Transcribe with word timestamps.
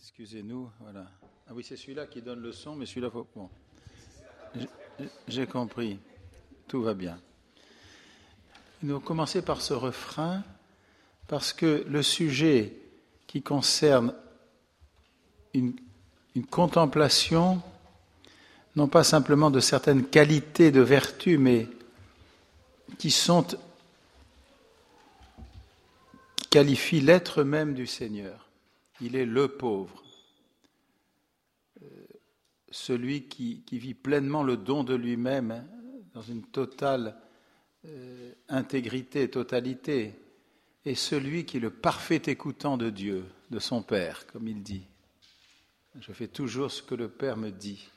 Excusez-nous, 0.00 0.70
voilà. 0.80 1.06
Ah 1.48 1.52
oui, 1.54 1.64
c'est 1.64 1.76
celui-là 1.76 2.06
qui 2.06 2.22
donne 2.22 2.40
le 2.40 2.52
son, 2.52 2.76
mais 2.76 2.86
celui-là, 2.86 3.10
bon. 3.10 3.48
J'ai 5.26 5.46
compris. 5.46 5.98
Tout 6.66 6.82
va 6.82 6.94
bien. 6.94 7.20
Nous 8.82 8.90
allons 8.90 9.00
commencer 9.00 9.42
par 9.42 9.60
ce 9.60 9.74
refrain, 9.74 10.44
parce 11.26 11.52
que 11.52 11.84
le 11.88 12.02
sujet 12.02 12.74
qui 13.26 13.42
concerne 13.42 14.14
une, 15.54 15.74
une 16.36 16.46
contemplation, 16.46 17.60
non 18.76 18.86
pas 18.86 19.04
simplement 19.04 19.50
de 19.50 19.60
certaines 19.60 20.06
qualités 20.06 20.70
de 20.70 20.80
vertu, 20.80 21.38
mais 21.38 21.66
qui 22.98 23.10
sont 23.10 23.44
qui 26.36 26.46
qualifient 26.48 27.00
l'être 27.00 27.42
même 27.42 27.74
du 27.74 27.86
Seigneur. 27.86 28.47
Il 29.00 29.16
est 29.16 29.26
le 29.26 29.48
pauvre, 29.48 30.02
euh, 31.82 31.86
celui 32.70 33.28
qui, 33.28 33.62
vit 33.70 33.94
pleinement 33.94 34.42
le 34.42 34.56
don 34.56 34.84
de 34.84 34.94
lui-même 34.94 35.52
hein, 35.52 35.64
dans 36.14 36.22
une 36.22 36.42
totale 36.42 37.16
euh, 37.84 38.32
intégrité, 38.48 39.30
totalité, 39.30 40.14
et 40.84 40.94
celui 40.94 41.44
qui 41.44 41.58
est 41.58 41.60
le 41.60 41.70
parfait 41.70 42.22
écoutant 42.26 42.76
de 42.76 42.90
Dieu, 42.90 43.24
de 43.50 43.58
son 43.58 43.82
Père, 43.82 44.26
comme 44.26 44.48
il 44.48 44.62
dit. 44.62 44.86
Je 46.00 46.12
fais 46.12 46.28
toujours 46.28 46.70
ce 46.70 46.82
que 46.82 46.94
le 46.94 47.08
Père 47.08 47.36
me 47.36 47.50
dit. 47.50 47.88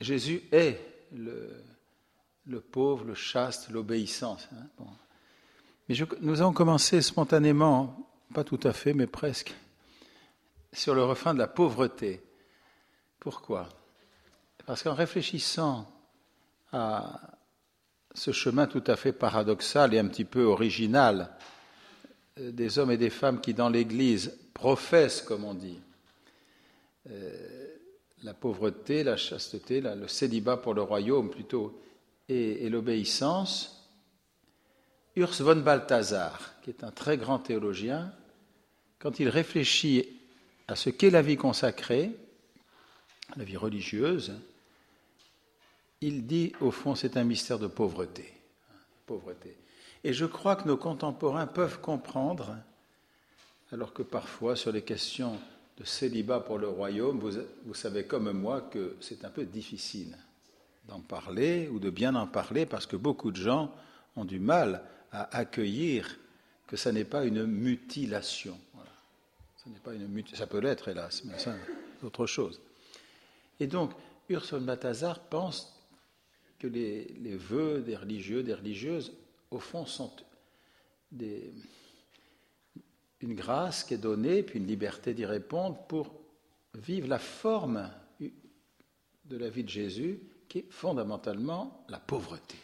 Jésus 0.00 0.42
est 0.52 0.78
le, 1.12 2.60
pauvre, 2.60 3.04
le 3.04 3.14
chaste, 3.14 3.70
l'obéissance. 3.70 4.48
Hein, 4.52 4.84
Mais 5.88 5.96
nous 6.20 6.40
avons 6.40 6.52
commencé 6.52 7.02
spontanément 7.02 8.09
pas 8.32 8.44
tout 8.44 8.60
à 8.62 8.72
fait, 8.72 8.94
mais 8.94 9.06
presque, 9.06 9.54
sur 10.72 10.94
le 10.94 11.04
refrain 11.04 11.34
de 11.34 11.38
la 11.38 11.48
pauvreté. 11.48 12.22
Pourquoi? 13.18 13.68
Parce 14.66 14.82
qu'en 14.82 14.94
réfléchissant 14.94 15.90
à 16.72 17.20
ce 18.14 18.32
chemin 18.32 18.66
tout 18.66 18.84
à 18.86 18.96
fait 18.96 19.12
paradoxal 19.12 19.94
et 19.94 19.98
un 19.98 20.06
petit 20.06 20.24
peu 20.24 20.44
original 20.44 21.30
euh, 22.38 22.52
des 22.52 22.78
hommes 22.78 22.90
et 22.90 22.96
des 22.96 23.10
femmes 23.10 23.40
qui, 23.40 23.54
dans 23.54 23.68
l'Église, 23.68 24.38
professent, 24.54 25.22
comme 25.22 25.44
on 25.44 25.54
dit, 25.54 25.80
euh, 27.10 27.76
la 28.22 28.34
pauvreté, 28.34 29.02
la 29.04 29.16
chasteté, 29.16 29.80
le 29.80 30.08
célibat 30.08 30.56
pour 30.56 30.74
le 30.74 30.82
royaume 30.82 31.30
plutôt, 31.30 31.80
et, 32.28 32.64
et 32.64 32.68
l'obéissance, 32.68 33.88
Urs 35.16 35.42
von 35.42 35.56
Balthasar, 35.56 36.60
qui 36.62 36.70
est 36.70 36.84
un 36.84 36.92
très 36.92 37.16
grand 37.16 37.40
théologien, 37.40 38.12
quand 39.00 39.18
il 39.18 39.28
réfléchit 39.28 40.06
à 40.68 40.76
ce 40.76 40.90
qu'est 40.90 41.10
la 41.10 41.22
vie 41.22 41.36
consacrée, 41.36 42.12
la 43.36 43.44
vie 43.44 43.56
religieuse, 43.56 44.34
il 46.00 46.26
dit 46.26 46.52
au 46.60 46.70
fond 46.70 46.94
c'est 46.94 47.16
un 47.16 47.24
mystère 47.24 47.58
de 47.58 47.66
pauvreté. 47.66 48.32
Et 50.04 50.12
je 50.12 50.24
crois 50.24 50.54
que 50.54 50.68
nos 50.68 50.76
contemporains 50.76 51.46
peuvent 51.46 51.80
comprendre, 51.80 52.56
alors 53.72 53.92
que 53.92 54.02
parfois 54.02 54.54
sur 54.54 54.70
les 54.70 54.82
questions 54.82 55.36
de 55.78 55.84
célibat 55.84 56.40
pour 56.40 56.58
le 56.58 56.68
royaume, 56.68 57.18
vous, 57.18 57.40
vous 57.66 57.74
savez 57.74 58.04
comme 58.04 58.30
moi 58.32 58.60
que 58.60 58.96
c'est 59.00 59.24
un 59.24 59.30
peu 59.30 59.44
difficile 59.44 60.16
d'en 60.86 61.00
parler 61.00 61.68
ou 61.68 61.78
de 61.78 61.90
bien 61.90 62.14
en 62.14 62.26
parler 62.26 62.66
parce 62.66 62.86
que 62.86 62.96
beaucoup 62.96 63.30
de 63.30 63.36
gens 63.36 63.72
ont 64.16 64.24
du 64.24 64.38
mal 64.38 64.82
à 65.10 65.36
accueillir 65.36 66.18
que 66.66 66.76
ça 66.76 66.92
n'est 66.92 67.04
pas 67.04 67.24
une 67.24 67.46
mutilation. 67.46 68.56
Ça 69.62 69.68
n'est 69.68 69.78
pas 69.78 69.92
une 69.94 70.26
Ça 70.32 70.46
peut 70.46 70.58
l'être, 70.58 70.88
hélas, 70.88 71.22
mais 71.24 71.34
c'est 71.36 71.52
autre 72.02 72.26
chose. 72.26 72.60
Et 73.58 73.66
donc, 73.66 73.92
Ursula 74.30 74.60
Balthazar 74.60 75.20
pense 75.20 75.76
que 76.58 76.66
les, 76.66 77.04
les, 77.20 77.36
vœux 77.36 77.82
des 77.82 77.96
religieux, 77.96 78.42
des 78.42 78.54
religieuses, 78.54 79.12
au 79.50 79.58
fond, 79.58 79.84
sont 79.84 80.10
une 83.20 83.34
grâce 83.34 83.84
qui 83.84 83.94
est 83.94 83.98
donnée, 83.98 84.42
puis 84.42 84.58
une 84.58 84.66
liberté 84.66 85.12
d'y 85.12 85.26
répondre 85.26 85.76
pour 85.88 86.14
vivre 86.74 87.08
la 87.08 87.18
forme 87.18 87.90
de 88.18 89.36
la 89.36 89.50
vie 89.50 89.64
de 89.64 89.68
Jésus, 89.68 90.20
qui 90.48 90.60
est 90.60 90.70
fondamentalement 90.70 91.84
la 91.88 92.00
pauvreté. 92.00 92.56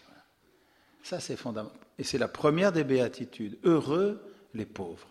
Ça, 1.03 1.21
c'est 1.21 1.37
fondamental. 1.37 1.79
Et 1.99 2.05
c'est 2.05 2.19
la 2.19 2.29
première 2.29 2.73
des 2.73 2.85
béatitudes. 2.85 3.59
Heureux 3.65 4.21
les 4.55 4.67
pauvres. 4.67 5.09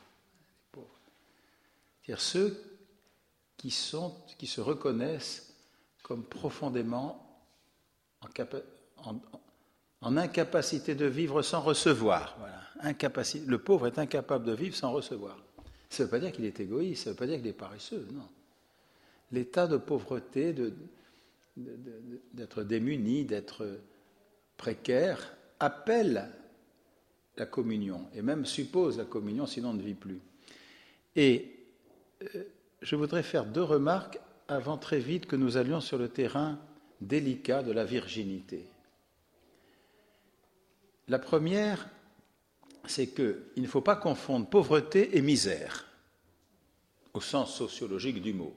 C'est-à-dire 2.05 2.21
ceux 2.21 2.61
qui, 3.57 3.71
sont, 3.71 4.15
qui 4.37 4.45
se 4.45 4.61
reconnaissent 4.61 5.55
comme 6.03 6.23
profondément 6.23 7.41
en, 10.01 10.17
incapacité 10.17 10.93
de 10.93 11.05
vivre 11.05 11.41
sans 11.41 11.61
recevoir. 11.61 12.37
Voilà. 12.37 12.93
Le 13.47 13.57
pauvre 13.57 13.87
est 13.87 13.97
incapable 13.97 14.45
de 14.45 14.53
vivre 14.53 14.75
sans 14.75 14.91
recevoir. 14.91 15.41
Ça 15.89 16.03
ne 16.03 16.05
veut 16.05 16.11
pas 16.11 16.19
dire 16.19 16.31
qu'il 16.31 16.45
est 16.45 16.59
égoïste, 16.59 17.05
ça 17.05 17.09
ne 17.09 17.13
veut 17.13 17.17
pas 17.17 17.25
dire 17.25 17.37
qu'il 17.37 17.47
est 17.47 17.53
paresseux, 17.53 18.07
non. 18.11 18.27
L'état 19.31 19.65
de 19.65 19.77
pauvreté, 19.77 20.53
d'être 20.53 22.59
de, 22.59 22.63
démuni, 22.63 23.25
d'être 23.25 23.79
précaire, 24.57 25.35
appelle 25.59 26.29
la 27.37 27.45
communion, 27.47 28.07
et 28.13 28.21
même 28.21 28.45
suppose 28.45 28.97
la 28.97 29.05
communion, 29.05 29.47
sinon 29.47 29.69
on 29.69 29.73
ne 29.73 29.81
vit 29.81 29.95
plus. 29.95 30.21
Et 31.15 31.54
je 32.81 32.95
voudrais 32.95 33.23
faire 33.23 33.45
deux 33.45 33.63
remarques 33.63 34.19
avant 34.47 34.77
très 34.77 34.99
vite 34.99 35.25
que 35.25 35.35
nous 35.35 35.57
allions 35.57 35.81
sur 35.81 35.97
le 35.97 36.09
terrain 36.09 36.59
délicat 37.01 37.63
de 37.63 37.71
la 37.71 37.83
virginité. 37.83 38.69
La 41.07 41.19
première, 41.19 41.89
c'est 42.85 43.07
qu'il 43.07 43.61
ne 43.61 43.67
faut 43.67 43.81
pas 43.81 43.95
confondre 43.95 44.47
pauvreté 44.47 45.17
et 45.17 45.21
misère, 45.21 45.85
au 47.13 47.21
sens 47.21 47.55
sociologique 47.55 48.21
du 48.21 48.33
mot. 48.33 48.55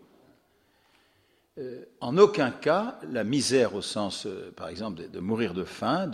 Euh, 1.58 1.84
en 2.00 2.16
aucun 2.18 2.50
cas, 2.50 2.98
la 3.10 3.24
misère 3.24 3.74
au 3.74 3.82
sens, 3.82 4.26
euh, 4.26 4.52
par 4.56 4.68
exemple, 4.68 5.08
de, 5.08 5.20
mourir 5.20 5.54
de 5.54 5.64
faim, 5.64 6.10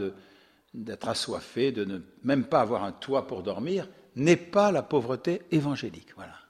d'être 0.72 1.08
assoiffé, 1.08 1.70
de 1.70 1.84
ne 1.84 1.98
même 2.22 2.46
pas 2.46 2.62
avoir 2.62 2.84
un 2.84 2.92
toit 2.92 3.26
pour 3.26 3.42
dormir, 3.42 3.88
n'est 4.16 4.36
pas 4.36 4.72
la 4.72 4.82
pauvreté 4.82 5.42
évangélique. 5.50 6.14
Voilà. 6.16 6.43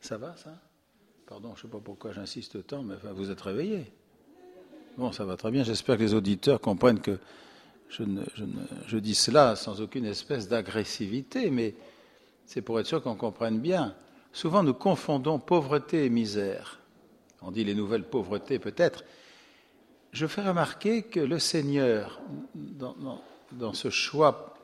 Ça 0.00 0.16
va, 0.16 0.36
ça? 0.36 0.50
Pardon, 1.26 1.54
je 1.54 1.66
ne 1.66 1.70
sais 1.70 1.76
pas 1.76 1.82
pourquoi 1.82 2.12
j'insiste 2.12 2.56
autant, 2.56 2.82
mais 2.82 2.94
vous 3.14 3.30
êtes 3.30 3.40
réveillé. 3.40 3.92
Bon, 4.96 5.12
ça 5.12 5.24
va 5.24 5.36
très 5.36 5.50
bien. 5.50 5.62
J'espère 5.62 5.96
que 5.96 6.02
les 6.02 6.14
auditeurs 6.14 6.60
comprennent 6.60 7.00
que 7.00 7.18
je, 7.88 8.04
je, 8.86 8.98
dis 8.98 9.14
cela 9.14 9.56
sans 9.56 9.80
aucune 9.80 10.04
espèce 10.04 10.48
d'agressivité, 10.48 11.50
mais 11.50 11.74
c'est 12.46 12.62
pour 12.62 12.80
être 12.80 12.86
sûr 12.86 13.02
qu'on 13.02 13.14
comprenne 13.14 13.60
bien. 13.60 13.94
Souvent, 14.32 14.62
nous 14.62 14.74
confondons 14.74 15.38
pauvreté 15.38 16.04
et 16.04 16.10
misère. 16.10 16.80
On 17.42 17.50
dit 17.50 17.64
les 17.64 17.74
nouvelles 17.74 18.04
pauvretés, 18.04 18.58
peut-être. 18.58 19.04
Je 20.12 20.26
fais 20.26 20.42
remarquer 20.42 21.02
que 21.02 21.20
le 21.20 21.38
Seigneur, 21.38 22.20
dans, 22.54 23.22
dans 23.52 23.72
ce 23.74 23.90
choix 23.90 24.54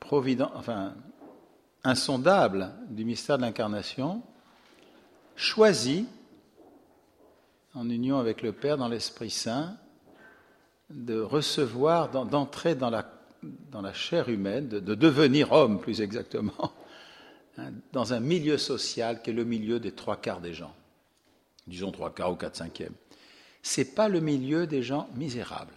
provident, 0.00 0.50
enfin, 0.54 0.94
insondable 1.82 2.70
du 2.88 3.04
mystère 3.04 3.36
de 3.36 3.42
l'incarnation, 3.42 4.22
choisi, 5.36 6.06
en 7.74 7.88
union 7.88 8.18
avec 8.18 8.42
le 8.42 8.52
Père 8.52 8.76
dans 8.76 8.88
l'Esprit 8.88 9.30
Saint, 9.30 9.76
de 10.90 11.20
recevoir, 11.20 12.10
d'entrer 12.10 12.74
dans 12.74 12.90
la, 12.90 13.92
chair 13.92 14.28
humaine, 14.28 14.68
de, 14.68 14.94
devenir 14.94 15.52
homme 15.52 15.80
plus 15.80 16.00
exactement, 16.00 16.72
hein, 17.58 17.70
dans 17.92 18.12
un 18.12 18.20
milieu 18.20 18.58
social 18.58 19.22
qui 19.22 19.30
est 19.30 19.34
le 19.34 19.44
milieu 19.44 19.80
des 19.80 19.92
trois 19.92 20.16
quarts 20.16 20.40
des 20.40 20.54
gens, 20.54 20.74
disons 21.66 21.90
trois 21.90 22.14
quarts 22.14 22.32
ou 22.32 22.36
quatre 22.36 22.56
cinquièmes. 22.56 22.94
C'est 23.62 23.94
pas 23.94 24.08
le 24.08 24.20
milieu 24.20 24.66
des 24.66 24.82
gens 24.82 25.08
misérables. 25.14 25.72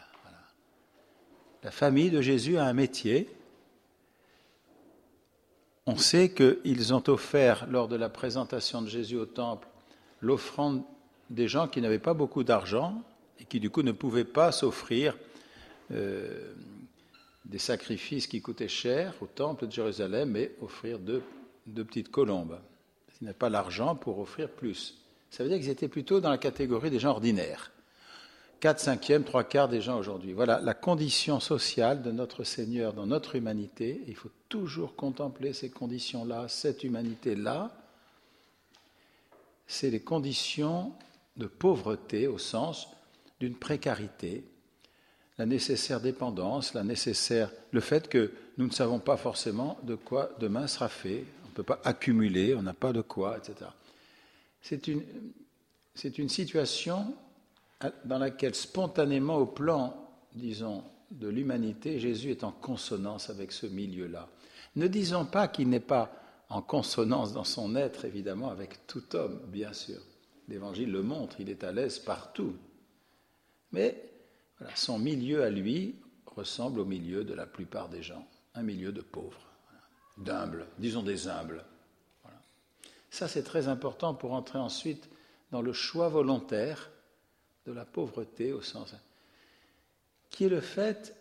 La 1.63 1.71
famille 1.71 2.11
de 2.11 2.21
Jésus 2.21 2.57
a 2.57 2.65
un 2.65 2.73
métier, 2.73 3.29
on 5.87 5.95
sait 5.95 6.29
qu'ils 6.29 6.93
ont 6.93 7.03
offert, 7.07 7.65
lors 7.69 7.87
de 7.87 7.95
la 7.95 8.09
présentation 8.09 8.81
de 8.81 8.89
Jésus 8.89 9.15
au 9.15 9.25
temple, 9.25 9.67
l'offrande 10.19 10.83
des 11.29 11.47
gens 11.47 11.69
qui 11.69 11.81
n'avaient 11.81 11.97
pas 11.97 12.13
beaucoup 12.13 12.43
d'argent 12.43 13.01
et 13.39 13.45
qui 13.45 13.61
du 13.61 13.69
coup 13.69 13.83
ne 13.83 13.93
pouvaient 13.93 14.25
pas 14.25 14.51
s'offrir 14.51 15.17
euh, 15.91 16.53
des 17.45 17.57
sacrifices 17.57 18.27
qui 18.27 18.41
coûtaient 18.41 18.67
cher 18.67 19.13
au 19.21 19.27
temple 19.27 19.67
de 19.67 19.71
Jérusalem, 19.71 20.31
mais 20.31 20.51
offrir 20.61 20.99
deux, 20.99 21.23
petites 21.65 22.11
colombes. 22.11 22.59
Ils 23.21 23.25
n'avaient 23.25 23.37
pas 23.37 23.49
l'argent 23.49 23.95
pour 23.95 24.19
offrir 24.19 24.49
plus. 24.49 24.97
Ça 25.31 25.43
veut 25.43 25.49
dire 25.49 25.57
qu'ils 25.57 25.69
étaient 25.69 25.87
plutôt 25.87 26.19
dans 26.19 26.29
la 26.29 26.37
catégorie 26.37 26.89
des 26.89 26.99
gens 26.99 27.11
ordinaires. 27.11 27.71
4 28.59 28.79
cinquièmes, 28.79 29.23
trois 29.23 29.43
quarts 29.43 29.69
des 29.69 29.81
gens 29.81 29.97
aujourd'hui. 29.97 30.33
Voilà 30.33 30.59
la 30.59 30.73
condition 30.73 31.39
sociale 31.39 32.01
de 32.01 32.11
notre 32.11 32.43
Seigneur 32.43 32.91
dans 32.91 33.05
notre 33.05 33.35
humanité. 33.35 34.01
Il 34.07 34.15
faut 34.15 34.31
toujours 34.49 34.95
contempler 34.95 35.53
ces 35.53 35.69
conditions-là, 35.69 36.47
cette 36.47 36.83
humanité-là. 36.83 37.71
c'est 39.67 39.89
les 39.89 39.99
conditions 39.99 40.93
de 41.35 41.47
pauvreté 41.47 42.27
au 42.27 42.37
sens 42.37 42.87
d'une 43.39 43.55
précarité, 43.55 44.43
la 45.37 45.45
nécessaire 45.45 46.01
dépendance, 46.01 46.73
la 46.73 46.83
nécessaire, 46.83 47.51
le 47.71 47.79
fait 47.79 48.07
que 48.07 48.31
nous 48.57 48.67
ne 48.67 48.71
savons 48.71 48.99
pas 48.99 49.17
forcément 49.17 49.77
de 49.83 49.95
quoi 49.95 50.31
demain 50.39 50.67
sera 50.67 50.89
fait, 50.89 51.25
on 51.45 51.49
ne 51.49 51.53
peut 51.53 51.63
pas 51.63 51.79
accumuler, 51.83 52.55
on 52.55 52.63
n'a 52.63 52.73
pas 52.73 52.93
de 52.93 53.01
quoi, 53.01 53.37
etc. 53.37 53.69
C'est 54.61 54.87
une, 54.87 55.03
c'est 55.93 56.17
une 56.17 56.29
situation 56.29 57.13
dans 58.05 58.17
laquelle 58.17 58.55
spontanément, 58.55 59.37
au 59.37 59.45
plan, 59.45 59.95
disons, 60.33 60.83
de 61.11 61.27
l'humanité, 61.27 61.99
Jésus 61.99 62.31
est 62.31 62.43
en 62.43 62.51
consonance 62.51 63.29
avec 63.29 63.51
ce 63.51 63.65
milieu-là. 63.67 64.27
Ne 64.77 64.87
disons 64.87 65.25
pas 65.25 65.47
qu'il 65.47 65.69
n'est 65.69 65.79
pas 65.79 66.11
en 66.49 66.61
consonance 66.61 67.33
dans 67.33 67.43
son 67.43 67.75
être, 67.75 68.05
évidemment, 68.05 68.49
avec 68.49 68.85
tout 68.85 69.15
homme, 69.15 69.41
bien 69.47 69.73
sûr. 69.73 69.99
L'Évangile 70.47 70.91
le 70.91 71.01
montre, 71.01 71.41
il 71.41 71.49
est 71.49 71.63
à 71.63 71.71
l'aise 71.71 71.97
partout. 71.97 72.55
Mais 73.71 74.09
son 74.75 74.99
milieu 74.99 75.43
à 75.43 75.49
lui 75.49 75.95
ressemble 76.27 76.79
au 76.79 76.85
milieu 76.85 77.23
de 77.23 77.33
la 77.33 77.47
plupart 77.47 77.89
des 77.89 78.03
gens, 78.03 78.27
un 78.53 78.61
milieu 78.61 78.91
de 78.91 79.01
pauvres, 79.01 79.47
d'humbles, 80.19 80.67
disons 80.77 81.01
des 81.01 81.27
humbles. 81.27 81.65
Ça, 83.09 83.27
c'est 83.27 83.43
très 83.43 83.67
important 83.67 84.13
pour 84.13 84.33
entrer 84.33 84.59
ensuite 84.59 85.09
dans 85.51 85.63
le 85.63 85.73
choix 85.73 86.07
volontaire 86.07 86.91
de 87.65 87.71
la 87.71 87.83
pauvreté 87.83 88.53
au 88.53 88.61
sens 88.61 88.93
qui 90.29 90.45
est 90.45 90.49
le 90.49 90.61
fait 90.61 91.15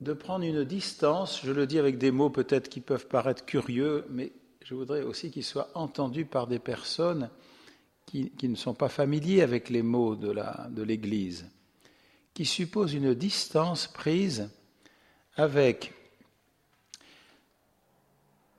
de 0.00 0.12
prendre 0.12 0.44
une 0.44 0.64
distance, 0.64 1.40
je 1.44 1.52
le 1.52 1.66
dis 1.66 1.78
avec 1.78 1.98
des 1.98 2.10
mots 2.10 2.30
peut-être 2.30 2.68
qui 2.68 2.80
peuvent 2.80 3.06
paraître 3.06 3.44
curieux, 3.44 4.04
mais 4.10 4.32
je 4.62 4.74
voudrais 4.74 5.02
aussi 5.02 5.30
qu'ils 5.30 5.44
soient 5.44 5.70
entendus 5.74 6.24
par 6.24 6.46
des 6.46 6.58
personnes 6.58 7.30
qui, 8.06 8.32
ne 8.42 8.54
sont 8.54 8.74
pas 8.74 8.88
familiers 8.88 9.42
avec 9.42 9.70
les 9.70 9.82
mots 9.82 10.14
de 10.14 10.82
l'Église, 10.82 11.46
qui 12.32 12.44
supposent 12.44 12.94
une 12.94 13.14
distance 13.14 13.86
prise 13.86 14.50
avec 15.36 15.92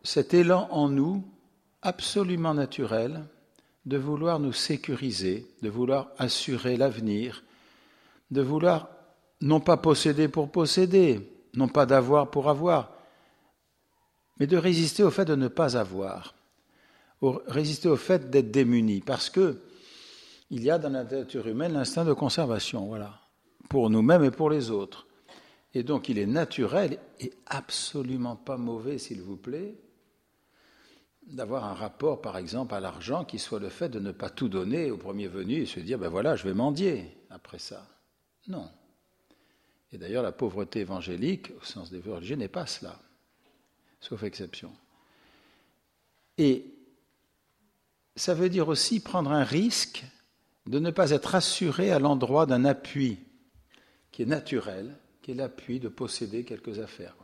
cet 0.04 0.34
élan 0.34 0.68
en 0.72 0.90
nous 0.90 1.24
absolument 1.82 2.54
naturel 2.54 3.26
de 3.86 3.98
vouloir 3.98 4.40
nous 4.40 4.54
sécuriser, 4.54 5.48
de 5.62 5.70
vouloir 5.70 6.10
assurer 6.18 6.78
l'avenir, 6.78 7.44
de 8.32 8.42
vouloir 8.42 8.90
non 9.42 9.60
pas 9.60 9.78
posséder 9.78 10.28
pour 10.28 10.52
posséder, 10.52 11.20
non 11.54 11.68
pas 11.68 11.86
d'avoir 11.86 12.30
pour 12.32 12.50
avoir, 12.50 12.92
mais 14.40 14.48
de 14.48 14.58
résister 14.58 15.04
au 15.04 15.12
fait 15.12 15.26
de 15.26 15.36
ne 15.36 15.48
pas 15.48 15.78
avoir, 15.78 16.36
résister 17.48 17.88
au 17.88 17.98
fait 17.98 18.30
d'être 18.30 18.52
démuni, 18.52 19.02
parce 19.02 19.30
que 19.30 19.62
il 20.52 20.64
y 20.64 20.70
a 20.70 20.78
dans 20.78 20.90
la 20.90 21.04
nature 21.04 21.48
humaine 21.48 21.74
l'instinct 21.74 22.06
de 22.06 22.14
conservation, 22.14 22.86
voilà, 22.86 23.20
pour 23.70 23.90
nous-mêmes 23.90 24.24
et 24.24 24.32
pour 24.32 24.50
les 24.50 24.70
autres. 24.70 25.08
Et 25.74 25.84
donc 25.84 26.08
il 26.08 26.20
est 26.20 26.26
naturel 26.26 27.00
et 27.20 27.34
absolument 27.48 28.36
pas 28.36 28.58
mauvais, 28.58 28.98
s'il 28.98 29.22
vous 29.22 29.38
plaît, 29.38 29.76
d'avoir 31.28 31.66
un 31.66 31.74
rapport, 31.74 32.22
par 32.22 32.38
exemple, 32.38 32.76
à 32.76 32.80
l'argent 32.80 33.26
qui 33.26 33.40
soit 33.40 33.60
le 33.60 33.70
fait 33.70 33.90
de 33.90 34.00
ne 34.00 34.12
pas 34.12 34.30
tout 34.30 34.48
donner 34.48 34.92
au 34.92 34.98
premier 34.98 35.28
venu 35.28 35.56
et 35.56 35.66
se 35.66 35.80
dire, 35.80 35.98
ben 35.98 36.10
voilà, 36.10 36.36
je 36.36 36.44
vais 36.44 36.54
mendier 36.54 37.18
après 37.30 37.60
ça. 37.60 37.88
Non. 38.48 38.70
Et 39.92 39.98
d'ailleurs, 39.98 40.24
la 40.24 40.32
pauvreté 40.32 40.82
évangélique, 40.82 41.52
au 41.60 41.64
sens 41.64 41.92
des 41.92 42.00
religieux, 42.00 42.36
n'est 42.36 42.48
pas 42.48 42.66
cela, 42.66 43.00
sauf 44.02 44.24
exception. 44.24 44.74
Et 46.38 46.66
ça 48.16 48.34
veut 48.34 48.50
dire 48.50 48.68
aussi 48.68 49.00
prendre 49.00 49.32
un 49.32 49.44
risque 49.44 50.04
de 50.66 50.80
ne 50.80 50.92
pas 50.92 51.12
être 51.12 51.36
assuré 51.36 51.92
à 51.92 52.00
l'endroit 52.00 52.46
d'un 52.46 52.66
appui 52.66 53.20
qui 54.12 54.24
est 54.24 54.26
naturel, 54.26 54.96
qui 55.22 55.32
est 55.32 55.36
l'appui 55.36 55.80
de 55.80 55.90
posséder 55.90 56.44
quelques 56.44 56.80
affaires. 56.80 57.16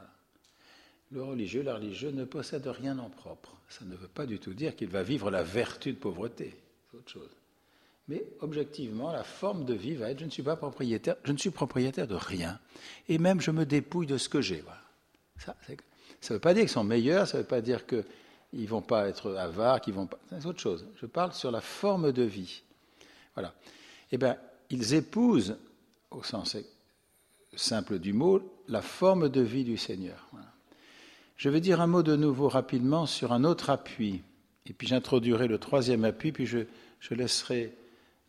Le 1.12 1.24
religieux, 1.24 1.62
la 1.62 1.76
religieuse 1.76 2.14
ne 2.14 2.24
possède 2.24 2.68
rien 2.68 2.98
en 2.98 3.10
propre. 3.10 3.58
Ça 3.68 3.84
ne 3.84 3.96
veut 3.96 4.08
pas 4.08 4.26
du 4.26 4.40
tout 4.40 4.54
dire 4.54 4.76
qu'il 4.76 4.90
va 4.90 5.04
vivre 5.04 5.30
la 5.30 5.44
vertu 5.44 5.92
de 5.92 5.98
pauvreté. 5.98 6.56
C'est 6.90 6.98
autre 6.98 7.12
chose. 7.12 7.30
Mais 8.12 8.26
objectivement, 8.42 9.14
la 9.14 9.24
forme 9.24 9.64
de 9.64 9.74
vie 9.74 9.96
va 9.96 10.12
être 10.12 10.20
je 10.20 10.26
ne 10.26 10.30
suis 10.30 10.44
pas 10.44 10.58
propriétaire, 10.58 11.16
je 11.24 11.32
ne 11.32 11.38
suis 11.38 11.50
propriétaire 11.50 12.08
de 12.08 12.16
rien. 12.16 12.60
Et 13.08 13.18
même 13.18 13.40
je 13.40 13.52
me 13.52 13.66
dépouille 13.66 14.06
de 14.06 14.18
ce 14.18 14.28
que 14.28 14.42
j'ai. 14.42 14.62
Ça 15.38 15.56
ne 15.66 16.34
veut 16.34 16.40
pas 16.40 16.54
dire 16.54 16.64
qu'ils 16.64 16.70
sont 16.70 16.84
meilleurs, 16.84 17.26
ça 17.26 17.38
ne 17.38 17.44
veut 17.44 17.48
pas 17.48 17.62
dire 17.62 17.88
qu'ils 17.88 18.04
ne 18.54 18.68
vont 18.68 18.82
pas 18.82 19.08
être 19.08 19.34
avares, 19.36 19.80
qu'ils 19.80 19.94
vont 19.94 20.08
pas. 20.08 20.20
C'est 20.30 20.46
autre 20.46 20.60
chose. 20.60 20.86
Je 20.98 21.06
parle 21.06 21.32
sur 21.32 21.52
la 21.52 21.62
forme 21.62 22.12
de 22.12 22.24
vie. 22.24 22.64
Voilà. 23.34 23.54
Eh 24.12 24.18
bien, 24.18 24.36
ils 24.70 24.94
épousent, 24.94 25.56
au 26.10 26.22
sens 26.22 26.58
simple 27.56 27.98
du 27.98 28.12
mot, 28.12 28.42
la 28.68 28.82
forme 28.82 29.30
de 29.30 29.42
vie 29.42 29.64
du 29.64 29.78
Seigneur. 29.78 30.28
Je 31.38 31.48
vais 31.48 31.62
dire 31.62 31.80
un 31.80 31.88
mot 31.88 32.04
de 32.04 32.18
nouveau 32.18 32.50
rapidement 32.50 33.06
sur 33.06 33.32
un 33.32 33.46
autre 33.46 33.70
appui, 33.70 34.22
et 34.66 34.74
puis 34.74 34.88
j'introduirai 34.88 35.48
le 35.48 35.58
troisième 35.60 36.04
appui, 36.04 36.34
puis 36.34 36.46
je, 36.46 36.66
laisserai 37.10 37.74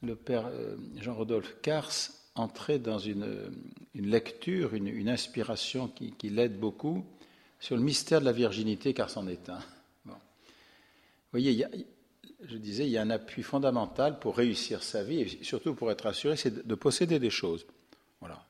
le 0.02 0.16
père 0.16 0.46
euh, 0.46 0.76
Jean-Rodolphe 0.96 1.60
Cars 1.62 1.92
entrer 2.34 2.78
dans 2.78 2.98
une, 2.98 3.52
lecture, 3.94 4.74
une, 4.74 5.08
inspiration 5.08 5.88
qui, 5.88 6.30
l'aide 6.30 6.58
beaucoup 6.58 7.04
sur 7.60 7.76
le 7.76 7.82
mystère 7.82 8.20
de 8.20 8.24
la 8.24 8.32
virginité, 8.32 8.94
car 8.94 9.10
c'en 9.10 9.26
est 9.28 9.48
un. 9.48 9.60
Vous 10.06 11.38
voyez, 11.38 11.66
je 12.44 12.56
disais, 12.56 12.84
il 12.84 12.90
y 12.90 12.98
a 12.98 13.02
un 13.02 13.10
appui 13.10 13.42
fondamental 13.42 14.18
pour 14.18 14.36
réussir 14.36 14.82
sa 14.82 15.02
vie, 15.02 15.20
et 15.20 15.44
surtout 15.44 15.74
pour 15.74 15.90
être 15.90 16.06
assuré, 16.06 16.36
c'est 16.36 16.66
de 16.66 16.74
posséder 16.74 17.18
des 17.18 17.30
choses. 17.30 17.66
Voilà. 18.20 18.44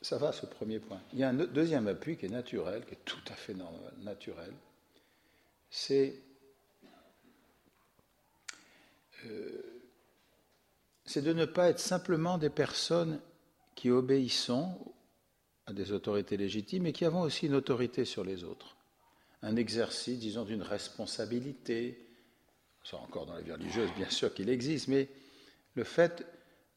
Ça 0.00 0.16
va, 0.16 0.32
ce 0.32 0.46
premier 0.46 0.78
point. 0.78 1.00
Il 1.12 1.18
y 1.18 1.22
a 1.22 1.30
un 1.30 1.34
deuxième 1.34 1.88
appui 1.88 2.16
qui 2.16 2.26
est 2.26 2.30
naturel, 2.30 2.84
qui 2.86 2.94
est 2.94 3.04
tout 3.04 3.20
à 3.28 3.34
fait 3.34 3.54
naturel. 4.02 4.52
C'est 5.70 6.22
c'est 11.04 11.22
de 11.22 11.32
ne 11.32 11.44
pas 11.44 11.70
être 11.70 11.80
simplement 11.80 12.38
des 12.38 12.50
personnes 12.50 13.20
qui 13.74 13.90
obéissons 13.90 14.76
à 15.66 15.72
des 15.72 15.92
autorités 15.92 16.36
légitimes 16.36 16.86
et 16.86 16.92
qui 16.92 17.04
avons 17.04 17.22
aussi 17.22 17.46
une 17.46 17.54
autorité 17.54 18.04
sur 18.04 18.24
les 18.24 18.44
autres. 18.44 18.76
Un 19.42 19.56
exercice, 19.56 20.18
disons, 20.18 20.44
d'une 20.44 20.62
responsabilité, 20.62 22.08
ça 22.82 22.96
encore 22.96 23.26
dans 23.26 23.34
la 23.34 23.40
vie 23.40 23.52
religieuse, 23.52 23.90
bien 23.96 24.10
sûr 24.10 24.32
qu'il 24.34 24.48
existe, 24.48 24.88
mais 24.88 25.08
le 25.74 25.84
fait 25.84 26.26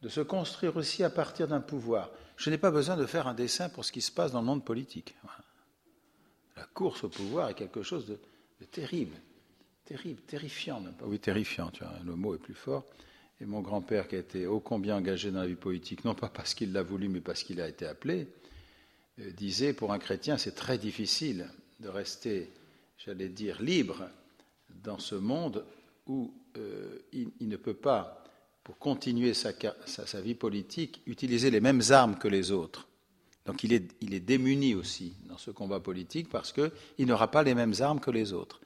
de 0.02 0.10
se 0.10 0.22
construire 0.22 0.76
aussi 0.78 1.04
à 1.04 1.10
partir 1.10 1.48
d'un 1.48 1.62
pouvoir. 1.62 2.12
Je 2.36 2.50
n'ai 2.50 2.58
pas 2.58 2.72
besoin 2.72 2.98
de 2.98 3.06
faire 3.06 3.28
un 3.28 3.34
dessin 3.34 3.70
pour 3.70 3.86
ce 3.86 3.92
qui 3.92 4.02
se 4.02 4.12
passe 4.12 4.32
dans 4.32 4.42
le 4.42 4.46
monde 4.46 4.66
politique. 4.66 5.16
La 6.56 6.66
course 6.66 7.04
au 7.04 7.10
pouvoir 7.10 7.50
est 7.50 7.56
quelque 7.56 7.84
chose 7.84 8.06
de, 8.06 8.20
terrible, 8.66 9.16
terrible, 9.86 10.22
terrifiant. 10.22 10.84
Oui, 11.04 11.20
terrifiant, 11.20 11.72
le 12.06 12.16
mot 12.16 12.36
est 12.36 12.40
plus 12.40 12.54
fort. 12.54 12.86
Et 13.42 13.46
mon 13.46 13.62
grand-père, 13.62 14.08
qui 14.08 14.16
a 14.16 14.20
été 14.20 14.46
ô 14.46 14.60
combien 14.60 14.98
engagé 14.98 15.32
dans 15.32 15.42
la 15.42 15.48
vie 15.48 15.56
politique, 15.56 16.06
non 16.06 16.14
pas 16.14 16.30
parce 16.30 16.54
qu'il 16.54 16.74
l'a 16.74 16.84
voulu, 16.84 17.10
mais 17.10 17.22
parce 17.22 17.44
qu'il 17.44 17.60
a 17.60 17.68
été 17.68 17.88
appelé, 17.88 18.28
euh, 19.20 19.32
disait 19.32 19.74
pour 19.74 19.92
un 19.92 20.00
chrétien, 20.00 20.38
c'est 20.38 20.54
très 20.54 20.78
difficile 20.78 21.48
de 21.80 21.90
rester, 21.90 22.50
j'allais 23.00 23.30
dire, 23.30 23.60
libre 23.62 24.08
dans 24.84 25.00
ce 25.00 25.16
monde 25.16 25.66
où 26.06 26.32
euh, 26.58 27.00
il, 27.14 27.32
ne 27.48 27.58
peut 27.58 27.74
pas 27.74 28.24
pour 28.64 28.78
continuer 28.78 29.34
sa, 29.34 29.52
vie 30.22 30.36
politique, 30.36 31.02
utiliser 31.08 31.50
les 31.50 31.62
mêmes 31.62 31.82
armes 31.90 32.18
que 32.18 32.28
les 32.28 32.52
autres. 32.52 32.88
Donc 33.46 33.64
il 33.64 33.74
est, 33.74 33.90
il 34.02 34.14
est 34.14 34.20
démuni 34.20 34.76
aussi 34.76 35.16
dans 35.26 35.40
ce 35.40 35.50
combat 35.50 35.80
politique 35.80 36.30
parce 36.30 36.54
qu'il 36.54 37.08
n'aura 37.08 37.32
pas 37.32 37.42
les 37.42 37.56
mêmes 37.56 37.74
armes 37.80 38.00
que 38.00 38.12
les 38.12 38.34
autres. 38.34 38.62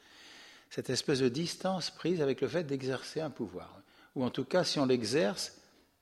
Cette 0.69 0.89
espèce 0.89 1.19
de 1.19 1.29
distance 1.29 1.91
prise 1.91 2.21
avec 2.21 2.41
le 2.41 2.47
fait 2.47 2.63
d'exercer 2.63 3.21
un 3.21 3.29
pouvoir. 3.29 3.81
Ou 4.15 4.23
en 4.23 4.29
tout 4.29 4.45
cas, 4.45 4.63
si 4.63 4.79
on 4.79 4.85
l'exerce, 4.85 5.57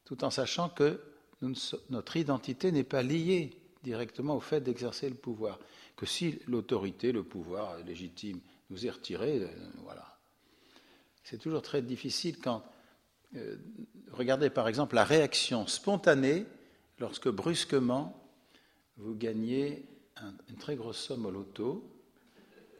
tout 0.05 0.23
en 0.23 0.29
sachant 0.29 0.69
que 0.69 0.99
notre 1.89 2.17
identité 2.17 2.71
n'est 2.71 2.83
pas 2.83 3.03
liée 3.03 3.57
directement 3.83 4.35
au 4.35 4.39
fait 4.39 4.61
d'exercer 4.61 5.09
le 5.09 5.15
pouvoir. 5.15 5.59
Que 5.95 6.05
si 6.05 6.39
l'autorité, 6.47 7.11
le 7.11 7.23
pouvoir 7.23 7.77
légitime 7.79 8.39
nous 8.69 8.85
est 8.85 8.89
retiré, 8.89 9.41
euh, 9.41 9.47
voilà. 9.83 10.17
C'est 11.23 11.37
toujours 11.37 11.61
très 11.61 11.81
difficile 11.81 12.37
quand 12.39 12.63
euh, 13.35 13.57
regardez 14.11 14.49
par 14.49 14.67
exemple 14.67 14.95
la 14.95 15.03
réaction 15.03 15.65
spontanée 15.67 16.45
lorsque 16.99 17.29
brusquement 17.29 18.19
vous 18.97 19.15
gagnez 19.15 19.85
une 20.49 20.57
très 20.57 20.75
grosse 20.75 20.99
somme 20.99 21.25
au 21.25 21.31
loto, 21.31 21.92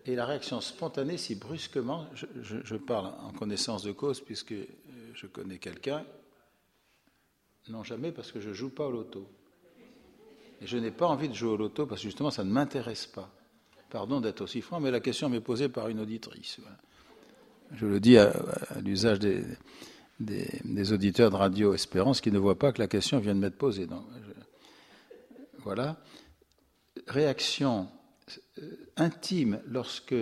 et 0.05 0.15
la 0.15 0.25
réaction 0.25 0.59
spontanée 0.61 1.17
si 1.17 1.35
brusquement, 1.35 2.07
je, 2.13 2.75
parle 2.75 3.13
en 3.21 3.31
connaissance 3.31 3.83
de 3.83 3.91
cause 3.91 4.19
puisque 4.19 4.51
euh, 4.51 4.65
je 5.13 5.27
connais 5.27 5.59
quelqu'un, 5.59 6.05
non 7.69 7.83
jamais 7.83 8.11
parce 8.11 8.31
que 8.31 8.41
je 8.41 8.49
ne 8.49 8.53
joue 8.53 8.69
pas 8.69 8.85
au 8.87 8.91
loto. 8.91 9.27
Et 10.61 10.67
je 10.67 10.77
n'ai 10.77 10.91
pas 10.91 11.07
envie 11.07 11.29
de 11.29 11.33
jouer 11.33 11.51
au 11.51 11.57
loto 11.57 11.85
parce 11.85 12.01
que 12.01 12.07
justement 12.07 12.31
ça 12.31 12.43
ne 12.43 12.51
m'intéresse 12.51 13.07
pas. 13.07 13.31
Pardon 13.89 14.19
d'être 14.19 14.41
aussi 14.41 14.61
franc, 14.61 14.79
mais 14.79 14.91
la 14.91 14.99
question 14.99 15.29
m'est 15.29 15.39
posée 15.39 15.69
par 15.69 15.87
une 15.87 15.99
auditrice. 15.99 16.59
je 17.73 17.85
le 17.85 17.99
dis 17.99 18.17
à, 18.17 18.33
l'usage 18.81 19.19
des, 19.19 20.93
auditeurs 20.93 21.29
de 21.29 21.35
Radio 21.35 21.73
Espérance 21.73 22.19
qui 22.19 22.31
ne 22.31 22.39
voient 22.39 22.57
pas 22.57 22.71
que 22.71 22.81
la 22.81 22.87
question 22.87 23.19
vient 23.19 23.35
de 23.35 23.39
m'être 23.39 23.57
posée. 23.57 23.85
Donc, 23.85 24.03
voilà. 25.59 25.97
Réaction 27.07 27.87
intime 28.97 29.61
lorsque 29.65 30.15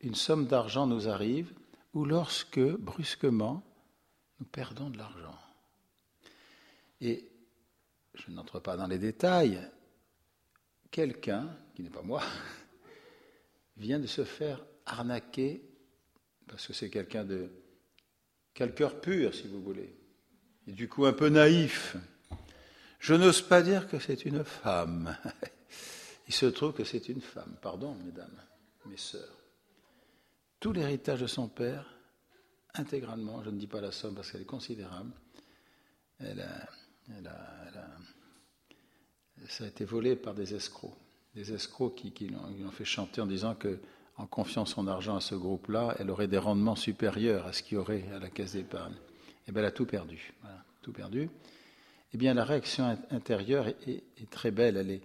une 0.00 0.14
somme 0.14 0.46
d'argent 0.46 0.86
nous 0.86 1.08
arrive 1.08 1.52
ou 1.92 2.04
lorsque, 2.04 2.60
brusquement, 2.60 3.62
nous 4.38 4.46
perdons 4.46 4.90
de 4.90 4.98
l'argent. 4.98 5.38
Et 7.00 7.30
je 8.14 8.30
n'entre 8.30 8.60
pas 8.60 8.76
dans 8.76 8.86
les 8.86 8.98
détails, 8.98 9.60
quelqu'un, 10.90 11.56
qui 11.74 11.82
n'est 11.82 11.90
pas 11.90 12.02
moi, 12.02 12.22
vient 13.76 13.98
de 13.98 14.06
se 14.06 14.24
faire 14.24 14.64
arnaquer, 14.86 15.62
parce 16.46 16.66
que 16.66 16.72
c'est 16.72 16.90
quelqu'un 16.90 17.24
de 17.24 17.50
quel 18.54 18.74
cœur 18.74 19.00
pur, 19.00 19.34
si 19.34 19.46
vous 19.46 19.62
voulez, 19.62 19.94
et 20.66 20.72
du 20.72 20.88
coup 20.88 21.06
un 21.06 21.12
peu 21.12 21.28
naïf. 21.28 21.96
Je 22.98 23.14
n'ose 23.14 23.40
pas 23.40 23.62
dire 23.62 23.88
que 23.88 23.98
c'est 23.98 24.24
une 24.24 24.44
femme. 24.44 25.16
Il 26.30 26.32
se 26.32 26.46
trouve 26.46 26.72
que 26.72 26.84
c'est 26.84 27.08
une 27.08 27.20
femme. 27.20 27.56
Pardon, 27.60 27.92
mesdames, 28.04 28.40
mes 28.86 28.96
sœurs. 28.96 29.36
Tout 30.60 30.72
l'héritage 30.72 31.22
de 31.22 31.26
son 31.26 31.48
père, 31.48 31.92
intégralement, 32.74 33.42
je 33.42 33.50
ne 33.50 33.58
dis 33.58 33.66
pas 33.66 33.80
la 33.80 33.90
somme 33.90 34.14
parce 34.14 34.30
qu'elle 34.30 34.42
est 34.42 34.44
considérable, 34.44 35.10
elle 36.20 36.48
ça 39.48 39.64
a 39.64 39.66
été 39.66 39.84
volé 39.84 40.14
par 40.14 40.34
des 40.34 40.54
escrocs. 40.54 40.94
Des 41.34 41.52
escrocs 41.52 41.96
qui, 41.96 42.28
l'ont 42.28 42.70
fait 42.70 42.84
chanter 42.84 43.20
en 43.20 43.26
disant 43.26 43.56
que 43.56 43.80
en 44.16 44.26
confiant 44.26 44.66
son 44.66 44.86
argent 44.86 45.16
à 45.16 45.20
ce 45.20 45.34
groupe-là, 45.34 45.96
elle 45.98 46.10
aurait 46.10 46.28
des 46.28 46.38
rendements 46.38 46.76
supérieurs 46.76 47.44
à 47.48 47.52
ce 47.52 47.64
qu'il 47.64 47.74
y 47.74 47.78
aurait 47.78 48.04
à 48.14 48.20
la 48.20 48.30
caisse 48.30 48.52
d'épargne. 48.52 48.94
Et 48.94 49.48
eh 49.48 49.52
bien, 49.52 49.62
elle 49.62 49.68
a 49.68 49.72
tout 49.72 49.86
perdu. 49.86 50.32
tout 50.80 50.92
perdu. 50.92 51.28
Eh 52.14 52.18
bien, 52.18 52.34
la 52.34 52.44
réaction 52.44 52.96
intérieure 53.10 53.66
est, 53.66 54.30
très 54.30 54.52
belle. 54.52 54.76
Elle 54.76 54.92
est, 54.92 55.02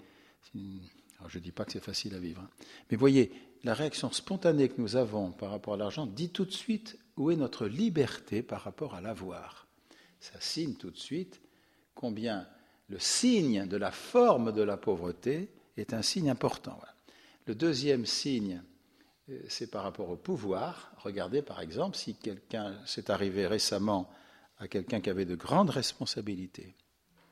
je 1.29 1.37
ne 1.37 1.43
dis 1.43 1.51
pas 1.51 1.65
que 1.65 1.71
c'est 1.71 1.83
facile 1.83 2.15
à 2.15 2.19
vivre. 2.19 2.41
Hein. 2.41 2.49
Mais 2.89 2.97
voyez, 2.97 3.31
la 3.63 3.73
réaction 3.73 4.11
spontanée 4.11 4.69
que 4.69 4.79
nous 4.79 4.95
avons 4.95 5.31
par 5.31 5.51
rapport 5.51 5.73
à 5.73 5.77
l'argent 5.77 6.05
dit 6.05 6.29
tout 6.29 6.45
de 6.45 6.51
suite 6.51 6.97
où 7.17 7.31
est 7.31 7.35
notre 7.35 7.67
liberté 7.67 8.43
par 8.43 8.61
rapport 8.61 8.95
à 8.95 9.01
l'avoir. 9.01 9.67
Ça 10.19 10.39
signe 10.39 10.75
tout 10.75 10.91
de 10.91 10.97
suite 10.97 11.41
combien 11.93 12.47
le 12.89 12.99
signe 12.99 13.67
de 13.67 13.77
la 13.77 13.91
forme 13.91 14.51
de 14.51 14.61
la 14.61 14.77
pauvreté 14.77 15.49
est 15.77 15.93
un 15.93 16.01
signe 16.01 16.29
important. 16.29 16.79
Le 17.47 17.55
deuxième 17.55 18.05
signe 18.05 18.61
euh, 19.29 19.39
c'est 19.47 19.71
par 19.71 19.83
rapport 19.83 20.09
au 20.09 20.17
pouvoir. 20.17 20.91
Regardez 20.97 21.41
par 21.41 21.61
exemple 21.61 21.97
si 21.97 22.15
quelqu'un 22.15 22.75
s'est 22.85 23.09
arrivé 23.09 23.47
récemment 23.47 24.09
à 24.59 24.67
quelqu'un 24.67 25.01
qui 25.01 25.09
avait 25.09 25.25
de 25.25 25.35
grandes 25.35 25.71
responsabilités 25.71 26.75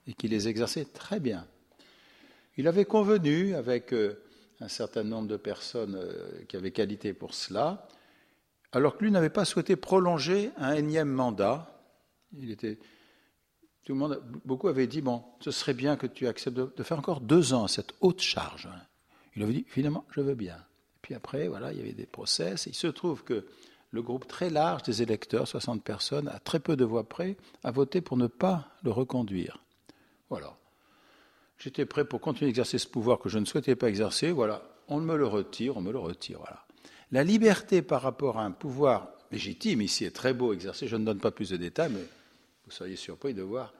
et 0.07 0.13
qui 0.13 0.27
les 0.27 0.47
exerçait 0.47 0.85
très 0.85 1.19
bien. 1.19 1.47
Il 2.57 2.67
avait 2.67 2.85
convenu 2.85 3.55
avec 3.55 3.93
euh, 3.93 4.23
un 4.59 4.67
certain 4.67 5.03
nombre 5.03 5.27
de 5.27 5.37
personnes 5.37 5.95
euh, 5.95 6.43
qui 6.47 6.55
avaient 6.55 6.71
qualité 6.71 7.13
pour 7.13 7.33
cela, 7.33 7.87
alors 8.71 8.97
que 8.97 9.03
lui 9.03 9.11
n'avait 9.11 9.29
pas 9.29 9.45
souhaité 9.45 9.75
prolonger 9.75 10.51
un 10.57 10.73
énième 10.73 11.09
mandat. 11.09 11.79
Il 12.37 12.51
était, 12.51 12.77
tout 13.83 13.95
le 13.95 14.21
beaucoup 14.45 14.67
avaient 14.67 14.87
dit 14.87 15.01
bon, 15.01 15.23
ce 15.39 15.51
serait 15.51 15.73
bien 15.73 15.95
que 15.97 16.07
tu 16.07 16.27
acceptes 16.27 16.57
de, 16.57 16.83
faire 16.83 16.99
encore 16.99 17.21
deux 17.21 17.53
ans 17.53 17.65
à 17.65 17.67
cette 17.67 17.93
haute 18.01 18.21
charge. 18.21 18.69
Il 19.35 19.43
avait 19.43 19.53
dit 19.53 19.65
finalement, 19.67 20.05
je 20.11 20.21
veux 20.21 20.35
bien. 20.35 20.57
Puis 21.01 21.13
après, 21.15 21.47
voilà, 21.47 21.71
il 21.73 21.79
y 21.79 21.81
avait 21.81 21.93
des 21.93 22.05
procès. 22.05 22.55
Il 22.65 22.75
se 22.75 22.87
trouve 22.87 23.23
que 23.23 23.45
le 23.91 24.01
groupe 24.01 24.27
très 24.27 24.49
large 24.49 24.83
des 24.83 25.01
électeurs, 25.01 25.47
60 25.47 25.83
personnes, 25.83 26.27
à 26.29 26.39
très 26.39 26.59
peu 26.59 26.75
de 26.75 26.85
voix 26.85 27.07
près, 27.07 27.35
a 27.63 27.71
voté 27.71 28.01
pour 28.01 28.17
ne 28.17 28.27
pas 28.27 28.69
le 28.83 28.91
reconduire. 28.91 29.59
Voilà. 30.29 30.55
J'étais 31.63 31.85
prêt 31.85 32.03
pour 32.03 32.19
continuer 32.19 32.49
d'exercer 32.49 32.77
ce 32.77 32.87
pouvoir 32.87 33.19
que 33.19 33.29
je 33.29 33.39
ne 33.39 33.45
souhaitais 33.45 33.75
pas 33.75 33.87
exercer. 33.87 34.31
Voilà, 34.31 34.63
on 34.87 34.99
me 34.99 35.15
le 35.15 35.25
retire, 35.25 35.77
on 35.77 35.81
me 35.81 35.91
le 35.91 35.99
retire. 35.99 36.39
Voilà. 36.39 36.65
La 37.11 37.23
liberté 37.23 37.81
par 37.81 38.01
rapport 38.01 38.37
à 38.37 38.43
un 38.43 38.51
pouvoir 38.51 39.13
légitime 39.31 39.81
ici 39.81 40.03
est 40.03 40.11
très 40.11 40.33
beau 40.33 40.53
exercé. 40.53 40.87
Je 40.87 40.97
ne 40.97 41.05
donne 41.05 41.19
pas 41.19 41.31
plus 41.31 41.49
de 41.49 41.57
détails, 41.57 41.91
mais 41.91 42.03
vous 42.65 42.71
seriez 42.71 42.97
surpris 42.97 43.33
de 43.33 43.43
voir 43.43 43.73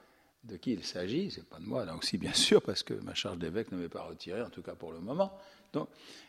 de 0.44 0.56
qui 0.56 0.72
il 0.72 0.84
s'agit. 0.84 1.30
C'est 1.30 1.46
pas 1.46 1.58
de 1.58 1.66
moi, 1.66 1.84
là 1.84 1.94
aussi, 1.94 2.16
bien 2.16 2.32
sûr, 2.32 2.62
parce 2.62 2.82
que 2.82 2.94
ma 2.94 3.14
charge 3.14 3.38
d'évêque 3.38 3.70
ne 3.70 3.76
m'est 3.76 3.88
pas 3.88 4.02
retirée, 4.02 4.42
en 4.42 4.50
tout 4.50 4.62
cas 4.62 4.74
pour 4.74 4.92
le 4.92 5.00
moment 5.00 5.38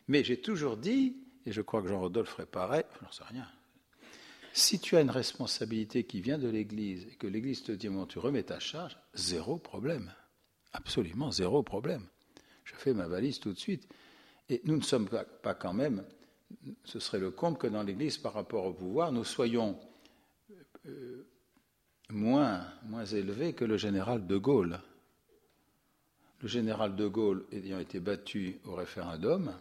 mais 0.08 0.24
j'ai 0.24 0.38
toujours 0.38 0.78
dit, 0.78 1.16
et 1.46 1.52
je 1.52 1.62
crois 1.62 1.82
que 1.82 1.88
Jean-Rodolphe 1.88 2.30
ferait 2.30 2.46
pareil, 2.46 2.84
j'en 3.02 3.12
sais 3.12 3.24
rien. 3.30 3.48
Si 4.54 4.80
tu 4.80 4.96
as 4.96 5.02
une 5.02 5.10
responsabilité 5.10 6.06
qui 6.06 6.22
vient 6.22 6.38
de 6.38 6.48
l'Église 6.48 7.08
et 7.12 7.16
que 7.16 7.28
l'Église 7.28 7.64
te 7.64 7.72
dit, 7.74 7.90
bon, 7.90 8.06
tu 8.06 8.20
remets 8.20 8.44
ta 8.44 8.60
charge, 8.60 8.98
zéro 9.14 9.58
problème. 9.58 10.14
Absolument 10.76 11.32
zéro 11.32 11.64
problème. 11.64 12.06
Je 12.64 12.74
fais 12.76 12.94
ma 12.94 13.08
valise 13.08 13.40
tout 13.40 13.54
de 13.54 13.60
suite. 13.60 13.88
Et 14.50 14.62
nous 14.66 14.76
ne 14.76 14.84
sommes 14.84 15.10
pas, 15.10 15.56
quand 15.56 15.74
même, 15.74 16.04
ce 16.84 17.00
serait 17.00 17.20
le 17.20 17.32
compte 17.32 17.58
que 17.58 17.68
dans 17.68 17.84
l'Église, 17.84 18.18
par 18.18 18.34
rapport 18.34 18.66
au 18.66 18.74
pouvoir, 18.74 19.12
nous 19.12 19.24
soyons 19.24 19.80
euh, 20.86 21.28
moins, 22.10 22.66
moins 22.84 23.06
élevés 23.06 23.54
que 23.54 23.66
le 23.66 23.78
général 23.78 24.28
de 24.28 24.38
Gaulle 24.38 24.80
le 26.42 26.48
général 26.48 26.96
de 26.96 27.08
Gaulle 27.08 27.46
ayant 27.52 27.80
été 27.80 28.00
battu 28.00 28.60
au 28.66 28.76
référendum 28.76 29.52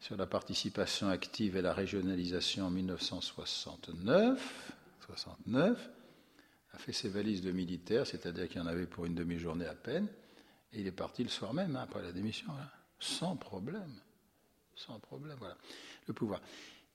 sur 0.00 0.16
la 0.16 0.26
participation 0.26 1.08
active 1.08 1.56
et 1.56 1.62
la 1.62 1.72
régionalisation 1.72 2.66
en 2.66 2.70
1969, 2.70 4.72
69, 5.06 5.90
a 6.72 6.78
fait 6.78 6.92
ses 6.92 7.08
valises 7.08 7.42
de 7.42 7.52
militaires, 7.52 8.06
c'est-à-dire 8.06 8.48
qu'il 8.48 8.58
y 8.58 8.64
en 8.64 8.66
avait 8.66 8.86
pour 8.86 9.04
une 9.04 9.14
demi-journée 9.14 9.66
à 9.66 9.74
peine, 9.74 10.08
et 10.72 10.80
il 10.80 10.86
est 10.86 10.92
parti 10.92 11.22
le 11.22 11.28
soir 11.28 11.52
même, 11.54 11.76
hein, 11.76 11.82
après 11.82 12.02
la 12.02 12.12
démission, 12.12 12.48
hein, 12.52 12.68
sans 12.98 13.36
problème. 13.36 13.92
Sans 14.76 14.98
problème, 14.98 15.36
voilà. 15.38 15.56
Le 16.06 16.14
pouvoir. 16.14 16.40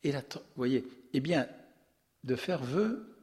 Et 0.03 0.11
là, 0.11 0.21
vous 0.33 0.41
voyez, 0.55 0.87
eh 1.13 1.19
bien, 1.19 1.47
de 2.23 2.35
faire 2.35 2.63
vœu 2.63 3.15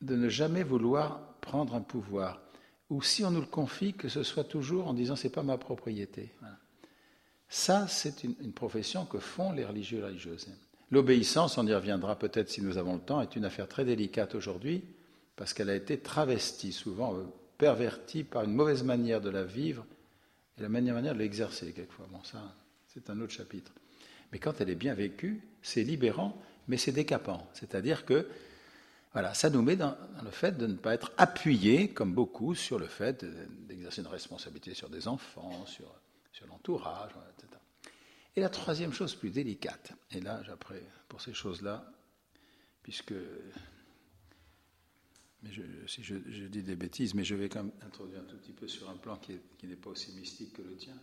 de 0.00 0.16
ne 0.16 0.28
jamais 0.28 0.62
vouloir 0.62 1.34
prendre 1.40 1.74
un 1.74 1.82
pouvoir 1.82 2.40
ou 2.88 3.02
si 3.02 3.24
on 3.24 3.30
nous 3.30 3.40
le 3.40 3.46
confie, 3.46 3.94
que 3.94 4.08
ce 4.08 4.22
soit 4.22 4.44
toujours 4.44 4.88
en 4.88 4.94
disant 4.94 5.14
c'est 5.14 5.30
pas 5.30 5.44
ma 5.44 5.58
propriété. 5.58 6.32
Ça, 7.48 7.86
c'est 7.88 8.24
une, 8.24 8.52
profession 8.52 9.04
que 9.04 9.18
font 9.18 9.52
les 9.52 9.64
religieux 9.64 9.98
et 9.98 10.04
religieuses. 10.04 10.48
L'obéissance, 10.90 11.56
on 11.58 11.66
y 11.66 11.74
reviendra 11.74 12.18
peut-être 12.18 12.48
si 12.48 12.62
nous 12.62 12.78
avons 12.78 12.94
le 12.94 13.00
temps, 13.00 13.20
est 13.20 13.36
une 13.36 13.44
affaire 13.44 13.68
très 13.68 13.84
délicate 13.84 14.34
aujourd'hui 14.34 14.84
parce 15.36 15.54
qu'elle 15.54 15.70
a 15.70 15.74
été 15.74 16.00
travestie, 16.00 16.72
souvent 16.72 17.14
pervertie 17.60 18.24
par 18.24 18.44
une 18.44 18.54
mauvaise 18.54 18.82
manière 18.82 19.20
de 19.20 19.28
la 19.28 19.44
vivre 19.44 19.84
et 20.56 20.62
la 20.62 20.70
manière, 20.70 20.96
de 20.96 21.18
l'exercer 21.18 21.72
quelquefois. 21.72 22.08
Bon, 22.10 22.24
ça, 22.24 22.56
c'est 22.88 23.10
un 23.10 23.20
autre 23.20 23.34
chapitre. 23.34 23.70
Mais 24.32 24.38
quand 24.38 24.60
elle 24.60 24.70
est 24.70 24.74
bien 24.74 24.94
vécue, 24.94 25.42
c'est 25.60 25.82
libérant, 25.82 26.40
mais 26.68 26.78
c'est 26.78 26.92
décapant. 26.92 27.46
C'est-à-dire 27.52 28.06
que 28.06 28.26
voilà, 29.12 29.34
ça 29.34 29.50
nous 29.50 29.60
met 29.60 29.76
dans, 29.76 29.94
le 30.24 30.30
fait 30.30 30.56
de 30.56 30.66
ne 30.66 30.74
pas 30.74 30.94
être 30.94 31.12
appuyé, 31.18 31.90
comme 31.90 32.14
beaucoup, 32.14 32.54
sur 32.54 32.78
le 32.78 32.86
fait 32.86 33.26
d'exercer 33.68 34.00
une 34.00 34.06
responsabilité 34.06 34.72
sur 34.72 34.88
des 34.88 35.06
enfants, 35.06 35.66
sur, 35.66 35.92
sur 36.32 36.46
l'entourage, 36.46 37.10
etc. 37.36 37.60
Et 38.36 38.40
la 38.40 38.48
troisième 38.48 38.94
chose 38.94 39.14
plus 39.14 39.30
délicate, 39.30 39.92
et 40.12 40.20
là, 40.20 40.40
après, 40.50 40.82
pour 41.08 41.20
ces 41.20 41.34
choses-là, 41.34 41.84
puisque 42.82 43.14
mais 45.42 45.52
je, 45.52 45.62
si 45.86 46.02
je, 46.02 46.14
dis 46.16 46.62
des 46.62 46.76
bêtises, 46.76 47.14
mais 47.14 47.24
je 47.24 47.34
vais 47.34 47.48
quand 47.48 47.62
même 47.62 47.72
introduire 47.82 48.20
un 48.20 48.24
tout 48.24 48.36
petit 48.36 48.52
peu 48.52 48.68
sur 48.68 48.88
un 48.90 48.96
plan 48.96 49.16
qui, 49.16 49.38
qui 49.58 49.66
n'est 49.66 49.76
pas 49.76 49.90
aussi 49.90 50.12
mystique 50.12 50.52
que 50.52 50.62
le 50.62 50.76
tien. 50.76 50.94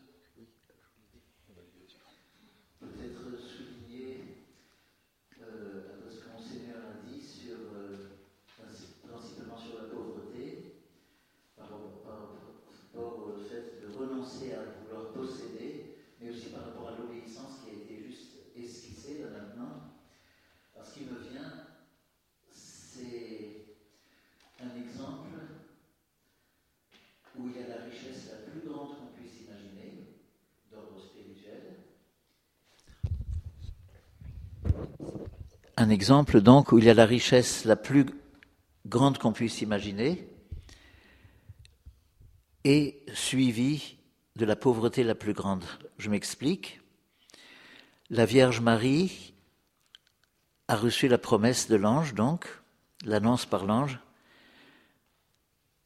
Un 35.87 35.89
exemple 35.89 36.41
donc 36.41 36.73
où 36.73 36.79
il 36.79 36.83
y 36.83 36.89
a 36.89 36.93
la 36.93 37.05
richesse 37.05 37.63
la 37.63 37.77
plus 37.77 38.05
grande 38.85 39.19
qu'on 39.19 39.31
puisse 39.31 39.61
imaginer 39.61 40.27
et 42.65 43.05
suivi 43.13 43.95
de 44.35 44.43
la 44.43 44.57
pauvreté 44.57 45.05
la 45.05 45.15
plus 45.15 45.31
grande. 45.31 45.63
Je 45.97 46.09
m'explique. 46.09 46.81
La 48.09 48.25
Vierge 48.25 48.59
Marie 48.59 49.33
a 50.67 50.75
reçu 50.75 51.07
la 51.07 51.17
promesse 51.17 51.69
de 51.69 51.77
l'ange, 51.77 52.13
donc, 52.15 52.49
l'annonce 53.05 53.45
par 53.45 53.65
l'ange, 53.65 53.97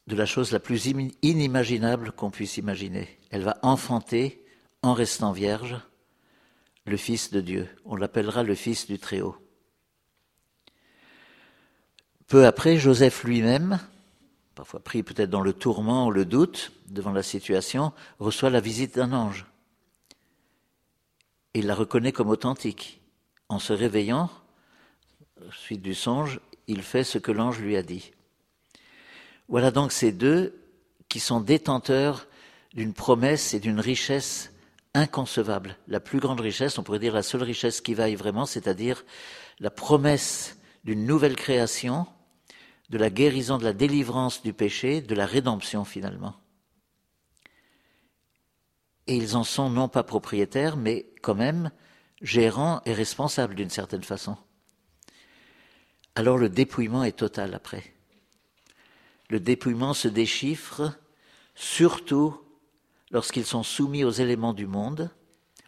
de 0.07 0.15
la 0.15 0.25
chose 0.25 0.51
la 0.51 0.59
plus 0.59 0.87
inimaginable 1.21 2.11
qu'on 2.11 2.31
puisse 2.31 2.57
imaginer. 2.57 3.19
Elle 3.29 3.43
va 3.43 3.59
enfanter, 3.61 4.43
en 4.81 4.95
restant 4.95 5.31
vierge, 5.31 5.79
le 6.87 6.97
Fils 6.97 7.29
de 7.29 7.39
Dieu. 7.39 7.69
On 7.85 7.95
l'appellera 7.95 8.41
le 8.41 8.55
Fils 8.55 8.87
du 8.87 8.97
Très-Haut. 8.97 9.37
Peu 12.31 12.45
après, 12.45 12.77
Joseph 12.77 13.25
lui-même, 13.25 13.77
parfois 14.55 14.79
pris 14.79 15.03
peut-être 15.03 15.29
dans 15.29 15.41
le 15.41 15.51
tourment 15.51 16.07
ou 16.07 16.11
le 16.11 16.23
doute 16.23 16.71
devant 16.87 17.11
la 17.11 17.23
situation, 17.23 17.91
reçoit 18.19 18.49
la 18.49 18.61
visite 18.61 18.95
d'un 18.95 19.11
ange. 19.11 19.45
Il 21.53 21.67
la 21.67 21.75
reconnaît 21.75 22.13
comme 22.13 22.29
authentique. 22.29 23.01
En 23.49 23.59
se 23.59 23.73
réveillant, 23.73 24.29
suite 25.51 25.81
du 25.81 25.93
songe, 25.93 26.39
il 26.67 26.83
fait 26.83 27.03
ce 27.03 27.17
que 27.17 27.33
l'ange 27.33 27.59
lui 27.59 27.75
a 27.75 27.83
dit. 27.83 28.13
Voilà 29.49 29.69
donc 29.69 29.91
ces 29.91 30.13
deux 30.13 30.57
qui 31.09 31.19
sont 31.19 31.41
détenteurs 31.41 32.27
d'une 32.73 32.93
promesse 32.93 33.53
et 33.53 33.59
d'une 33.59 33.81
richesse 33.81 34.53
inconcevable. 34.93 35.75
La 35.89 35.99
plus 35.99 36.21
grande 36.21 36.39
richesse, 36.39 36.77
on 36.77 36.83
pourrait 36.83 36.99
dire 36.99 37.13
la 37.13 37.23
seule 37.23 37.43
richesse 37.43 37.81
qui 37.81 37.93
vaille 37.93 38.15
vraiment, 38.15 38.45
c'est-à-dire 38.45 39.03
la 39.59 39.69
promesse 39.69 40.55
d'une 40.85 41.05
nouvelle 41.05 41.35
création, 41.35 42.07
de 42.91 42.97
la 42.97 43.09
guérison, 43.09 43.57
de 43.57 43.63
la 43.63 43.73
délivrance 43.73 44.43
du 44.43 44.51
péché, 44.51 45.01
de 45.01 45.15
la 45.15 45.25
rédemption 45.25 45.85
finalement. 45.85 46.35
Et 49.07 49.15
ils 49.15 49.37
en 49.37 49.45
sont 49.45 49.69
non 49.69 49.87
pas 49.87 50.03
propriétaires, 50.03 50.75
mais 50.75 51.05
quand 51.21 51.33
même 51.33 51.71
gérants 52.21 52.81
et 52.85 52.93
responsables 52.93 53.55
d'une 53.55 53.69
certaine 53.69 54.03
façon. 54.03 54.35
Alors 56.15 56.37
le 56.37 56.49
dépouillement 56.49 57.05
est 57.05 57.17
total 57.17 57.53
après. 57.53 57.95
Le 59.29 59.39
dépouillement 59.39 59.93
se 59.93 60.09
déchiffre 60.09 60.93
surtout 61.55 62.37
lorsqu'ils 63.09 63.45
sont 63.45 63.63
soumis 63.63 64.03
aux 64.03 64.11
éléments 64.11 64.53
du 64.53 64.67
monde, 64.67 65.09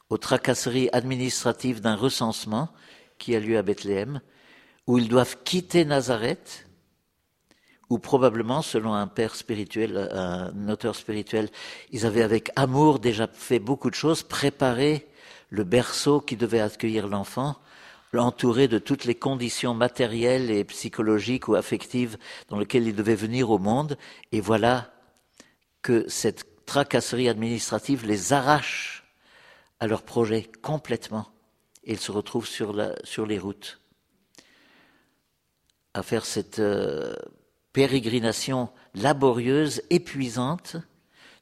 aux 0.10 0.18
tracasseries 0.18 0.90
administratives 0.92 1.80
d'un 1.80 1.96
recensement 1.96 2.68
qui 3.18 3.34
a 3.34 3.40
lieu 3.40 3.58
à 3.58 3.62
Bethléem, 3.62 4.20
où 4.88 4.98
ils 4.98 5.08
doivent 5.08 5.38
quitter 5.46 5.86
Nazareth, 5.86 6.68
où 7.94 8.00
probablement, 8.00 8.64
selon 8.64 8.96
un 8.96 9.06
père 9.06 9.36
spirituel, 9.36 10.10
un 10.12 10.68
auteur 10.68 10.96
spirituel, 10.96 11.50
ils 11.92 12.08
avaient 12.08 12.24
avec 12.24 12.50
amour 12.56 12.98
déjà 12.98 13.28
fait 13.32 13.60
beaucoup 13.60 13.92
de 13.92 13.96
choses, 13.96 14.24
préparé 14.24 15.08
le 15.50 15.64
berceau 15.64 16.20
qui 16.20 16.36
devait 16.36 16.60
accueillir 16.60 17.08
l'enfant, 17.08 17.56
entouré 18.16 18.68
de 18.68 18.80
toutes 18.80 19.06
les 19.06 19.14
conditions 19.14 19.76
matérielles 19.76 20.50
et 20.50 20.64
psychologiques 20.64 21.48
ou 21.48 21.54
affectives 21.54 22.18
dans 22.50 22.58
lesquelles 22.58 22.88
il 22.88 22.96
devait 22.96 23.14
venir 23.14 23.52
au 23.52 23.60
monde, 23.60 23.96
et 24.32 24.42
voilà 24.42 24.92
que 25.84 26.08
cette 26.10 26.66
tracasserie 26.66 27.30
administrative 27.30 28.08
les 28.08 28.34
arrache 28.34 29.04
à 29.80 29.86
leur 29.86 30.02
projet 30.02 30.50
complètement, 30.64 31.28
et 31.84 31.94
ils 31.94 32.00
se 32.00 32.12
retrouvent 32.12 32.48
sur, 32.48 32.76
sur 33.04 33.28
les 33.28 33.38
routes 33.38 33.80
à 35.94 36.02
faire 36.02 36.26
cette 36.26 36.58
euh, 36.58 37.14
pérégrination 37.74 38.70
laborieuse, 38.94 39.82
épuisante, 39.90 40.78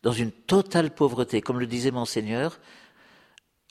dans 0.01 0.13
une 0.13 0.31
totale 0.31 0.93
pauvreté, 0.95 1.41
comme 1.41 1.59
le 1.59 1.67
disait 1.67 1.91
Monseigneur, 1.91 2.59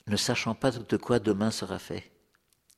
ne 0.07 0.15
sachant 0.15 0.55
pas 0.55 0.71
de 0.71 0.97
quoi 0.97 1.19
demain 1.19 1.51
sera 1.51 1.79
fait. 1.79 2.11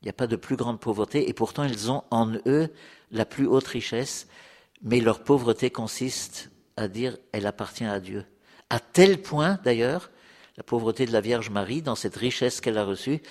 Il 0.01 0.05
n'y 0.05 0.09
a 0.09 0.13
pas 0.13 0.27
de 0.27 0.35
plus 0.35 0.55
grande 0.55 0.79
pauvreté, 0.79 1.29
et 1.29 1.33
pourtant 1.33 1.63
ils 1.63 1.91
ont 1.91 2.03
en 2.09 2.33
eux 2.45 2.69
la 3.11 3.25
plus 3.25 3.45
haute 3.45 3.67
richesse, 3.67 4.27
mais 4.81 4.99
leur 4.99 5.23
pauvreté 5.23 5.69
consiste 5.69 6.49
à 6.75 6.87
dire 6.87 7.17
elle 7.31 7.45
appartient 7.45 7.85
à 7.85 7.99
Dieu. 7.99 8.25
À 8.69 8.79
tel 8.79 9.21
point, 9.21 9.59
d'ailleurs, 9.63 10.09
la 10.57 10.63
pauvreté 10.63 11.05
de 11.05 11.11
la 11.11 11.21
Vierge 11.21 11.49
Marie, 11.49 11.81
dans 11.81 11.95
cette 11.95 12.15
richesse 12.15 12.59
qu'elle 12.59 12.77
a 12.77 12.85
reçue, 12.85 13.21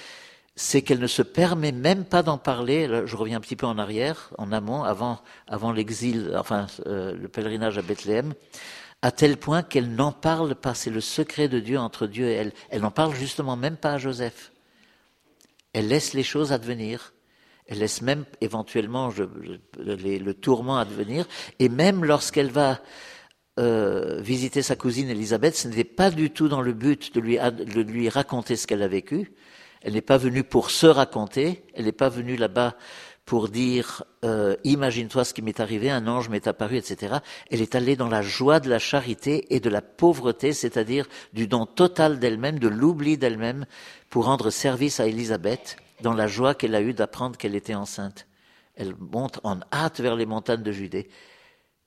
c'est 0.54 0.82
qu'elle 0.82 0.98
ne 1.00 1.06
se 1.06 1.22
permet 1.22 1.72
même 1.72 2.04
pas 2.04 2.22
d'en 2.22 2.38
parler. 2.38 2.88
je 3.06 3.16
reviens 3.16 3.38
un 3.38 3.40
petit 3.40 3.56
peu 3.56 3.66
en 3.66 3.78
arrière, 3.78 4.30
en 4.38 4.52
amont, 4.52 4.82
avant, 4.84 5.72
l'exil, 5.72 6.34
enfin 6.36 6.66
euh, 6.86 7.14
le 7.16 7.28
pèlerinage 7.28 7.78
à 7.78 7.82
Bethléem, 7.82 8.34
à 9.00 9.10
tel 9.10 9.36
point 9.36 9.62
qu'elle 9.62 9.94
n'en 9.94 10.12
parle 10.12 10.54
pas. 10.54 10.74
C'est 10.74 10.90
le 10.90 11.00
secret 11.00 11.48
de 11.48 11.58
Dieu 11.58 11.78
entre 11.78 12.06
Dieu 12.06 12.28
et 12.28 12.34
elle. 12.34 12.52
Elle 12.70 12.82
n'en 12.82 12.90
parle 12.90 13.14
justement 13.14 13.56
même 13.56 13.76
pas 13.76 13.94
à 13.94 13.98
Joseph. 13.98 14.52
Elle 15.72 15.88
laisse 15.88 16.12
les 16.12 16.22
choses 16.22 16.52
advenir. 16.52 17.14
Elle 17.66 17.78
laisse 17.78 18.02
même 18.02 18.24
éventuellement 18.42 19.10
le 19.78 20.32
tourment 20.32 20.76
advenir. 20.76 21.26
Et 21.58 21.70
même 21.70 22.04
lorsqu'elle 22.04 22.50
va 22.50 22.80
euh, 23.58 24.20
visiter 24.20 24.62
sa 24.62 24.76
cousine 24.76 25.08
Elisabeth, 25.08 25.56
ce 25.56 25.68
n'était 25.68 25.84
pas 25.84 26.10
du 26.10 26.30
tout 26.30 26.48
dans 26.48 26.60
le 26.60 26.72
but 26.72 27.14
de 27.14 27.20
lui, 27.20 27.38
de 27.38 27.80
lui 27.80 28.08
raconter 28.08 28.56
ce 28.56 28.66
qu'elle 28.66 28.82
a 28.82 28.88
vécu. 28.88 29.32
Elle 29.82 29.94
n'est 29.94 30.00
pas 30.00 30.18
venue 30.18 30.44
pour 30.44 30.70
se 30.70 30.86
raconter, 30.86 31.64
elle 31.74 31.86
n'est 31.86 31.92
pas 31.92 32.08
venue 32.08 32.36
là-bas 32.36 32.76
pour 33.24 33.48
dire 33.48 34.04
euh, 34.24 34.56
imagine-toi 34.64 35.24
ce 35.24 35.34
qui 35.34 35.42
m'est 35.42 35.60
arrivé, 35.60 35.90
un 35.90 36.06
ange 36.06 36.28
m'est 36.28 36.46
apparu, 36.46 36.76
etc. 36.76 37.16
Elle 37.50 37.62
est 37.62 37.74
allée 37.74 37.96
dans 37.96 38.08
la 38.08 38.22
joie 38.22 38.60
de 38.60 38.68
la 38.68 38.78
charité 38.78 39.54
et 39.54 39.60
de 39.60 39.70
la 39.70 39.80
pauvreté, 39.80 40.52
c'est-à-dire 40.52 41.06
du 41.32 41.46
don 41.46 41.66
total 41.66 42.18
d'elle-même, 42.18 42.58
de 42.58 42.68
l'oubli 42.68 43.16
d'elle-même, 43.16 43.66
pour 44.10 44.26
rendre 44.26 44.50
service 44.50 45.00
à 45.00 45.06
Élisabeth 45.06 45.76
dans 46.00 46.14
la 46.14 46.26
joie 46.26 46.54
qu'elle 46.54 46.74
a 46.74 46.82
eue 46.82 46.94
d'apprendre 46.94 47.36
qu'elle 47.36 47.54
était 47.54 47.74
enceinte. 47.74 48.26
Elle 48.74 48.94
monte 48.98 49.40
en 49.44 49.60
hâte 49.72 50.00
vers 50.00 50.16
les 50.16 50.26
montagnes 50.26 50.62
de 50.62 50.72
Judée. 50.72 51.08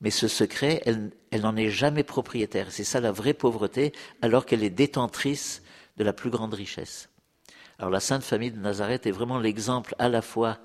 Mais 0.02 0.12
ce 0.12 0.28
secret, 0.28 0.82
elle, 0.86 1.12
elle 1.32 1.42
n'en 1.42 1.56
est 1.56 1.70
jamais 1.70 2.04
propriétaire. 2.04 2.68
C'est 2.70 2.84
ça 2.84 3.00
la 3.00 3.12
vraie 3.12 3.34
pauvreté, 3.34 3.92
alors 4.22 4.46
qu'elle 4.46 4.64
est 4.64 4.70
détentrice 4.70 5.64
de 5.98 6.04
la 6.04 6.14
plus 6.14 6.30
grande 6.30 6.54
richesse. 6.54 7.10
Alors 7.78 7.92
la 7.92 8.00
Sainte 8.00 8.24
Famille 8.24 8.52
de 8.52 8.60
Nazareth 8.60 9.06
est 9.06 9.12
vraiment 9.12 9.40
l'exemple 9.40 9.96
à 10.00 10.10
la 10.10 10.22
fois 10.22 10.60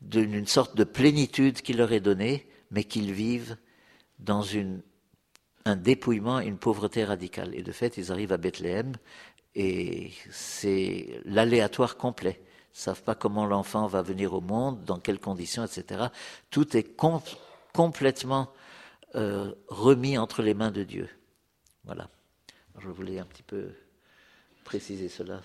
d'une 0.00 0.46
sorte 0.46 0.76
de 0.76 0.84
plénitude 0.84 1.62
qui 1.62 1.72
leur 1.72 1.92
est 1.92 2.00
donnée, 2.00 2.46
mais 2.70 2.84
qu'ils 2.84 3.12
vivent 3.12 3.56
dans 4.18 4.44
un 5.64 5.76
dépouillement, 5.76 6.40
une 6.40 6.58
pauvreté 6.58 7.04
radicale. 7.04 7.54
Et 7.54 7.62
de 7.62 7.72
fait, 7.72 7.96
ils 7.96 8.12
arrivent 8.12 8.32
à 8.32 8.36
Bethléem 8.36 8.92
et 9.54 10.12
c'est 10.30 11.20
l'aléatoire 11.24 11.96
complet. 11.96 12.40
Ils 12.74 12.78
savent 12.78 13.02
pas 13.02 13.14
comment 13.14 13.46
l'enfant 13.46 13.86
va 13.86 14.02
venir 14.02 14.34
au 14.34 14.40
monde, 14.40 14.84
dans 14.84 14.98
quelles 14.98 15.18
conditions, 15.18 15.64
etc. 15.64 16.06
Tout 16.50 16.76
est 16.76 16.94
complètement 17.72 18.52
euh, 19.14 19.52
remis 19.68 20.18
entre 20.18 20.42
les 20.42 20.54
mains 20.54 20.70
de 20.70 20.84
Dieu. 20.84 21.08
Voilà. 21.84 22.08
je 22.78 22.88
voulais 22.88 23.18
un 23.18 23.24
petit 23.24 23.42
peu 23.42 23.70
préciser 24.64 25.08
cela. 25.08 25.40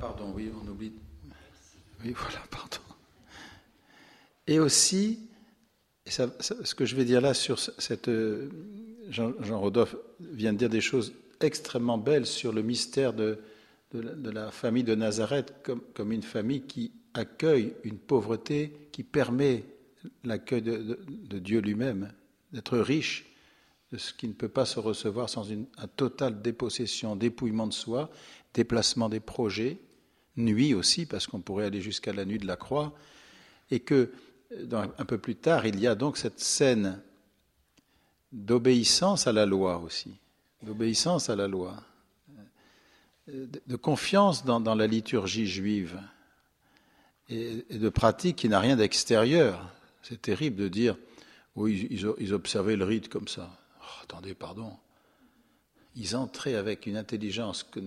pardon, 0.00 0.32
oui, 0.34 0.50
on 0.62 0.66
oublie. 0.66 0.94
Oui, 2.04 2.12
voilà, 2.12 2.42
pardon. 2.50 2.78
Et 4.46 4.58
aussi, 4.58 5.20
ce 6.06 6.74
que 6.74 6.84
je 6.84 6.96
vais 6.96 7.04
dire 7.04 7.20
là 7.20 7.34
sur 7.34 7.58
cette. 7.58 8.08
Euh, 8.08 8.48
Jean, 9.10 9.32
Jean 9.40 9.60
Rodolphe 9.60 9.96
vient 10.20 10.52
de 10.52 10.58
dire 10.58 10.70
des 10.70 10.80
choses 10.80 11.12
extrêmement 11.40 11.98
belles 11.98 12.26
sur 12.26 12.52
le 12.52 12.62
mystère 12.62 13.12
de, 13.12 13.38
la, 13.92 14.50
famille 14.50 14.84
de 14.84 14.94
Nazareth 14.94 15.52
comme, 15.62 16.12
une 16.12 16.22
famille 16.22 16.62
qui 16.62 16.92
accueille 17.14 17.74
une 17.82 17.98
pauvreté 17.98 18.88
qui 18.92 19.02
permet 19.02 19.64
l'accueil 20.22 20.62
de, 20.62 20.98
de, 21.08 21.38
Dieu 21.38 21.60
lui-même, 21.60 22.12
d'être 22.52 22.78
riche 22.78 23.26
de 23.90 23.98
ce 23.98 24.12
qui 24.12 24.28
ne 24.28 24.32
peut 24.32 24.48
pas 24.48 24.64
se 24.64 24.78
recevoir 24.78 25.28
sans 25.28 25.42
une 25.42 25.66
un 25.78 25.88
total 25.88 26.40
dépossession, 26.40 27.16
dépouillement 27.16 27.66
de 27.66 27.72
soi, 27.72 28.10
déplacement 28.54 29.08
des 29.08 29.18
projets, 29.18 29.78
nuit 30.36 30.74
aussi, 30.74 31.06
parce 31.06 31.26
qu'on 31.26 31.40
pourrait 31.40 31.66
aller 31.66 31.80
jusqu'à 31.80 32.12
la 32.12 32.24
nuit 32.24 32.38
de 32.38 32.46
la 32.46 32.56
croix, 32.56 32.92
et 33.70 33.80
que 33.80 34.12
un 34.72 35.04
peu 35.04 35.18
plus 35.18 35.36
tard, 35.36 35.66
il 35.66 35.78
y 35.78 35.86
a 35.86 35.94
donc 35.94 36.16
cette 36.16 36.40
scène 36.40 37.00
d'obéissance 38.32 39.26
à 39.26 39.32
la 39.32 39.46
loi 39.46 39.78
aussi, 39.78 40.12
d'obéissance 40.62 41.30
à 41.30 41.36
la 41.36 41.46
loi, 41.46 41.82
de 43.28 43.76
confiance 43.76 44.44
dans, 44.44 44.74
la 44.74 44.86
liturgie 44.86 45.46
juive 45.46 46.00
et, 47.28 47.64
de 47.70 47.88
pratique 47.88 48.36
qui 48.36 48.48
n'a 48.48 48.58
rien 48.58 48.76
d'extérieur. 48.76 49.72
C'est 50.02 50.20
terrible 50.20 50.56
de 50.56 50.68
dire, 50.68 50.96
oui, 51.54 51.86
ils, 51.90 52.34
observaient 52.34 52.76
le 52.76 52.84
rite 52.84 53.08
comme 53.08 53.28
ça. 53.28 53.56
Oh, 53.80 54.02
attendez, 54.02 54.34
pardon. 54.34 54.72
Ils 55.94 56.16
entraient 56.16 56.54
avec 56.54 56.86
une 56.86 56.96
intelligence 56.96 57.62
que 57.62 57.80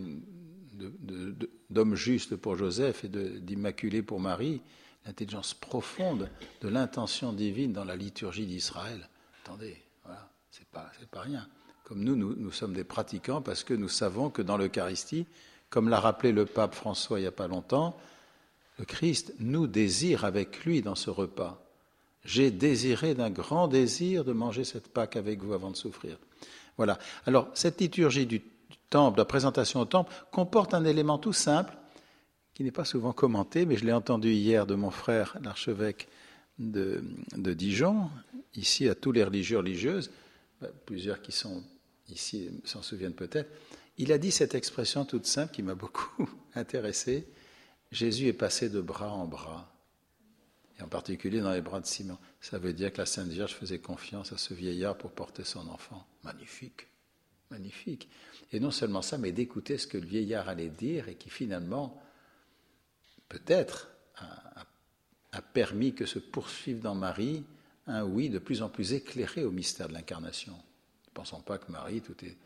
d'homme 1.69 1.95
juste 1.95 2.35
pour 2.35 2.55
Joseph 2.55 3.03
et 3.03 3.09
d'immaculé 3.09 4.01
pour 4.01 4.19
Marie, 4.19 4.61
l'intelligence 5.05 5.53
profonde 5.53 6.29
de 6.61 6.67
l'intention 6.67 7.33
divine 7.33 7.73
dans 7.73 7.85
la 7.85 7.95
liturgie 7.95 8.45
d'Israël. 8.45 9.09
Attendez, 9.43 9.77
voilà, 10.03 10.29
c'est 10.51 10.67
pas, 10.67 10.91
pas 11.11 11.21
rien. 11.21 11.47
Comme 11.83 12.03
nous, 12.03 12.15
nous, 12.15 12.35
nous, 12.35 12.51
sommes 12.51 12.73
des 12.73 12.85
pratiquants 12.85 13.41
parce 13.41 13.63
que 13.63 13.73
nous 13.73 13.89
savons 13.89 14.29
que 14.29 14.41
dans 14.41 14.57
l'Eucharistie, 14.57 15.25
comme 15.69 15.89
l'a 15.89 15.99
rappelé 15.99 16.31
le 16.31 16.45
pape 16.45 16.75
François 16.75 17.19
il 17.19 17.23
n'y 17.23 17.27
a 17.27 17.31
pas 17.31 17.47
longtemps, 17.47 17.97
le 18.79 18.85
Christ 18.85 19.33
nous 19.39 19.67
désire 19.67 20.25
avec 20.25 20.63
lui 20.63 20.81
dans 20.81 20.95
ce 20.95 21.09
repas. 21.09 21.63
J'ai 22.25 22.51
désiré 22.51 23.15
d'un 23.15 23.29
grand 23.29 23.67
désir 23.67 24.23
de 24.23 24.31
manger 24.31 24.63
cette 24.63 24.87
Pâque 24.87 25.17
avec 25.17 25.41
vous 25.41 25.53
avant 25.53 25.71
de 25.71 25.75
souffrir. 25.75 26.17
Voilà. 26.77 26.97
Alors, 27.25 27.49
cette 27.53 27.81
liturgie 27.81 28.25
du 28.25 28.41
la 28.93 29.25
présentation 29.25 29.79
au 29.79 29.85
temple, 29.85 30.13
comporte 30.31 30.73
un 30.73 30.85
élément 30.85 31.17
tout 31.17 31.33
simple 31.33 31.75
qui 32.53 32.63
n'est 32.63 32.71
pas 32.71 32.85
souvent 32.85 33.13
commenté, 33.13 33.65
mais 33.65 33.77
je 33.77 33.85
l'ai 33.85 33.93
entendu 33.93 34.31
hier 34.31 34.65
de 34.65 34.75
mon 34.75 34.91
frère, 34.91 35.37
l'archevêque 35.41 36.07
de, 36.59 37.03
de, 37.35 37.53
Dijon, 37.53 38.09
ici 38.55 38.87
à 38.87 38.95
tous 38.95 39.11
les 39.11 39.23
religieux 39.23 39.57
religieuses, 39.57 40.11
bah, 40.61 40.67
plusieurs 40.85 41.21
qui 41.21 41.31
sont 41.31 41.63
ici 42.09 42.49
s'en 42.63 42.83
souviennent 42.83 43.15
peut-être. 43.15 43.49
Il 43.97 44.11
a 44.11 44.17
dit 44.17 44.31
cette 44.31 44.55
expression 44.55 45.05
toute 45.05 45.25
simple 45.25 45.53
qui 45.53 45.63
m'a 45.63 45.75
beaucoup 45.75 46.29
intéressé. 46.55 47.27
Jésus 47.91 48.27
est 48.27 48.33
passé 48.33 48.69
de 48.69 48.81
bras 48.81 49.11
en 49.11 49.25
bras, 49.25 49.71
et 50.77 50.83
en 50.83 50.87
particulier 50.87 51.41
dans 51.41 51.51
les 51.53 51.61
bras 51.61 51.79
de 51.79 51.85
Simon. 51.85 52.17
Ça 52.41 52.59
veut 52.59 52.73
dire 52.73 52.91
que 52.91 52.99
la 52.99 53.05
Sainte 53.05 53.29
Vierge 53.29 53.53
faisait 53.53 53.79
confiance 53.79 54.31
à 54.31 54.37
ce 54.37 54.53
vieillard 54.53 54.97
pour 54.97 55.11
porter 55.11 55.43
son 55.43 55.67
enfant. 55.69 56.05
Magnifique, 56.23 56.87
magnifique. 57.53 58.09
Et 58.51 58.59
non 58.59 58.71
seulement 58.71 59.01
ça, 59.01 59.17
mais 59.17 59.31
d'écouter 59.31 59.77
ce 59.77 59.87
que 59.87 59.97
le 59.97 60.05
vieillard 60.05 60.49
allait 60.49 60.69
dire 60.69 61.07
et 61.07 61.15
qui 61.15 61.29
finalement 61.29 62.01
peut-être 63.29 63.89
a, 64.17 65.41
permis 65.53 65.93
que 65.93 66.05
se 66.05 66.19
poursuive 66.19 66.79
dans 66.79 66.95
Marie 66.95 67.43
un 67.87 68.03
oui 68.03 68.29
de 68.29 68.39
plus 68.39 68.61
en 68.61 68.69
plus 68.69 68.93
éclairé 68.93 69.43
au 69.43 69.51
mystère 69.51 69.87
de 69.87 69.93
l'incarnation. 69.93 70.53
Ne 70.53 71.11
pensons 71.13 71.41
pas 71.41 71.57
que 71.57 71.71
Marie, 71.71 72.01
tout, 72.01 72.25
est, 72.25 72.37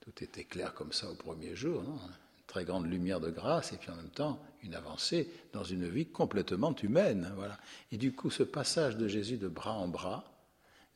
tout 0.00 0.24
était 0.24 0.44
clair 0.44 0.74
comme 0.74 0.92
ça 0.92 1.10
au 1.10 1.14
premier 1.14 1.54
jour, 1.54 1.82
non? 1.82 1.94
Une 1.96 2.46
très 2.46 2.64
grande 2.64 2.86
lumière 2.86 3.20
de 3.20 3.30
grâce 3.30 3.72
et 3.72 3.76
puis 3.76 3.90
en 3.90 3.96
même 3.96 4.10
temps 4.10 4.42
une 4.62 4.74
avancée 4.74 5.30
dans 5.52 5.64
une 5.64 5.88
vie 5.88 6.06
complètement 6.06 6.74
humaine. 6.76 7.30
Voilà. 7.36 7.58
Et 7.92 7.96
du 7.96 8.12
coup, 8.12 8.30
ce 8.30 8.42
passage 8.42 8.96
de 8.96 9.06
Jésus 9.06 9.36
de 9.36 9.48
bras 9.48 9.74
en 9.74 9.88
bras 9.88 10.24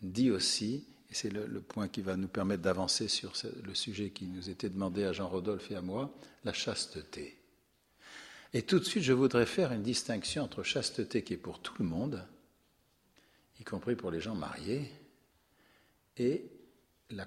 dit 0.00 0.30
aussi, 0.30 0.86
c'est 1.14 1.30
le, 1.30 1.46
le, 1.46 1.60
point 1.60 1.88
qui 1.88 2.00
va 2.00 2.16
nous 2.16 2.28
permettre 2.28 2.62
d'avancer 2.62 3.08
sur 3.08 3.32
le 3.64 3.74
sujet 3.74 4.10
qui 4.10 4.26
nous 4.26 4.50
était 4.50 4.68
demandé 4.68 5.04
à 5.04 5.12
Jean-Rodolphe 5.12 5.70
et 5.70 5.76
à 5.76 5.82
moi, 5.82 6.12
la 6.44 6.52
chasteté. 6.52 7.36
Et 8.54 8.62
tout 8.62 8.78
de 8.78 8.84
suite, 8.84 9.02
je 9.02 9.12
voudrais 9.12 9.46
faire 9.46 9.72
une 9.72 9.82
distinction 9.82 10.42
entre 10.42 10.62
chasteté 10.62 11.22
qui 11.22 11.34
est 11.34 11.38
pour 11.38 11.60
tout 11.60 11.74
le 11.78 11.88
monde, 11.88 12.22
y 13.60 13.64
compris 13.64 13.96
pour 13.96 14.10
les 14.10 14.20
gens 14.20 14.34
mariés, 14.34 14.90
et 16.18 16.44
la, 17.10 17.26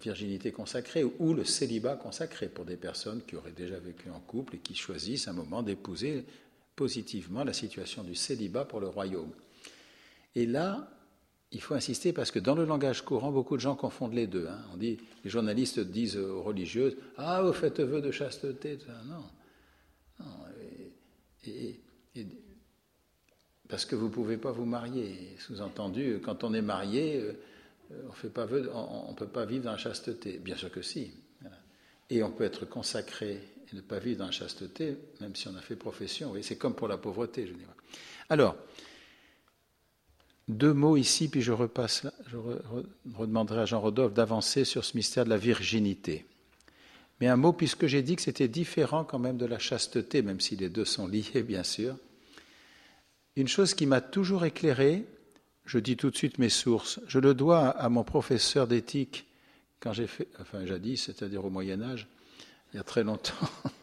virginité 0.00 0.50
consacrée 0.50 1.04
ou 1.04 1.34
le 1.34 1.44
célibat 1.44 1.96
consacré 1.96 2.48
pour 2.48 2.64
des 2.64 2.76
personnes 2.76 3.22
qui 3.26 3.36
auraient 3.36 3.52
déjà 3.52 3.78
vécu 3.78 4.08
en 4.08 4.20
couple 4.20 4.56
et 4.56 4.58
qui 4.58 4.74
choisissent 4.74 5.28
un 5.28 5.34
moment 5.34 5.62
d'épouser 5.62 6.24
positivement 6.74 7.44
la 7.44 7.52
situation 7.52 8.02
du 8.02 8.14
célibat 8.14 8.64
pour 8.64 8.80
le 8.80 8.88
royaume. 8.88 9.32
Et 10.34 10.46
là, 10.46 10.90
il 11.54 11.60
faut 11.60 11.74
insister 11.74 12.12
parce 12.12 12.30
que 12.30 12.40
dans 12.40 12.54
le 12.54 12.64
langage 12.64 13.02
courant, 13.02 13.30
beaucoup 13.30 13.56
de 13.56 13.60
gens 13.60 13.76
confondent 13.76 14.12
les 14.12 14.26
deux. 14.26 14.48
Hein. 14.48 14.58
On 14.72 14.76
dit, 14.76 14.98
les 15.24 15.30
journalistes 15.30 15.78
disent 15.78 16.16
aux 16.16 16.42
religieuses 16.42 16.96
Ah, 17.16 17.42
vous 17.42 17.52
faites 17.52 17.80
vœu 17.80 18.00
de 18.02 18.10
chasteté. 18.10 18.78
Non, 19.06 20.26
et, 21.46 21.80
parce 23.68 23.84
que 23.84 23.94
vous 23.94 24.06
ne 24.06 24.12
pouvez 24.12 24.36
pas 24.36 24.52
vous 24.52 24.64
marier. 24.64 25.36
Sous-entendu, 25.38 26.20
quand 26.22 26.44
on 26.44 26.54
est 26.54 26.62
marié, 26.62 27.20
euh, 27.20 27.32
on 28.04 28.08
ne 28.08 29.14
peut 29.16 29.26
pas 29.26 29.46
vivre 29.46 29.64
dans 29.64 29.72
la 29.72 29.78
chasteté. 29.78 30.38
Bien 30.38 30.56
sûr 30.56 30.70
que 30.70 30.82
si. 30.82 31.12
Et 32.10 32.22
on 32.22 32.30
peut 32.30 32.44
être 32.44 32.66
consacré 32.66 33.40
et 33.72 33.76
ne 33.76 33.80
pas 33.80 33.98
vivre 33.98 34.18
dans 34.18 34.26
la 34.26 34.30
chasteté, 34.30 34.96
même 35.20 35.34
si 35.34 35.48
on 35.48 35.56
a 35.56 35.60
fait 35.60 35.76
profession. 35.76 36.34
c'est 36.42 36.56
comme 36.56 36.74
pour 36.74 36.88
la 36.88 36.98
pauvreté, 36.98 37.46
je 37.46 37.52
dirais. 37.52 37.72
Alors, 38.28 38.56
deux 40.48 40.74
mots 40.74 40.96
ici, 40.96 41.28
puis 41.28 41.42
je 41.42 41.52
repasse 41.52 42.06
je 42.26 42.36
redemanderai 43.14 43.60
à 43.60 43.66
Jean 43.66 43.80
Rodolphe 43.80 44.14
d'avancer 44.14 44.64
sur 44.64 44.84
ce 44.84 44.96
mystère 44.96 45.24
de 45.24 45.30
la 45.30 45.38
virginité. 45.38 46.26
Mais 47.20 47.28
un 47.28 47.36
mot, 47.36 47.52
puisque 47.52 47.86
j'ai 47.86 48.02
dit 48.02 48.16
que 48.16 48.22
c'était 48.22 48.48
différent 48.48 49.04
quand 49.04 49.18
même 49.18 49.36
de 49.36 49.46
la 49.46 49.58
chasteté, 49.58 50.22
même 50.22 50.40
si 50.40 50.56
les 50.56 50.68
deux 50.68 50.84
sont 50.84 51.06
liés, 51.06 51.42
bien 51.46 51.62
sûr. 51.62 51.96
Une 53.36 53.48
chose 53.48 53.74
qui 53.74 53.86
m'a 53.86 54.00
toujours 54.00 54.44
éclairé, 54.44 55.04
je 55.64 55.78
dis 55.78 55.96
tout 55.96 56.10
de 56.10 56.16
suite 56.16 56.38
mes 56.38 56.50
sources, 56.50 57.00
je 57.06 57.18
le 57.18 57.34
dois 57.34 57.68
à 57.68 57.88
mon 57.88 58.04
professeur 58.04 58.66
d'éthique 58.66 59.26
quand 59.80 59.92
j'ai 59.92 60.06
fait, 60.06 60.28
enfin 60.40 60.64
jadis, 60.64 61.02
c'est-à-dire 61.04 61.44
au 61.44 61.50
Moyen 61.50 61.82
Âge, 61.82 62.06
il 62.72 62.76
y 62.76 62.80
a 62.80 62.82
très 62.82 63.04
longtemps, 63.04 63.34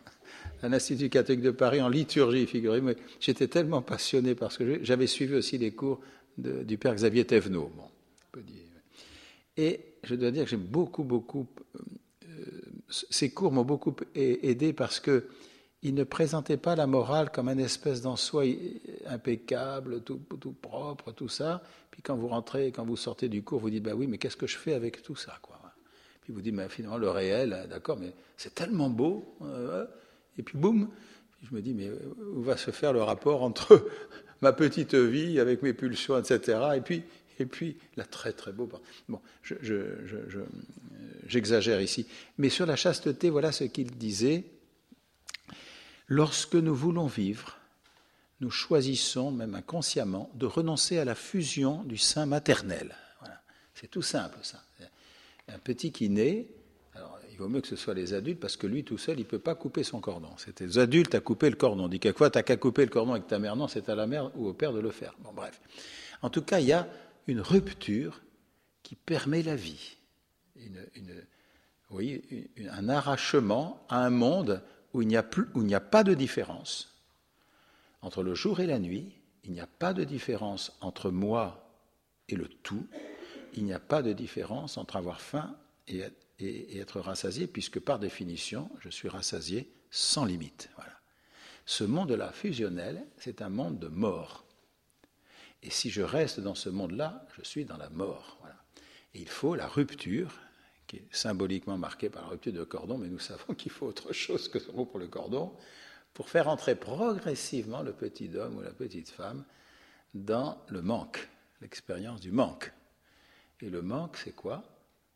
à 0.64 0.70
l'Institut 0.70 1.10
catholique 1.10 1.42
de 1.42 1.52
Paris 1.52 1.82
en 1.82 1.90
liturgie, 1.90 2.48
figurez-vous. 2.48 2.94
J'étais 3.20 3.48
tellement 3.48 3.82
passionné 3.82 4.36
parce 4.36 4.58
que 4.58 4.84
j'avais 4.84 5.08
suivi 5.08 5.36
aussi 5.36 5.58
les 5.58 5.72
cours 5.72 6.00
du 6.38 6.78
père 6.78 6.96
Xavier 6.96 7.26
Thévenot. 7.26 7.72
Bon, 7.76 8.42
et 9.58 9.82
je 10.04 10.16
dois 10.16 10.32
dire 10.32 10.46
que 10.46 10.50
j'ai 10.50 10.58
beaucoup, 10.58 11.04
beaucoup 11.04 11.48
ces 12.92 13.32
cours 13.32 13.52
m'ont 13.52 13.64
beaucoup 13.64 13.96
aidé 14.16 14.74
parce 14.74 15.00
que 15.00 15.26
ils 15.84 15.96
ne 15.96 16.04
présentaient 16.04 16.58
pas 16.58 16.76
la 16.76 16.86
morale 16.86 17.32
comme 17.32 17.48
un 17.48 17.58
espèce 17.58 18.02
d'en 18.02 18.16
soi 18.16 18.44
impeccable, 19.08 20.04
tout, 20.04 20.20
propre, 20.62 21.12
tout 21.12 21.28
ça. 21.28 21.64
Puis 21.90 22.04
quand 22.04 22.16
vous 22.16 22.28
rentrez, 22.28 22.72
quand 22.72 22.86
vous 22.86 22.96
sortez 22.98 23.30
du 23.30 23.42
cours, 23.42 23.60
vous 23.60 23.72
dites 23.72 23.82
bah 23.82 23.94
oui, 23.96 24.06
mais 24.06 24.20
qu'est-ce 24.20 24.38
que 24.38 24.46
je 24.46 24.58
fais 24.58 24.74
avec 24.74 25.02
tout 25.02 25.16
ça, 25.16 25.40
quoi? 25.42 25.60
Puis 26.22 26.34
vous 26.34 26.42
dites 26.42 26.54
mais 26.54 26.70
finalement 26.70 27.00
le 27.00 27.10
réel, 27.10 27.54
hein, 27.54 27.68
d'accord, 27.68 27.98
mais 28.00 28.14
c'est 28.38 28.54
tellement 28.54 28.92
beau. 28.92 29.36
Euh, 29.42 29.88
et 30.38 30.44
puis 30.44 30.56
boum, 30.56 30.90
je 31.42 31.56
me 31.56 31.62
dis 31.62 31.74
mais 31.74 31.90
où 32.36 32.44
va 32.44 32.58
se 32.58 32.70
faire 32.70 32.94
le 32.94 33.02
rapport 33.02 33.42
entre 33.42 33.90
ma 34.42 34.54
petite 34.54 34.96
vie 34.96 35.40
avec 35.40 35.62
mes 35.62 35.74
pulsions, 35.74 36.18
etc. 36.18 36.60
Et 36.76 36.82
puis 36.82 37.04
et 37.40 37.46
puis 37.46 37.78
là 37.98 38.06
très 38.06 38.34
très 38.34 38.52
beau. 38.52 38.70
Bon, 39.10 39.20
je, 39.42 39.56
j'exagère 41.28 41.82
ici, 41.82 42.06
mais 42.38 42.50
sur 42.50 42.66
la 42.66 42.76
chasteté, 42.76 43.30
voilà 43.30 43.52
ce 43.52 43.64
qu'il 43.64 43.92
disait. 43.92 44.46
Lorsque 46.08 46.56
nous 46.56 46.76
voulons 46.76 47.08
vivre, 47.08 47.58
nous 48.42 48.52
choisissons, 48.52 49.32
même 49.32 49.56
inconsciemment, 49.56 50.30
de 50.36 50.46
renoncer 50.46 50.98
à 50.98 51.06
la 51.06 51.16
fusion 51.16 51.84
du 51.84 51.98
sein 51.98 52.26
maternel. 52.26 52.96
Voilà. 53.22 53.42
C'est 53.76 53.90
tout 53.90 54.02
simple, 54.02 54.38
ça. 54.44 54.62
Un 55.48 55.60
petit 55.60 55.92
qui 55.92 56.10
naît, 56.10 56.48
vaut 57.42 57.50
mieux 57.50 57.62
que 57.62 57.68
ce 57.68 57.76
soit 57.76 57.94
les 57.94 58.14
adultes, 58.14 58.40
parce 58.40 58.58
que 58.58 58.68
lui 58.68 58.84
tout 58.84 58.98
seul, 58.98 59.18
il 59.18 59.24
ne 59.24 59.28
peut 59.28 59.40
pas 59.40 59.56
couper 59.56 59.84
son 59.84 60.00
cordon. 60.00 60.30
C'est 60.38 60.60
les 60.62 60.78
adultes 60.78 61.16
à 61.16 61.20
couper 61.20 61.50
le 61.50 61.56
cordon. 61.56 61.86
On 61.86 61.88
dit 61.88 62.00
quelquefois, 62.00 62.30
tu 62.30 62.38
n'as 62.38 62.44
qu'à 62.44 62.58
couper 62.58 62.84
le 62.84 62.92
cordon 62.92 63.12
avec 63.12 63.28
ta 63.28 63.40
mère. 63.40 63.56
Non, 63.56 63.68
c'est 63.68 63.90
à 63.90 63.96
la 63.96 64.08
mère 64.08 64.32
ou 64.38 64.48
au 64.48 64.54
père 64.54 64.74
de 64.74 64.80
le 64.80 64.92
faire. 64.92 65.16
Bon, 65.20 65.32
bref. 65.34 65.60
En 66.22 66.30
tout 66.30 66.42
cas, 66.42 66.60
il 66.60 66.68
y 66.68 66.74
a 66.74 66.88
une 67.28 67.42
rupture 67.42 68.22
qui 68.84 68.96
permet 68.96 69.44
la 69.44 69.56
vie 69.56 69.98
une, 70.66 71.26
oui, 71.90 72.50
un 72.70 72.90
arrachement 72.90 73.86
à 73.90 74.06
un 74.06 74.10
monde 74.10 74.62
où 74.94 75.02
il 75.02 75.08
n'y 75.08 75.18
a, 75.18 75.24
plus, 75.24 75.48
où 75.54 75.62
il 75.62 75.68
n'y 75.68 75.76
a 75.76 75.82
pas 75.82 76.04
de 76.04 76.14
différence 76.14 77.00
entre 78.02 78.24
le 78.24 78.34
jour 78.34 78.60
et 78.60 78.66
la 78.66 78.80
nuit, 78.80 79.12
il 79.44 79.52
n'y 79.52 79.60
a 79.60 79.68
pas 79.68 79.94
de 79.94 80.04
différence 80.04 80.76
entre 80.82 81.12
moi 81.12 81.70
et 82.30 82.36
le 82.36 82.48
tout, 82.48 82.88
il 83.54 83.64
n'y 83.64 83.74
a 83.74 83.80
pas 83.80 84.02
de 84.02 84.14
différence 84.14 84.78
entre 84.78 84.96
avoir 84.96 85.22
faim 85.22 85.56
et, 85.88 86.04
et, 86.42 86.80
être 86.80 87.00
rassasié, 87.00 87.48
puisque 87.48 87.80
par 87.80 88.00
définition, 88.00 88.70
je 88.80 88.90
suis 88.90 89.10
rassasié 89.10 89.72
sans 89.90 90.26
limite. 90.26 90.70
Voilà. 90.76 91.00
Ce 91.66 91.84
monde-là 91.84 92.32
fusionnel, 92.32 93.06
c'est 93.18 93.42
un 93.42 93.50
monde 93.50 93.80
de 93.80 93.88
mort. 93.88 94.46
Et 95.64 95.70
si 95.70 95.90
je 95.90 96.02
reste 96.02 96.40
dans 96.40 96.56
ce 96.56 96.70
monde-là, 96.70 97.26
je 97.38 97.44
suis 97.44 97.66
dans 97.66 97.78
la 97.78 97.90
mort. 97.90 98.38
Voilà. 98.40 98.56
Il 99.14 99.30
faut 99.30 99.56
la 99.56 99.68
rupture 99.68 100.40
qui 100.88 100.98
est 100.98 101.08
symboliquement 101.12 101.78
marqué 101.78 102.10
par 102.10 102.24
la 102.24 102.30
rupture 102.30 102.54
de 102.54 102.64
cordon, 102.64 102.98
mais 102.98 103.08
nous 103.08 103.20
savons 103.20 103.54
qu'il 103.58 103.72
faut 103.72 103.88
autre 103.88 104.14
chose 104.14 104.50
que 104.50 104.60
ce 104.60 104.72
mot 104.72 104.86
pour 104.86 105.00
le 105.00 105.08
cordon, 105.08 105.56
pour 106.14 106.30
faire 106.30 106.48
entrer 106.50 106.76
progressivement 106.76 107.82
le 107.82 107.94
petit 107.94 108.36
homme 108.36 108.58
ou 108.58 108.62
la 108.62 108.74
petite 108.74 109.10
femme 109.10 109.46
dans 110.14 110.62
le 110.68 110.82
manque, 110.82 111.30
l'expérience 111.62 112.20
du 112.20 112.32
manque. 112.32 112.74
Et 113.62 113.70
le 113.70 113.82
manque, 113.82 114.18
c'est 114.18 114.36
quoi? 114.36 114.64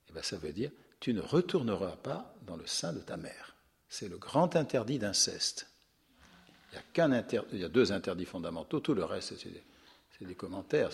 Eh 0.10 0.14
bien, 0.14 0.22
ça 0.22 0.38
veut 0.38 0.54
dire 0.54 0.72
tu 1.00 1.14
ne 1.14 1.22
retourneras 1.22 1.98
pas 1.98 2.36
dans 2.46 2.56
le 2.56 2.66
sein 2.66 2.94
de 2.94 3.00
ta 3.00 3.18
mère. 3.18 3.56
C'est 3.90 4.10
le 4.10 4.18
grand 4.18 4.56
interdit 4.56 5.00
d'inceste. 5.00 5.68
Il 6.74 7.60
y, 7.60 7.64
a 7.64 7.70
deux 7.70 7.92
interdits 7.92 8.26
fondamentaux, 8.26 8.82
tout 8.82 8.94
le 8.94 9.06
reste, 9.06 9.34
c'est 9.38 10.26
des, 10.26 10.36
commentaires. 10.36 10.90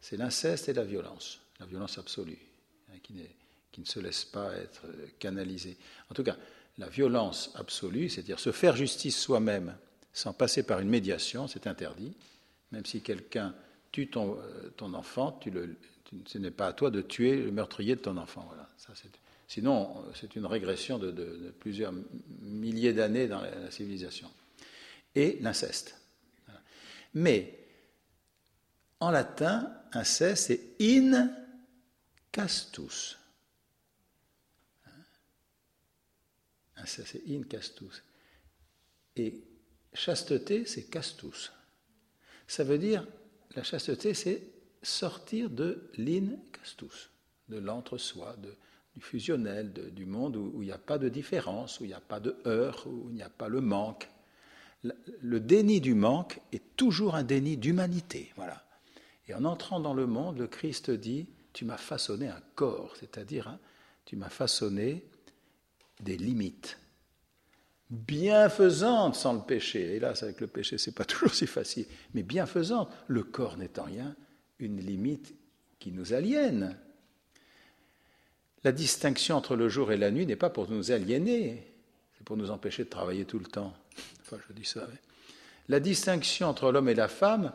C'est 0.00 0.16
l'inceste 0.16 0.68
et 0.68 0.72
la 0.72 0.84
violence, 0.84 1.40
la 1.60 1.66
violence 1.66 1.98
absolue, 1.98 2.38
hein, 2.90 2.98
qui 3.02 3.12
ne 3.80 3.84
se 3.84 4.00
laisse 4.00 4.24
pas 4.24 4.54
être 4.54 4.82
canalisé. 5.18 5.76
En 6.10 6.14
tout 6.14 6.22
cas, 6.22 6.36
la 6.78 6.88
violence 6.88 7.50
absolue, 7.54 8.08
c'est-à-dire 8.08 8.40
se 8.40 8.52
faire 8.52 8.76
justice 8.76 9.18
soi-même 9.18 9.76
sans 10.12 10.32
passer 10.32 10.62
par 10.62 10.80
une 10.80 10.88
médiation, 10.88 11.48
c'est 11.48 11.66
interdit. 11.66 12.14
Même 12.70 12.86
si 12.86 13.02
quelqu'un 13.02 13.54
tue 13.90 14.08
ton, 14.08 14.38
euh, 14.38 14.92
enfant, 14.94 15.38
ce 16.26 16.38
n'est 16.38 16.50
pas 16.50 16.68
à 16.68 16.72
toi 16.72 16.90
de 16.90 17.02
tuer 17.02 17.36
le 17.36 17.50
meurtrier 17.50 17.96
de 17.96 18.00
ton 18.00 18.16
enfant. 18.16 18.44
Voilà. 18.48 18.68
Ça, 18.78 18.92
sinon, 19.52 20.02
c'est 20.14 20.34
une 20.34 20.46
régression 20.46 20.98
de, 20.98 21.10
de, 21.10 21.50
plusieurs 21.60 21.92
milliers 22.40 22.94
d'années 22.94 23.28
dans 23.28 23.42
la, 23.42 23.70
civilisation. 23.70 24.30
Et 25.14 25.38
l'inceste. 25.42 25.94
Mais 27.12 27.58
en 28.98 29.10
latin, 29.10 29.70
inceste, 29.92 30.46
c'est 30.46 30.60
in 30.80 31.30
castus. 32.30 33.18
Inceste, 36.76 37.08
c'est 37.12 37.30
in 37.30 37.42
castus. 37.42 38.02
Et 39.16 39.44
chasteté, 39.92 40.64
c'est 40.64 40.84
castus. 40.84 41.52
Ça 42.46 42.64
veut 42.64 42.78
dire, 42.78 43.06
la 43.54 43.62
chasteté, 43.62 44.14
c'est 44.14 44.42
sortir 44.82 45.50
de 45.50 45.90
l'in 45.98 46.38
castus, 46.52 47.10
de 47.50 47.58
l'entre-soi, 47.58 48.34
du 48.94 49.00
fusionnel, 49.00 49.72
du 49.72 50.06
monde 50.06 50.36
où, 50.36 50.62
il 50.62 50.66
n'y 50.66 50.72
a 50.72 50.78
pas 50.78 50.98
de 50.98 51.08
différence, 51.08 51.80
où 51.80 51.84
il 51.84 51.88
n'y 51.88 51.94
a 51.94 52.00
pas 52.00 52.20
de 52.20 52.36
heurts, 52.46 52.86
où 52.86 53.08
il 53.10 53.14
n'y 53.14 53.22
a 53.22 53.30
pas 53.30 53.48
le 53.48 53.60
manque. 53.60 54.08
Le, 55.20 55.40
déni 55.40 55.80
du 55.80 55.94
manque 55.94 56.40
est 56.52 56.76
toujours 56.76 57.14
un 57.14 57.22
déni 57.22 57.56
d'humanité. 57.56 58.32
Voilà. 58.36 58.64
Et 59.28 59.34
en 59.34 59.44
entrant 59.44 59.80
dans 59.80 59.94
le 59.94 60.06
monde, 60.06 60.38
le 60.38 60.48
Christ 60.48 60.90
dit 60.90 61.28
Tu 61.52 61.64
m'as 61.64 61.76
façonné 61.76 62.28
un 62.28 62.42
corps, 62.54 62.96
c'est-à-dire 62.98 63.48
hein, 63.48 63.58
tu 64.04 64.16
m'as 64.16 64.28
façonné 64.28 65.04
des 66.00 66.16
limites 66.16 66.78
bienfaisante 67.92 69.14
sans 69.14 69.34
le 69.34 69.42
péché. 69.42 69.96
Hélas, 69.96 70.22
avec 70.22 70.40
le 70.40 70.46
péché, 70.46 70.78
c'est 70.78 70.94
pas 70.94 71.04
toujours 71.06 71.34
si 71.34 71.46
facile, 71.46 71.86
mais 72.14 72.22
bienfaisante. 72.22 72.90
Le 73.06 73.22
corps 73.22 73.56
en 73.78 73.84
rien 73.84 74.16
une 74.58 74.80
limite 74.80 75.34
qui 75.78 75.92
nous 75.92 76.12
aliène. 76.12 76.78
La 78.64 78.72
distinction 78.72 79.36
entre 79.36 79.56
le 79.56 79.68
jour 79.68 79.92
et 79.92 79.96
la 79.96 80.10
nuit 80.10 80.26
n'est 80.26 80.36
pas 80.36 80.50
pour 80.50 80.70
nous 80.70 80.92
aliéner, 80.92 81.66
c'est 82.16 82.24
pour 82.24 82.36
nous 82.36 82.50
empêcher 82.50 82.84
de 82.84 82.88
travailler 82.88 83.24
tout 83.24 83.38
le 83.38 83.46
temps. 83.46 83.74
Enfin, 84.20 84.38
je 84.48 84.54
dis 84.54 84.64
ça. 84.64 84.86
La 85.68 85.80
distinction 85.80 86.48
entre 86.48 86.70
l'homme 86.70 86.88
et 86.88 86.94
la 86.94 87.08
femme 87.08 87.52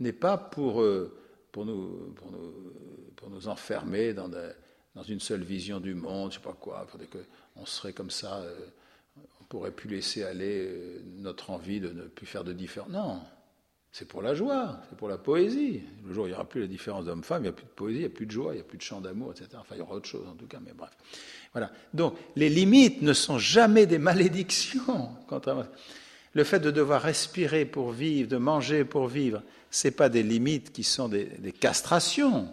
n'est 0.00 0.12
pas 0.12 0.36
pour, 0.36 0.82
euh, 0.82 1.16
pour, 1.52 1.64
nous, 1.64 2.12
pour, 2.16 2.30
nous, 2.30 2.52
pour 3.16 3.30
nous 3.30 3.48
enfermer 3.48 4.12
dans, 4.12 4.28
dans, 4.28 5.02
une 5.02 5.20
seule 5.20 5.42
vision 5.42 5.80
du 5.80 5.94
monde, 5.94 6.32
je 6.32 6.36
sais 6.36 6.42
pas 6.42 6.56
quoi, 6.58 6.86
pour 6.86 7.00
qu'on 7.00 7.66
serait 7.66 7.92
comme 7.92 8.10
ça. 8.10 8.38
Euh, 8.38 8.54
on 9.40 9.44
pourrait 9.44 9.70
plus 9.70 9.88
laisser 9.88 10.24
aller 10.24 10.66
euh, 10.66 11.02
notre 11.16 11.50
envie 11.50 11.80
de 11.80 11.90
ne 11.90 12.02
plus 12.02 12.26
faire 12.26 12.44
de 12.44 12.52
différence. 12.52 12.90
Non, 12.90 13.20
c'est 13.94 14.08
pour 14.08 14.22
la 14.22 14.34
joie, 14.34 14.80
c'est 14.90 14.98
pour 14.98 15.08
la 15.08 15.18
poésie. 15.18 15.80
Le 16.04 16.12
jour 16.12 16.24
où 16.24 16.26
il 16.26 16.30
n'y 16.30 16.34
aura 16.34 16.48
plus 16.48 16.62
la 16.62 16.66
différence 16.66 17.04
d'homme-femme, 17.04 17.42
il 17.42 17.44
n'y 17.44 17.50
a 17.50 17.52
plus 17.52 17.64
de 17.64 17.70
poésie, 17.70 17.98
il 17.98 18.00
n'y 18.00 18.06
a 18.06 18.10
plus 18.10 18.26
de 18.26 18.32
joie, 18.32 18.52
il 18.52 18.56
n'y 18.56 18.60
a 18.60 18.64
plus 18.64 18.76
de 18.76 18.82
chant 18.82 19.00
d'amour, 19.00 19.30
etc. 19.30 19.50
Enfin, 19.60 19.76
il 19.76 19.78
y 19.78 19.82
aura 19.82 19.94
autre 19.94 20.08
chose 20.08 20.26
en 20.28 20.34
tout 20.34 20.48
cas, 20.48 20.58
mais 20.66 20.72
bref. 20.76 20.90
Voilà. 21.52 21.70
Donc, 21.92 22.16
les 22.34 22.48
limites 22.48 23.02
ne 23.02 23.12
sont 23.12 23.38
jamais 23.38 23.86
des 23.86 23.98
malédictions. 23.98 25.10
Le 26.32 26.42
fait 26.42 26.58
de 26.58 26.72
devoir 26.72 27.02
respirer 27.02 27.66
pour 27.66 27.92
vivre, 27.92 28.28
de 28.28 28.36
manger 28.36 28.84
pour 28.84 29.06
vivre, 29.06 29.44
ce 29.70 29.86
pas 29.90 30.08
des 30.08 30.24
limites 30.24 30.72
qui 30.72 30.82
sont 30.82 31.08
des, 31.08 31.26
des 31.26 31.52
castrations, 31.52 32.52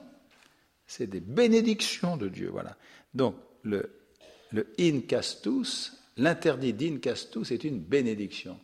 c'est 0.86 1.08
des 1.08 1.22
bénédictions 1.22 2.18
de 2.18 2.30
Dieu. 2.30 2.50
Voilà. 2.52 2.78
Donc, 3.16 3.34
le, 3.64 3.90
le 4.52 4.68
in 4.80 5.00
castus, 5.08 5.94
l'interdit 6.18 6.74
d'in 6.74 6.98
castus 6.98 7.50
est 7.50 7.64
une 7.64 7.80
bénédiction. 7.80 8.60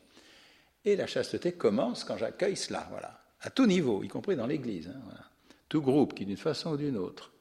Et 0.88 0.96
la 0.96 1.06
chasteté 1.06 1.52
commence 1.52 2.06
quand 2.06 2.16
j'accueille 2.16 2.56
cela, 2.56 2.88
voilà, 2.90 3.22
à 3.42 3.50
tout 3.50 3.66
niveau, 3.66 4.04
y 4.04 4.08
compris 4.08 4.38
dans 4.38 4.48
l'Église. 4.48 4.88
Hein, 4.88 5.16
tout 5.68 5.82
groupe 5.82 6.14
qui, 6.14 6.26
d'une 6.26 6.38
façon 6.38 6.72
ou 6.72 6.78
d'une 6.78 6.96
autre, 6.96 7.34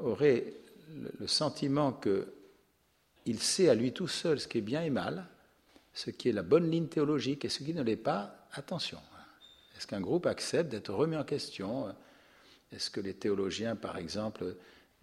aurait 0.00 0.52
le 1.18 1.26
sentiment 1.26 1.98
qu'il 3.24 3.40
sait 3.40 3.70
à 3.70 3.74
lui 3.74 3.94
tout 3.94 4.08
seul 4.08 4.38
ce 4.38 4.46
qui 4.46 4.58
est 4.58 4.60
bien 4.60 4.82
et 4.82 4.90
mal, 4.90 5.26
ce 5.94 6.10
qui 6.10 6.28
est 6.28 6.32
la 6.32 6.42
bonne 6.42 6.70
ligne 6.70 6.88
théologique 6.88 7.46
et 7.46 7.48
ce 7.48 7.64
qui 7.64 7.72
ne 7.72 7.82
l'est 7.82 7.96
pas, 7.96 8.46
attention. 8.52 9.00
Est-ce 9.78 9.86
qu'un 9.86 10.02
groupe 10.02 10.26
accepte 10.26 10.70
d'être 10.70 10.92
remis 10.92 11.16
en 11.16 11.24
question 11.24 11.94
Est-ce 12.72 12.90
que 12.90 13.00
les 13.00 13.14
théologiens, 13.14 13.74
par 13.74 13.96
exemple, 13.96 14.54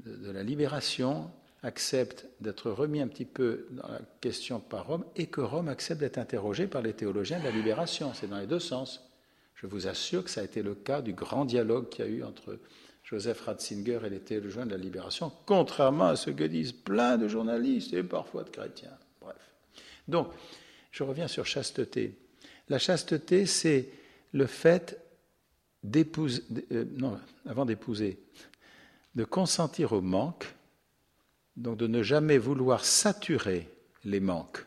de 0.06 0.30
la 0.30 0.44
libération 0.44 1.32
accepte 1.64 2.26
d'être 2.40 2.72
remis 2.72 3.02
un 3.02 3.08
petit 3.08 3.26
peu 3.26 3.68
dans 3.72 3.88
la 3.88 4.02
question 4.20 4.60
par 4.60 4.88
Rome 4.88 5.06
et 5.16 5.28
que 5.28 5.42
Rome 5.42 5.68
accepte 5.68 6.00
d'être 6.00 6.18
interrogé 6.18 6.68
par 6.68 6.82
les 6.82 6.94
théologiens 6.94 7.40
de 7.40 7.44
la 7.44 7.52
libération. 7.52 8.14
C'est 8.14 8.28
dans 8.28 8.40
les 8.40 8.48
deux 8.48 8.60
sens. 8.60 9.08
Je 9.56 9.68
vous 9.68 9.88
assure 9.88 10.24
que 10.24 10.30
ça 10.30 10.42
a 10.42 10.44
été 10.44 10.64
le 10.64 10.74
cas 10.74 11.02
du 11.02 11.14
grand 11.14 11.46
dialogue 11.46 11.90
qu'il 11.90 12.06
y 12.06 12.08
a 12.08 12.12
eu 12.12 12.24
entre 12.24 12.58
Joseph 13.04 13.42
Ratzinger 13.42 14.00
et 14.06 14.10
les 14.10 14.20
théologiens 14.20 14.66
de 14.66 14.72
la 14.72 14.78
libération, 14.78 15.32
contrairement 15.46 16.08
à 16.08 16.16
ce 16.16 16.32
que 16.32 16.44
disent 16.44 16.72
plein 16.72 17.18
de 17.18 17.28
journalistes 17.28 17.94
et 17.94 18.04
parfois 18.04 18.44
de 18.44 18.50
chrétiens. 18.50 18.98
Bref. 19.20 19.38
Donc, 20.08 20.30
je 20.92 21.04
reviens 21.04 21.28
sur 21.28 21.46
chasteté. 21.46 22.18
La 22.70 22.80
chasteté, 22.80 23.46
c'est 23.46 23.90
le 24.34 24.48
fait 24.48 25.00
d'épouser, 25.84 26.44
euh, 26.72 26.86
non, 26.96 27.20
avant 27.46 27.66
d'épouser, 27.66 28.20
de 29.16 29.24
consentir 29.24 29.94
au 29.94 30.02
manque 30.02 30.56
donc 31.58 31.78
de 31.78 31.88
ne 31.88 32.04
jamais 32.04 32.38
vouloir 32.38 32.86
saturer 32.86 33.70
les 34.04 34.20
manques, 34.20 34.66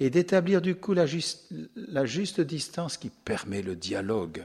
et 0.00 0.10
d'établir 0.10 0.60
du 0.60 0.76
coup 0.76 0.94
la 0.94 1.06
juste, 1.06 2.40
distance 2.40 2.96
qui 2.96 3.10
permet 3.10 3.62
le 3.62 3.74
dialogue, 3.76 4.44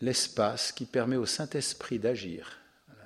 l'espace 0.00 0.72
qui 0.72 0.86
permet 0.86 1.16
au 1.16 1.26
Saint-Esprit 1.26 1.98
d'agir. 1.98 2.58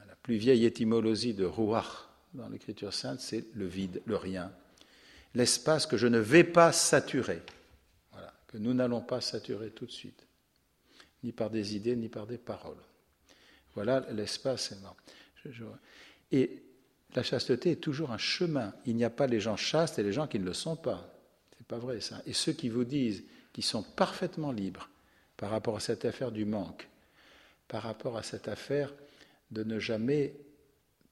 La 0.09 0.17
plus 0.17 0.37
vieille 0.37 0.65
étymologie 0.65 1.35
de 1.35 1.45
Ruach 1.45 2.09
dans 2.35 2.49
l'Écriture 2.49 2.95
sainte, 2.95 3.21
c'est 3.21 3.47
le 3.55 3.67
vide, 3.67 4.03
le 4.07 4.17
rien. 4.17 4.53
L'espace 5.35 5.87
que 5.87 5.97
je 5.97 6.07
ne 6.07 6.19
vais 6.19 6.45
pas 6.45 6.73
saturer, 6.73 7.43
que 8.49 8.59
nous 8.59 8.75
n'allons 8.75 9.01
pas 9.01 9.21
saturer 9.21 9.71
tout 9.71 9.87
de 9.87 9.93
suite, 9.93 10.27
ni 11.23 11.33
par 11.33 11.51
des 11.51 11.77
idées, 11.77 11.97
ni 11.97 12.09
par 12.09 12.27
des 12.27 12.39
paroles. 12.39 12.83
Voilà 13.75 14.05
l'espace. 14.11 14.75
Et 16.33 16.63
la 17.15 17.23
chasteté 17.23 17.73
est 17.73 17.77
toujours 17.77 18.13
un 18.13 18.19
chemin. 18.19 18.73
Il 18.87 18.97
n'y 18.97 19.05
a 19.05 19.11
pas 19.11 19.27
les 19.27 19.41
gens 19.41 19.57
chastes 19.57 19.99
et 19.99 20.03
les 20.03 20.13
gens 20.13 20.27
qui 20.27 20.39
ne 20.39 20.45
le 20.45 20.53
sont 20.53 20.77
pas. 20.77 21.13
C'est 21.57 21.67
pas 21.67 21.79
vrai 21.79 22.01
ça. 22.01 22.23
Et 22.27 22.33
ceux 22.33 22.53
qui 22.53 22.69
vous 22.69 22.85
disent 22.85 23.25
qu'ils 23.53 23.65
sont 23.65 23.83
parfaitement 23.83 24.53
libres 24.53 24.89
par 25.37 25.51
rapport 25.51 25.77
à 25.77 25.81
cette 25.81 26.05
affaire 26.05 26.31
du 26.31 26.45
manque, 26.45 26.89
par 27.69 27.83
rapport 27.83 28.17
à 28.17 28.23
cette 28.23 28.49
affaire 28.49 28.93
de 29.51 29.65
ne 29.65 29.79
jamais, 29.79 30.35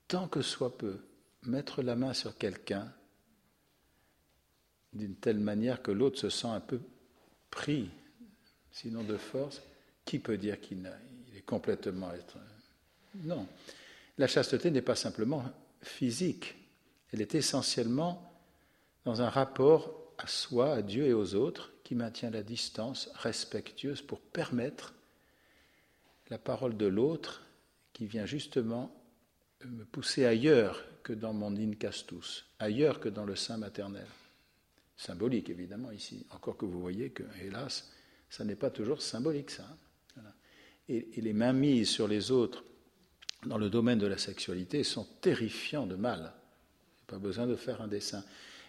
tant 0.07 0.29
que 0.29 0.43
soit 0.43 0.77
peu, 0.77 0.99
mettre 1.45 1.83
la 1.83 1.97
main 1.97 2.13
sur 2.15 2.37
quelqu'un 2.37 2.93
d'une 4.93 5.15
telle 5.15 5.39
manière 5.39 5.83
que 5.83 5.91
l'autre 5.91 6.19
se 6.19 6.31
sent 6.31 6.49
un 6.49 6.61
peu 6.61 6.81
pris, 7.51 7.91
sinon 8.73 9.03
de 9.03 9.17
force, 9.17 9.63
qui 10.05 10.19
peut 10.19 10.39
dire 10.39 10.61
qu'il 10.61 10.91
est 11.37 11.43
complètement. 11.43 12.11
Non. 13.25 13.47
La 14.19 14.27
chasteté 14.27 14.71
n'est 14.71 14.83
pas 14.83 14.97
simplement 14.97 15.45
physique, 15.81 16.57
elle 17.13 17.23
est 17.23 17.35
essentiellement 17.35 18.33
dans 19.05 19.23
un 19.23 19.29
rapport 19.29 20.13
à 20.19 20.27
soi, 20.27 20.75
à 20.75 20.83
Dieu 20.83 21.07
et 21.07 21.15
aux 21.15 21.35
autres, 21.35 21.73
qui 21.85 21.95
maintient 21.95 22.31
la 22.31 22.43
distance 22.43 23.09
respectueuse 23.15 24.03
pour 24.03 24.21
permettre 24.21 24.95
la 26.29 26.39
parole 26.39 26.77
de 26.77 26.87
l'autre 26.87 27.47
qui 27.93 28.07
vient 28.07 28.27
justement 28.27 28.95
me 29.65 29.85
pousser 29.85 30.27
ailleurs 30.27 30.85
que 31.03 31.13
dans 31.13 31.33
mon 31.33 31.57
incastus, 31.57 32.45
ailleurs 32.59 33.01
que 33.01 33.09
dans 33.09 33.25
le 33.25 33.37
sein 33.37 33.57
maternel. 33.57 34.07
Symbolique, 34.97 35.49
évidemment, 35.49 35.93
ici. 35.93 36.27
Encore 36.31 36.57
que 36.57 36.67
vous 36.67 36.81
voyez 36.81 37.11
que, 37.11 37.23
hélas, 37.41 37.91
ça 38.29 38.45
n'est 38.45 38.57
pas 38.57 38.71
toujours 38.71 39.01
symbolique, 39.01 39.51
ça. 39.51 39.65
Et, 40.89 41.19
et 41.19 41.21
les 41.21 41.33
mains 41.33 41.53
mises 41.53 41.89
sur 41.89 42.09
les 42.09 42.31
autres 42.31 42.65
dans 43.47 43.59
le 43.59 43.71
domaine 43.71 43.99
de 43.99 44.07
la 44.07 44.19
sexualité 44.19 44.85
sont 44.85 45.07
terrifiants 45.21 45.87
de 45.87 45.95
mal. 45.95 46.33
Pas 47.07 47.19
besoin 47.19 47.47
de 47.47 47.57
faire 47.57 47.81
un 47.81 47.89
dessin. 47.89 48.25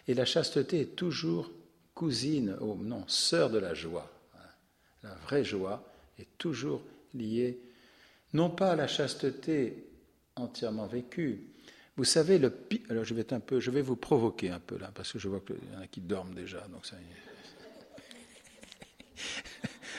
Et 0.08 0.14
la 0.14 0.24
chasteté 0.24 0.80
est 0.80 0.96
toujours 0.96 1.50
cousine, 1.94 2.56
ou 2.60 2.74
non, 2.76 3.04
sœur 3.06 3.50
de 3.50 3.58
la 3.58 3.74
joie. 3.74 4.10
La 5.02 5.14
vraie 5.14 5.44
joie 5.44 5.84
est 6.18 6.28
toujours 6.38 6.82
liée, 7.14 7.58
non 8.32 8.50
pas 8.50 8.72
à 8.72 8.76
la 8.76 8.86
chasteté 8.86 9.86
entièrement 10.36 10.86
vécue. 10.86 11.46
Vous 11.96 12.04
savez, 12.04 12.38
le 12.38 12.52
alors 12.88 13.04
je 13.04 13.14
vais, 13.14 13.32
un 13.32 13.40
peu, 13.40 13.60
je 13.60 13.70
vais 13.70 13.82
vous 13.82 13.96
provoquer 13.96 14.50
un 14.50 14.60
peu 14.60 14.78
là, 14.78 14.90
parce 14.94 15.12
que 15.12 15.18
je 15.18 15.28
vois 15.28 15.40
qu'il 15.40 15.56
y 15.56 15.76
en 15.76 15.82
a 15.82 15.86
qui 15.86 16.00
dorment 16.00 16.34
déjà, 16.34 16.66
donc 16.68 16.86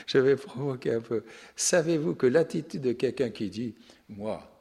je 0.06 0.18
vais 0.18 0.36
provoquer 0.36 0.94
un 0.94 1.00
peu. 1.00 1.24
Savez-vous 1.54 2.14
que 2.14 2.26
l'attitude 2.26 2.82
de 2.82 2.92
quelqu'un 2.92 3.30
qui 3.30 3.50
dit 3.50 3.74
Moi, 4.08 4.51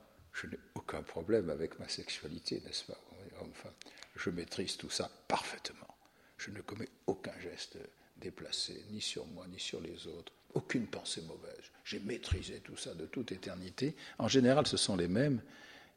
je 0.42 0.48
n'ai 0.48 0.60
aucun 0.76 1.04
problème 1.04 1.50
avec 1.50 1.80
ma 1.80 1.88
sexualité, 1.88 2.62
n'est-ce 2.66 2.86
pas? 2.86 3.00
Enfin, 3.42 3.70
je 4.16 4.30
maîtrise 4.30 4.78
tout 4.78 4.90
ça 4.90 5.10
parfaitement. 5.28 5.96
Je 6.38 6.52
ne 6.52 6.62
commets 6.62 6.90
aucun 7.06 7.38
geste 7.40 7.78
déplacé, 8.18 8.84
ni 8.92 9.02
sur 9.02 9.26
moi, 9.28 9.46
ni 9.48 9.60
sur 9.60 9.82
les 9.82 10.08
autres. 10.08 10.34
Aucune 10.54 10.88
pensée 10.88 11.22
mauvaise. 11.22 11.72
J'ai 11.86 12.00
maîtrisé 12.00 12.60
tout 12.60 12.76
ça 12.76 12.94
de 12.94 13.06
toute 13.06 13.32
éternité. 13.32 13.96
En 14.18 14.28
général, 14.28 14.66
ce 14.68 14.78
sont 14.78 14.96
les 14.96 15.08
mêmes 15.08 15.42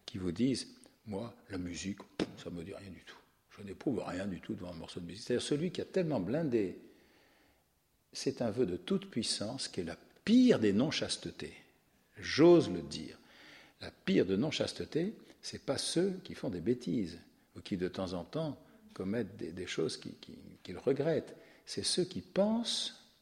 qui 0.05 0.19
vous 0.19 0.33
disent 0.33 0.69
Moi, 1.07 1.35
la 1.51 1.59
musique, 1.59 1.99
ça 2.43 2.51
ne 2.51 2.57
me 2.57 2.65
dit 2.65 2.75
rien 2.75 2.91
du 2.91 3.03
tout. 3.05 3.17
Je 3.57 3.63
n'éprouve 3.63 4.03
rien 4.05 4.27
du 4.27 4.41
tout 4.41 4.55
devant 4.55 4.71
un 4.71 4.77
morceau 4.77 5.01
de 5.01 5.07
musique. 5.07 5.25
C'est-à-dire 5.25 5.47
celui 5.47 5.71
qui 5.71 5.81
a 5.81 5.85
tellement 5.85 6.21
blindé, 6.21 6.79
c'est 8.13 8.43
un 8.43 8.51
vœu 8.51 8.67
de 8.67 8.77
toute 8.77 9.11
puissance 9.11 9.69
qui 9.69 9.81
est 9.81 9.85
la 9.85 9.97
pire 10.25 10.59
des 10.59 10.73
non-chastetés. 10.73 11.55
J'ose 12.19 12.71
le 12.71 12.83
dire. 12.83 13.19
La 13.85 13.91
pire 13.91 14.25
de 14.25 14.35
non-chasteté, 14.35 15.15
ce 15.43 15.53
n'est 15.53 15.63
pas 15.63 15.77
ceux 15.77 16.19
qui 16.25 16.33
font 16.33 16.49
des 16.49 16.63
bêtises 16.63 17.19
ou 17.55 17.61
qui 17.61 17.77
de 17.77 17.89
temps 17.89 18.15
en 18.15 18.25
temps 18.25 18.59
commettent 18.95 19.37
des, 19.37 19.67
choses 19.67 20.01
qu'ils 20.63 20.79
regrettent. 20.79 21.37
C'est 21.67 21.83
ceux 21.83 22.05
qui 22.05 22.23
pensent 22.23 23.13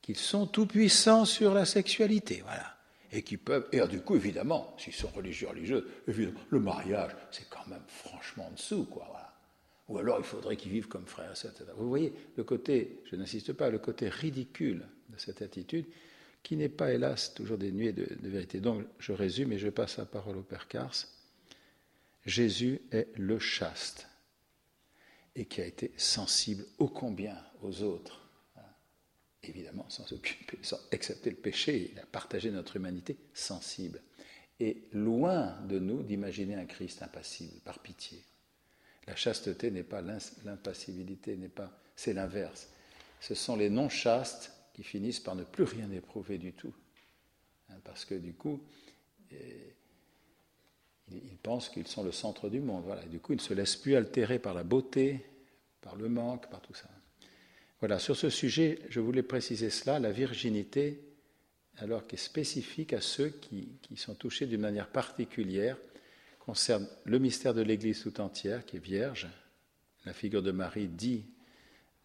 qu'ils 0.00 0.16
sont 0.16 0.46
tout 0.46 0.66
puissants 0.66 1.24
sur 1.24 1.52
la 1.52 1.64
sexualité, 1.64 2.42
voilà. 2.44 2.76
Et 3.10 3.24
qui 3.24 3.36
peuvent, 3.36 3.66
et 3.72 3.80
du 3.88 4.00
coup, 4.00 4.14
évidemment, 4.14 4.76
s'ils 4.78 4.92
sont 4.92 5.08
religieux, 5.08 5.48
religieux, 5.48 5.90
évidemment, 6.06 6.38
le 6.50 6.60
mariage, 6.60 7.10
c'est 7.32 7.48
quand 7.50 7.66
même 7.66 7.82
franchement 7.88 8.46
en 8.46 8.52
dessous, 8.52 8.84
quoi. 8.84 9.08
Ou 9.88 9.98
alors 9.98 10.18
il 10.18 10.24
faudrait 10.24 10.56
qu'ils 10.56 10.70
vivent 10.70 10.86
comme 10.86 11.06
frères 11.06 11.32
etc. 11.32 11.64
Vous 11.76 11.88
voyez, 11.88 12.12
le 12.36 12.44
côté, 12.44 13.02
je 13.10 13.16
n'insiste 13.16 13.54
pas, 13.54 13.70
le 13.70 13.80
côté 13.80 14.08
ridicule 14.08 14.86
de 15.08 15.18
cette 15.18 15.42
attitude, 15.42 15.86
qui 16.42 16.56
n'est 16.56 16.68
pas, 16.68 16.92
hélas, 16.92 17.34
toujours 17.34 17.58
dénué 17.58 17.92
de, 17.92 18.06
vérité. 18.22 18.60
Donc, 18.60 18.84
je 18.98 19.12
résume 19.12 19.52
et 19.52 19.58
je 19.58 19.68
passe 19.68 19.98
la 19.98 20.06
parole 20.06 20.38
au 20.38 20.42
Père 20.42 20.68
Cars. 20.68 20.94
Jésus 22.24 22.80
est 22.92 23.08
le 23.16 23.38
chaste 23.38 24.08
et 25.34 25.46
qui 25.46 25.60
a 25.60 25.66
été 25.66 25.92
sensible 25.96 26.64
ô 26.78 26.88
combien 26.88 27.36
aux 27.62 27.82
autres. 27.82 28.28
Hein. 28.56 28.62
Évidemment, 29.42 29.88
sans, 29.88 30.06
accepter 30.92 31.30
le 31.30 31.36
péché, 31.36 31.90
il 31.92 31.98
a 31.98 32.06
partagé 32.06 32.50
notre 32.50 32.76
humanité 32.76 33.16
sensible. 33.32 34.02
Et 34.58 34.82
loin 34.92 35.58
de 35.68 35.78
nous 35.78 36.02
d'imaginer 36.02 36.54
un 36.54 36.66
Christ 36.66 37.02
impassible, 37.02 37.60
par 37.64 37.78
pitié. 37.78 38.22
La 39.06 39.16
chasteté 39.16 39.70
n'est 39.70 39.82
pas 39.82 40.02
l'impassibilité, 40.02 41.36
n'est 41.36 41.48
pas, 41.48 41.72
c'est 41.96 42.12
l'inverse. 42.12 42.68
Ce 43.20 43.34
sont 43.34 43.56
les 43.56 43.70
non 43.70 43.88
chastes 43.88 44.52
qui 44.72 44.82
finissent 44.82 45.20
par 45.20 45.36
ne 45.36 45.44
plus 45.44 45.64
rien 45.64 45.90
éprouver 45.90 46.38
du 46.38 46.52
tout, 46.52 46.74
hein, 47.68 47.76
parce 47.84 48.04
que 48.04 48.14
du 48.14 48.34
coup, 48.34 48.60
eh, 49.32 49.74
ils 51.12 51.38
pensent 51.38 51.68
qu'ils 51.68 51.88
sont 51.88 52.04
le 52.04 52.12
centre 52.12 52.48
du 52.48 52.60
monde. 52.60 52.84
Voilà. 52.84 53.04
du 53.04 53.18
coup, 53.18 53.32
ils 53.32 53.36
ne 53.36 53.40
se 53.40 53.54
laissent 53.54 53.76
plus 53.76 53.96
altérer 53.96 54.38
par 54.38 54.54
la 54.54 54.62
beauté, 54.62 55.24
par 55.80 55.96
le 55.96 56.08
manque, 56.08 56.48
par 56.50 56.60
tout 56.60 56.74
ça. 56.74 56.88
Voilà, 57.80 57.98
sur 57.98 58.16
ce 58.16 58.28
sujet, 58.28 58.78
je 58.90 59.00
voulais 59.00 59.22
préciser 59.22 59.70
cela, 59.70 59.98
la 59.98 60.12
virginité, 60.12 61.00
alors 61.78 62.06
qui 62.06 62.16
est 62.16 62.18
spécifique 62.18 62.92
à 62.92 63.00
ceux 63.00 63.30
qui, 63.30 63.78
sont 63.96 64.14
touchés 64.14 64.46
d'une 64.46 64.60
manière 64.60 64.88
particulière, 64.88 65.78
concerne 66.38 66.86
le 67.04 67.18
mystère 67.18 67.54
de 67.54 67.62
l'Église 67.62 68.02
tout 68.02 68.20
entière, 68.20 68.66
qui 68.66 68.76
est 68.76 68.84
vierge. 68.84 69.28
La 70.04 70.12
figure 70.12 70.42
de 70.42 70.50
Marie 70.50 70.88
dit 70.88 71.24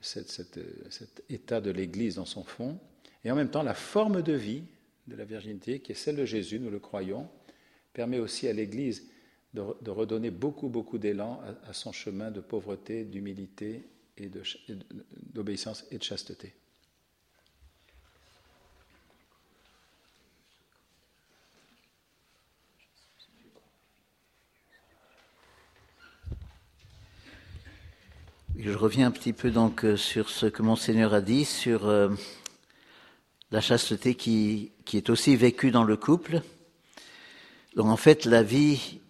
cet 0.05 1.23
état 1.29 1.61
de 1.61 1.71
l'Église 1.71 2.15
dans 2.15 2.25
son 2.25 2.43
fond, 2.43 2.79
et 3.23 3.31
en 3.31 3.35
même 3.35 3.49
temps 3.49 3.63
la 3.63 3.73
forme 3.73 4.21
de 4.21 4.33
vie 4.33 4.63
de 5.07 5.15
la 5.15 5.25
virginité, 5.25 5.79
qui 5.79 5.91
est 5.91 5.95
celle 5.95 6.15
de 6.15 6.25
Jésus, 6.25 6.59
nous 6.59 6.69
le 6.69 6.79
croyons, 6.79 7.27
permet 7.93 8.19
aussi 8.19 8.47
à 8.47 8.53
l'Église 8.53 9.07
de, 9.53 9.89
redonner 9.89 10.31
beaucoup, 10.31 10.67
beaucoup 10.67 10.97
d'élan 10.97 11.39
à, 11.65 11.73
son 11.73 11.91
chemin 11.91 12.29
de 12.29 12.41
pauvreté, 12.41 13.05
d'humilité 13.05 13.87
et 14.17 14.29
d'obéissance 15.33 15.85
et 15.91 15.97
de 15.97 16.03
chasteté. 16.03 16.53
Je 28.57 28.71
reviens 28.71 29.07
un 29.07 29.11
petit 29.11 29.33
peu 29.33 29.51
donc 29.51 29.83
euh, 29.83 29.97
sur 29.97 30.29
ce 30.29 30.45
que 30.45 30.61
Monseigneur 30.61 31.13
a 31.13 31.19
dit 31.19 31.43
sur 31.43 31.87
euh, 31.87 32.07
la 33.51 33.59
chasteté 33.59 34.15
qui, 34.15 34.71
qui 34.85 34.95
est 34.95 35.09
aussi 35.09 35.35
vécue 35.35 35.71
dans 35.71 35.83
le 35.83 35.97
couple. 35.97 36.41
Donc 37.75 37.87
en 37.87 37.97
fait, 37.97 38.23
la 38.23 38.43
vie, 38.43 39.01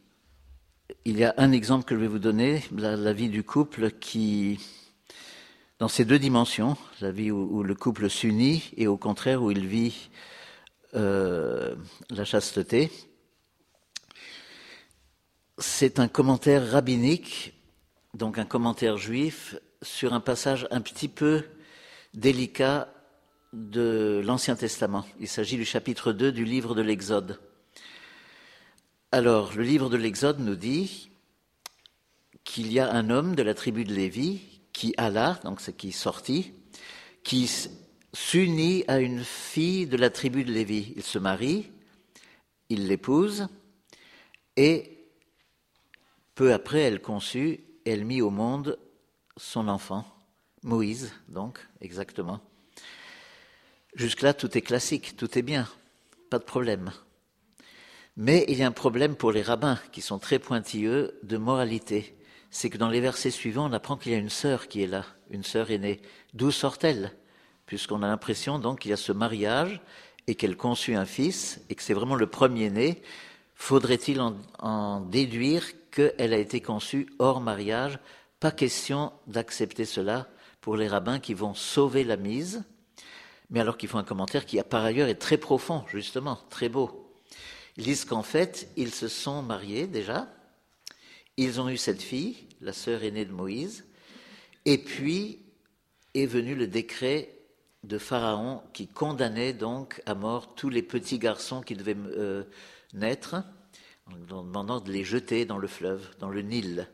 il 1.05 1.19
y 1.19 1.23
a 1.23 1.35
un 1.37 1.51
exemple 1.51 1.85
que 1.85 1.93
je 1.93 1.99
vais 1.99 2.07
vous 2.07 2.19
donner, 2.19 2.63
la, 2.75 3.13
vie 3.13 3.29
du 3.29 3.43
couple 3.43 3.91
qui, 3.91 4.59
dans 5.77 5.89
ces 5.89 6.05
deux 6.05 6.17
dimensions, 6.19 6.75
la 6.99 7.11
vie 7.11 7.29
où, 7.29 7.61
le 7.61 7.75
couple 7.75 8.09
s'unit 8.09 8.71
et 8.77 8.87
au 8.87 8.97
contraire 8.97 9.43
où 9.43 9.51
il 9.51 9.67
vit 9.67 10.09
euh, 10.95 11.75
la 12.09 12.25
chasteté, 12.25 12.91
c'est 15.59 15.99
un 15.99 16.07
commentaire 16.07 16.71
rabbinique, 16.71 17.54
donc 18.15 18.37
un 18.37 18.45
commentaire 18.45 18.97
juif, 18.97 19.55
sur 19.81 20.13
un 20.13 20.21
passage 20.21 20.67
un 20.71 20.81
petit 20.81 21.09
peu 21.09 21.43
délicat 22.13 22.87
de 23.51 24.21
l'Ancien 24.23 24.55
Testament. 24.55 25.05
Il 25.19 25.27
s'agit 25.27 25.57
du 25.57 25.65
chapitre 25.65 26.13
2 26.13 26.31
du 26.31 26.45
livre 26.45 26.75
de 26.75 26.81
l'Exode. 26.81 27.39
Alors, 29.11 29.53
le 29.53 29.63
livre 29.63 29.89
de 29.89 29.97
l'Exode 29.97 30.39
nous 30.39 30.55
dit 30.55 31.09
qu'il 32.45 32.71
y 32.71 32.79
a 32.79 32.89
un 32.89 33.09
homme 33.09 33.35
de 33.35 33.43
la 33.43 33.53
tribu 33.53 33.83
de 33.83 33.93
Lévi 33.93 34.61
qui 34.71 34.93
alla, 34.97 35.39
donc 35.43 35.59
c'est 35.59 35.75
qui 35.75 35.91
sortit, 35.91 36.53
qui 37.23 37.51
s'unit 38.13 38.85
à 38.87 38.99
une 38.99 39.23
fille 39.23 39.87
de 39.87 39.97
la 39.97 40.09
tribu 40.09 40.45
de 40.45 40.53
Lévi. 40.53 40.93
Il 40.95 41.03
se 41.03 41.19
marie, 41.19 41.69
il 42.69 42.87
l'épouse, 42.87 43.47
et 44.55 45.05
peu 46.33 46.53
après, 46.53 46.81
elle 46.81 47.01
conçut, 47.01 47.64
elle 47.85 48.05
mit 48.05 48.21
au 48.21 48.31
monde 48.31 48.79
son 49.37 49.67
enfant, 49.67 50.05
Moïse, 50.63 51.11
donc, 51.27 51.59
exactement. 51.81 52.39
Jusque-là, 53.95 54.33
tout 54.33 54.57
est 54.57 54.61
classique, 54.61 55.15
tout 55.15 55.37
est 55.37 55.43
bien, 55.43 55.67
pas 56.29 56.39
de 56.39 56.43
problème. 56.43 56.91
Mais 58.17 58.45
il 58.47 58.57
y 58.57 58.63
a 58.63 58.67
un 58.67 58.71
problème 58.71 59.15
pour 59.15 59.31
les 59.31 59.41
rabbins, 59.41 59.79
qui 59.91 60.01
sont 60.01 60.19
très 60.19 60.39
pointilleux, 60.39 61.19
de 61.23 61.37
moralité. 61.37 62.17
C'est 62.49 62.69
que 62.69 62.77
dans 62.77 62.89
les 62.89 63.01
versets 63.01 63.31
suivants, 63.31 63.69
on 63.69 63.73
apprend 63.73 63.97
qu'il 63.97 64.13
y 64.13 64.15
a 64.15 64.19
une 64.19 64.29
sœur 64.29 64.67
qui 64.67 64.81
est 64.81 64.87
là, 64.87 65.05
une 65.29 65.43
sœur 65.43 65.69
aînée. 65.71 66.01
D'où 66.33 66.51
sort-elle 66.51 67.11
Puisqu'on 67.65 68.03
a 68.03 68.07
l'impression 68.07 68.59
donc 68.59 68.79
qu'il 68.79 68.91
y 68.91 68.93
a 68.93 68.97
ce 68.97 69.11
mariage 69.11 69.81
et 70.27 70.35
qu'elle 70.35 70.55
conçut 70.55 70.95
un 70.95 71.05
fils 71.05 71.61
et 71.69 71.75
que 71.75 71.83
c'est 71.83 71.93
vraiment 71.93 72.15
le 72.15 72.27
premier-né, 72.27 73.01
faudrait-il 73.55 74.21
en, 74.21 74.37
en 74.59 75.01
déduire 75.01 75.65
qu'elle 75.95 76.33
a 76.33 76.37
été 76.37 76.61
conçue 76.61 77.07
hors 77.19 77.41
mariage. 77.41 77.99
Pas 78.39 78.51
question 78.51 79.13
d'accepter 79.27 79.85
cela 79.85 80.27
pour 80.61 80.75
les 80.75 80.87
rabbins 80.87 81.19
qui 81.19 81.33
vont 81.33 81.53
sauver 81.53 82.03
la 82.03 82.17
mise, 82.17 82.63
mais 83.49 83.59
alors 83.59 83.77
qu'ils 83.77 83.89
font 83.89 83.97
un 83.97 84.03
commentaire 84.03 84.45
qui, 84.45 84.61
par 84.61 84.83
ailleurs, 84.83 85.07
est 85.07 85.15
très 85.15 85.37
profond, 85.37 85.85
justement, 85.87 86.39
très 86.49 86.69
beau. 86.69 87.11
Ils 87.77 87.85
disent 87.85 88.05
qu'en 88.05 88.23
fait, 88.23 88.69
ils 88.75 88.93
se 88.93 89.07
sont 89.07 89.41
mariés 89.41 89.87
déjà, 89.87 90.27
ils 91.37 91.59
ont 91.61 91.69
eu 91.69 91.77
cette 91.77 92.01
fille, 92.01 92.47
la 92.61 92.73
sœur 92.73 93.03
aînée 93.03 93.25
de 93.25 93.33
Moïse, 93.33 93.85
et 94.65 94.77
puis 94.77 95.39
est 96.13 96.25
venu 96.25 96.55
le 96.55 96.67
décret 96.67 97.31
de 97.83 97.97
Pharaon 97.97 98.61
qui 98.73 98.87
condamnait 98.87 99.53
donc 99.53 100.01
à 100.05 100.15
mort 100.15 100.55
tous 100.55 100.69
les 100.69 100.81
petits 100.81 101.19
garçons 101.19 101.61
qui 101.61 101.75
devaient 101.75 101.97
euh, 101.97 102.43
naître, 102.93 103.35
en 104.11 104.43
demandant 104.43 104.79
de 104.79 104.91
les 104.91 105.03
jeter 105.03 105.45
dans 105.45 105.57
le 105.57 105.67
fleuve, 105.67 106.15
dans 106.19 106.29
le 106.29 106.41
Nil. 106.41 106.87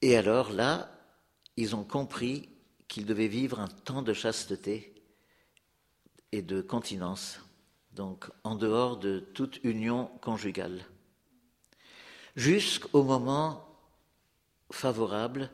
Et 0.00 0.16
alors 0.16 0.52
là, 0.52 0.90
ils 1.56 1.74
ont 1.74 1.84
compris 1.84 2.48
qu'ils 2.88 3.06
devaient 3.06 3.28
vivre 3.28 3.60
un 3.60 3.68
temps 3.68 4.02
de 4.02 4.12
chasteté 4.12 4.94
et 6.32 6.42
de 6.42 6.60
continence 6.60 7.40
donc 7.94 8.30
en 8.44 8.54
dehors 8.54 8.96
de 8.96 9.20
toute 9.34 9.60
union 9.64 10.10
conjugale, 10.20 10.84
jusqu'au 12.36 13.02
moment 13.02 13.68
favorable 14.70 15.50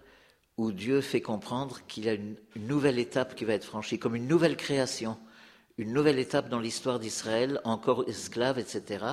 où 0.56 0.72
Dieu 0.72 1.00
fait 1.00 1.20
comprendre 1.20 1.80
qu'il 1.86 2.04
y 2.04 2.08
a 2.08 2.14
une, 2.14 2.36
nouvelle 2.56 2.98
étape 2.98 3.34
qui 3.34 3.44
va 3.44 3.54
être 3.54 3.64
franchie, 3.64 3.98
comme 3.98 4.14
une 4.14 4.28
nouvelle 4.28 4.56
création, 4.56 5.18
une 5.76 5.92
nouvelle 5.92 6.18
étape 6.18 6.48
dans 6.48 6.58
l'histoire 6.60 6.98
d'Israël, 6.98 7.60
encore 7.64 8.08
esclave, 8.08 8.58
etc. 8.58 9.04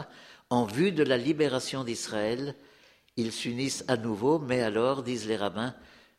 En 0.49 0.65
vue 0.65 0.91
de 0.91 1.03
la 1.03 1.17
libération 1.17 1.83
d'Israël, 1.83 2.55
ils 3.17 3.31
s'unissent 3.31 3.83
à 3.87 3.97
nouveau, 3.97 4.39
mais 4.39 4.61
alors, 4.61 5.01
disent 5.01 5.27
les 5.27 5.37
rabbins, 5.37 5.73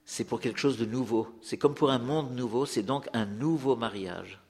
c'est 0.05 0.25
pour 0.25 0.41
quelque 0.41 0.59
chose 0.59 0.79
de 0.79 0.85
nouveau. 0.85 1.29
C'est 1.43 1.59
comme 1.59 1.75
pour 1.75 1.91
un 1.91 1.99
monde 1.99 2.35
nouveau, 2.35 2.67
c'est 2.67 2.83
donc 2.83 3.09
un 3.13 3.27
nouveau 3.27 3.77
mariage 3.77 4.41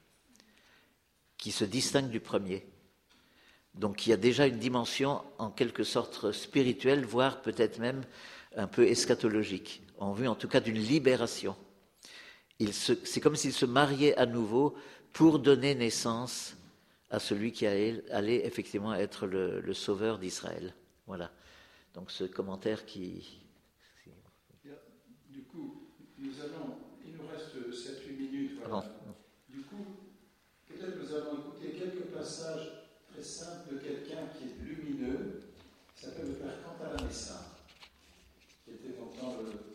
qui 1.37 1.53
se 1.53 1.65
distingue 1.65 2.11
du 2.11 2.21
premier. 2.21 2.67
Donc 3.75 4.07
il 4.07 4.11
y 4.11 4.13
a 4.15 4.19
déjà 4.19 4.47
une 4.47 4.59
dimension 4.59 5.23
en 5.39 5.51
quelque 5.51 5.85
sorte 5.85 6.33
spirituelle, 6.33 7.05
voire 7.05 7.43
peut-être 7.43 7.79
même 7.79 8.03
un 8.57 8.67
peu 8.67 8.87
eschatologique, 8.87 9.83
en 9.99 10.13
vue 10.13 10.29
en 10.29 10.35
tout 10.35 10.49
cas 10.49 10.61
d'une 10.61 10.79
libération. 10.79 11.57
C'est 12.71 13.21
comme 13.21 13.37
s'il 13.37 13.53
se 13.53 13.67
mariait 13.67 14.17
à 14.17 14.25
nouveau 14.25 14.75
pour 15.13 15.39
donner 15.39 15.75
naissance 15.75 16.56
à 17.11 17.19
celui 17.19 17.53
qui 17.53 17.67
allait 17.67 18.47
effectivement 18.47 18.95
être 18.95 19.27
le, 19.27 19.73
sauveur 19.75 20.19
d'Israël. 20.19 20.75
Voilà. 21.07 21.31
Donc 21.95 22.11
ce 22.11 22.25
commentaire 22.25 22.85
qui. 22.85 23.41
Du 25.31 25.43
coup, 25.43 25.89
nous 26.19 26.41
allons, 26.41 26.77
il 27.05 27.15
nous 27.17 27.27
reste 27.27 27.57
7-8 27.57 28.17
minutes. 28.17 28.61
Voilà. 28.65 28.85
Du 29.49 29.63
coup, 29.63 29.85
peut-être 30.67 30.99
nous 30.99 31.15
allons 31.15 31.39
écouter 31.39 31.73
quelques 31.73 32.07
passages 32.07 32.73
très 33.13 33.23
simples 33.23 33.75
de 33.75 33.79
quelqu'un 33.79 34.27
qui 34.37 34.45
est 34.45 34.65
lumineux, 34.65 35.43
qui 35.95 36.05
s'appelle 36.05 36.29
le 36.29 36.35
Père 36.35 36.63
Cantalamessa, 36.65 37.57
qui 38.65 38.73
était 38.73 38.95
pourtant 38.99 39.37
le, 39.43 39.67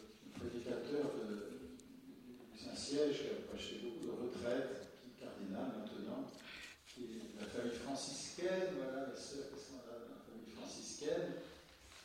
prédicateur 0.42 1.14
du 2.52 2.58
Saint-Siège, 2.58 3.22
qui 3.22 3.28
a 3.28 3.48
prêché 3.48 3.80
beaucoup 3.84 4.06
de 4.06 4.12
retraites, 4.26 4.90
qui 4.98 5.14
est 5.14 5.26
cardinal 5.26 5.70
maintenant, 5.78 6.26
qui 6.88 7.04
est 7.04 7.38
de 7.38 7.40
la 7.40 7.46
famille 7.46 7.78
franciscaine, 7.78 8.74
voilà, 8.78 9.14
la 9.14 9.16
sœur 9.16 9.54
qui 9.54 9.62
sont 9.62 9.86
dans 9.86 10.02
la 10.10 10.18
famille 10.26 10.50
franciscaine, 10.58 11.46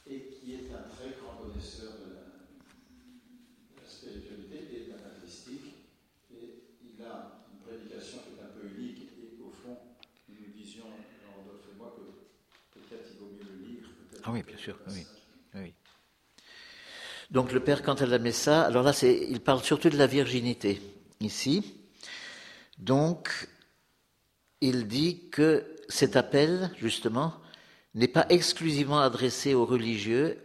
et 0.06 0.28
qui 0.28 0.52
est 0.52 0.68
un 0.70 0.84
très 0.92 1.16
grand 1.16 1.40
connaisseur 1.42 1.96
de 2.04 2.12
la, 2.12 2.28
de 2.28 3.80
la 3.80 3.88
spiritualité 3.88 4.68
et 4.70 4.84
de 4.86 4.90
la 4.92 4.98
patristique. 4.98 5.74
Et 6.30 6.76
il 6.84 7.02
a 7.02 7.40
une 7.50 7.64
prédication 7.64 8.20
qui 8.20 8.36
est 8.36 8.44
un 8.44 8.52
peu 8.52 8.68
unique, 8.68 9.08
et 9.16 9.40
au 9.40 9.50
fond, 9.50 9.78
nous 10.28 10.36
nous 10.36 10.52
disions, 10.52 10.92
Rodolphe 11.34 11.72
et 11.72 11.76
moi, 11.78 11.96
que 11.96 12.78
peut-être 12.78 13.08
il 13.12 13.18
vaut 13.18 13.32
mieux 13.32 13.48
le 13.48 13.64
lire. 13.64 13.88
Ah 14.26 14.32
oui, 14.32 14.42
bien 14.42 14.56
sûr, 14.56 14.76
oui. 14.88 15.06
oui. 15.54 15.72
Donc 17.30 17.52
le 17.52 17.60
père, 17.60 17.84
quand 17.84 18.02
elle 18.02 18.12
a 18.12 18.18
mis 18.18 18.32
ça, 18.32 18.62
alors 18.62 18.82
là, 18.82 18.92
il 19.02 19.40
parle 19.40 19.62
surtout 19.62 19.88
de 19.88 19.96
la 19.96 20.08
virginité, 20.08 20.82
ici. 21.20 21.78
Donc, 22.78 23.48
il 24.60 24.88
dit 24.88 25.28
que 25.30 25.64
cet 25.88 26.16
appel, 26.16 26.72
justement, 26.78 27.34
n'est 27.94 28.08
pas 28.08 28.26
exclusivement 28.28 28.98
adressé 28.98 29.54
aux 29.54 29.64
religieux 29.64 30.38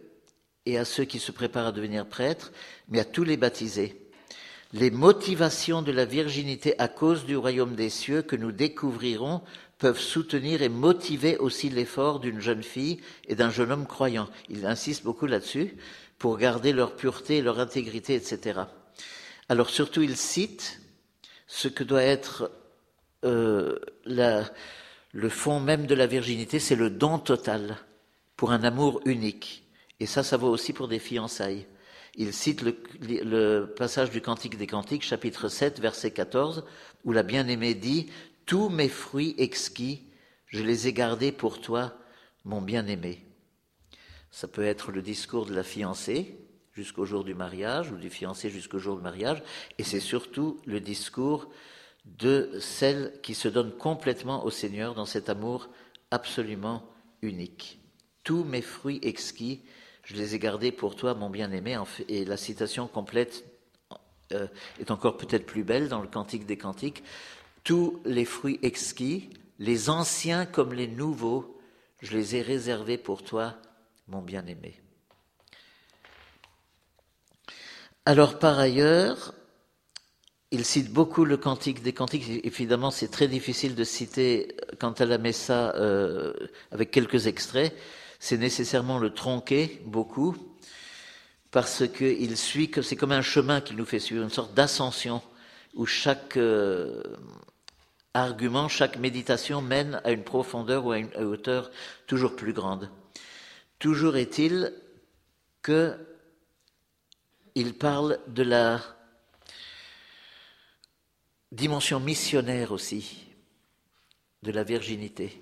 et 0.64 0.78
à 0.78 0.84
ceux 0.84 1.04
qui 1.04 1.18
se 1.18 1.32
préparent 1.32 1.66
à 1.66 1.72
devenir 1.72 2.06
prêtres, 2.06 2.52
mais 2.88 3.00
à 3.00 3.04
tous 3.04 3.24
les 3.24 3.36
baptisés. 3.36 3.98
Les 4.72 4.92
motivations 4.92 5.82
de 5.82 5.90
la 5.90 6.04
virginité 6.04 6.78
à 6.78 6.86
cause 6.86 7.24
du 7.26 7.36
royaume 7.36 7.74
des 7.74 7.90
cieux 7.90 8.22
que 8.22 8.36
nous 8.36 8.52
découvrirons 8.52 9.42
peuvent 9.82 9.98
soutenir 9.98 10.62
et 10.62 10.68
motiver 10.68 11.36
aussi 11.38 11.68
l'effort 11.68 12.20
d'une 12.20 12.38
jeune 12.38 12.62
fille 12.62 13.00
et 13.26 13.34
d'un 13.34 13.50
jeune 13.50 13.72
homme 13.72 13.88
croyant. 13.88 14.28
Il 14.48 14.64
insiste 14.64 15.02
beaucoup 15.02 15.26
là-dessus 15.26 15.76
pour 16.20 16.38
garder 16.38 16.72
leur 16.72 16.94
pureté, 16.94 17.42
leur 17.42 17.58
intégrité, 17.58 18.14
etc. 18.14 18.60
Alors 19.48 19.70
surtout, 19.70 20.02
il 20.02 20.16
cite 20.16 20.80
ce 21.48 21.66
que 21.66 21.82
doit 21.82 22.04
être 22.04 22.52
euh, 23.24 23.76
le 24.06 25.28
fond 25.28 25.58
même 25.58 25.86
de 25.86 25.96
la 25.96 26.06
virginité, 26.06 26.60
c'est 26.60 26.76
le 26.76 26.88
don 26.88 27.18
total 27.18 27.76
pour 28.36 28.52
un 28.52 28.62
amour 28.62 29.00
unique. 29.04 29.64
Et 29.98 30.06
ça, 30.06 30.22
ça 30.22 30.36
vaut 30.36 30.50
aussi 30.50 30.72
pour 30.72 30.86
des 30.86 31.00
fiançailles. 31.00 31.66
Il 32.14 32.32
cite 32.32 32.62
le, 32.62 33.74
passage 33.76 34.10
du 34.10 34.20
Cantique 34.20 34.56
des 34.56 34.68
Cantiques, 34.68 35.02
chapitre 35.02 35.48
7, 35.48 35.80
verset 35.80 36.12
14, 36.12 36.64
où 37.04 37.10
la 37.10 37.24
bien-aimée 37.24 37.74
dit 37.74 38.10
Tous 38.46 38.68
mes 38.68 38.88
fruits 38.88 39.34
exquis, 39.38 40.02
je 40.46 40.62
les 40.62 40.88
ai 40.88 40.92
gardés 40.92 41.32
pour 41.32 41.60
toi, 41.60 41.96
mon 42.44 42.60
bien-aimé. 42.60 43.24
Ça 44.30 44.48
peut 44.48 44.64
être 44.64 44.92
le 44.92 45.02
discours 45.02 45.46
de 45.46 45.54
la 45.54 45.62
fiancée 45.62 46.38
jusqu'au 46.72 47.04
jour 47.04 47.24
du 47.24 47.34
mariage, 47.34 47.90
ou 47.90 47.96
du 47.96 48.10
fiancé 48.10 48.48
jusqu'au 48.50 48.78
jour 48.78 48.96
du 48.96 49.02
mariage, 49.02 49.42
et 49.78 49.84
c'est 49.84 50.00
surtout 50.00 50.58
le 50.64 50.80
discours 50.80 51.50
de 52.04 52.58
celle 52.60 53.12
qui 53.22 53.34
se 53.34 53.48
donne 53.48 53.76
complètement 53.76 54.44
au 54.44 54.50
Seigneur 54.50 54.94
dans 54.94 55.06
cet 55.06 55.28
amour 55.28 55.68
absolument 56.10 56.82
unique. 57.20 57.80
Tous 58.24 58.44
mes 58.44 58.62
fruits 58.62 59.00
exquis, 59.02 59.62
je 60.04 60.16
les 60.16 60.34
ai 60.34 60.38
gardés 60.38 60.72
pour 60.72 60.96
toi, 60.96 61.14
mon 61.14 61.30
bien-aimé. 61.30 61.78
Et 62.08 62.24
la 62.24 62.36
citation 62.36 62.88
complète 62.88 63.44
euh, 64.32 64.46
est 64.80 64.90
encore 64.90 65.16
peut-être 65.16 65.46
plus 65.46 65.64
belle 65.64 65.88
dans 65.88 66.00
le 66.00 66.08
Cantique 66.08 66.46
des 66.46 66.56
Cantiques. 66.56 67.02
Tous 67.64 68.00
les 68.04 68.24
fruits 68.24 68.58
exquis, 68.62 69.30
les 69.58 69.90
anciens 69.90 70.46
comme 70.46 70.72
les 70.72 70.88
nouveaux, 70.88 71.60
je 72.00 72.16
les 72.16 72.36
ai 72.36 72.42
réservés 72.42 72.98
pour 72.98 73.22
toi, 73.22 73.54
mon 74.08 74.20
bien-aimé. 74.20 74.80
Alors 78.04 78.40
par 78.40 78.58
ailleurs, 78.58 79.32
il 80.50 80.64
cite 80.64 80.92
beaucoup 80.92 81.24
le 81.24 81.36
cantique 81.36 81.82
des 81.82 81.92
cantiques. 81.92 82.28
Évidemment, 82.44 82.90
c'est 82.90 83.10
très 83.10 83.28
difficile 83.28 83.74
de 83.74 83.84
citer 83.84 84.54
quand 84.78 85.00
elle 85.00 85.12
a 85.12 85.18
mis 85.18 85.32
ça 85.32 85.74
euh, 85.76 86.34
avec 86.72 86.90
quelques 86.90 87.26
extraits. 87.26 87.74
C'est 88.18 88.36
nécessairement 88.36 88.98
le 88.98 89.14
tronquer 89.14 89.80
beaucoup 89.86 90.36
parce 91.52 91.88
qu'il 91.88 92.36
suit 92.36 92.70
que 92.70 92.82
c'est 92.82 92.96
comme 92.96 93.12
un 93.12 93.22
chemin 93.22 93.60
qu'il 93.60 93.76
nous 93.76 93.84
fait 93.84 93.98
suivre, 93.98 94.22
une 94.22 94.30
sorte 94.30 94.54
d'ascension 94.54 95.22
où 95.74 95.86
chaque 95.86 96.36
euh, 96.36 97.02
argument, 98.14 98.68
chaque 98.68 98.98
méditation 98.98 99.62
mène 99.62 100.00
à 100.04 100.12
une 100.12 100.24
profondeur 100.24 100.84
ou 100.86 100.92
à 100.92 100.98
une 100.98 101.14
hauteur 101.16 101.70
toujours 102.06 102.36
plus 102.36 102.52
grande. 102.52 102.90
Toujours 103.78 104.16
est-il 104.16 104.72
que 105.62 105.96
il 107.54 107.74
parle 107.74 108.18
de 108.28 108.42
la 108.42 108.80
dimension 111.50 112.00
missionnaire 112.00 112.72
aussi 112.72 113.26
de 114.42 114.50
la 114.50 114.64
virginité. 114.64 115.40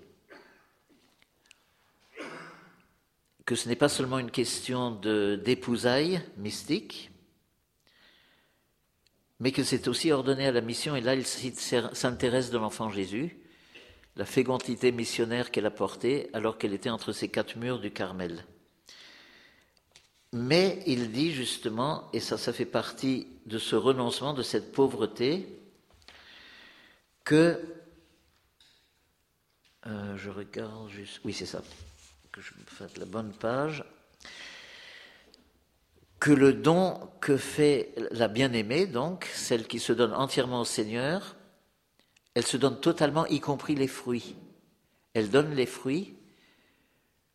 Que 3.47 3.55
ce 3.55 3.69
n'est 3.69 3.77
pas 3.77 3.89
seulement 3.89 4.19
une 4.19 4.31
question 4.31 4.91
d'épousailles 4.91 6.21
mystique, 6.37 7.10
mais 9.41 9.53
que 9.53 9.65
c'est 9.65 9.89
aussi 9.89 10.13
ordonné 10.13 10.47
à 10.47 10.53
la 10.53 10.61
mission, 10.61 10.95
et 10.95 11.01
là 11.01 11.15
il 11.15 11.27
s'intéresse 11.27 12.51
de 12.51 12.59
l'enfant 12.59 12.91
Jésus, 12.91 13.39
la 14.17 14.27
fécondité 14.27 14.93
missionnaire 14.93 15.51
qu'elle 15.51 15.67
a 15.67 15.71
portée 15.71 16.29
alors 16.35 16.59
qu'elle 16.59 16.75
était 16.75 16.91
entre 16.91 17.13
ces 17.13 17.29
quatre 17.29 17.57
murs 17.57 17.81
du 17.81 17.91
Carmel. 17.91 18.45
Mais 20.33 20.83
il 20.87 21.11
dit 21.11 21.33
justement, 21.33 22.09
et 22.13 22.21
ça, 22.21 22.39
ça 22.39 22.53
fait 22.53 22.67
partie 22.67 23.27
de 23.47 23.59
ce 23.59 23.75
renoncement, 23.75 24.33
de 24.35 24.43
cette 24.43 24.73
pauvreté, 24.73 25.47
que 27.25 27.61
euh, 29.87 30.17
je 30.17 30.31
regarde 30.31 30.91
juste, 30.91 31.21
oui 31.25 31.33
c'est 31.33 31.47
ça, 31.47 31.63
que 32.31 32.41
je 32.41 32.53
fasse 32.67 32.97
la 32.99 33.07
bonne 33.07 33.33
page, 33.33 33.85
que 36.21 36.31
le 36.31 36.53
don 36.53 37.01
que 37.23 37.39
fait 37.39 37.95
la 38.11 38.29
bien-aimée, 38.29 38.87
donc 38.87 39.25
celle 39.35 39.67
qui 39.67 39.81
se 39.81 39.95
donne 39.95 40.13
entièrement 40.13 40.61
au 40.61 40.67
Seigneur, 40.67 41.35
elle 42.35 42.47
se 42.47 42.59
donne 42.59 42.79
totalement, 42.79 43.27
y 43.27 43.41
compris 43.41 43.75
les 43.75 43.89
fruits. 43.89 44.37
Elle 45.15 45.31
donne 45.31 45.55
les 45.55 45.67
fruits, 45.67 46.15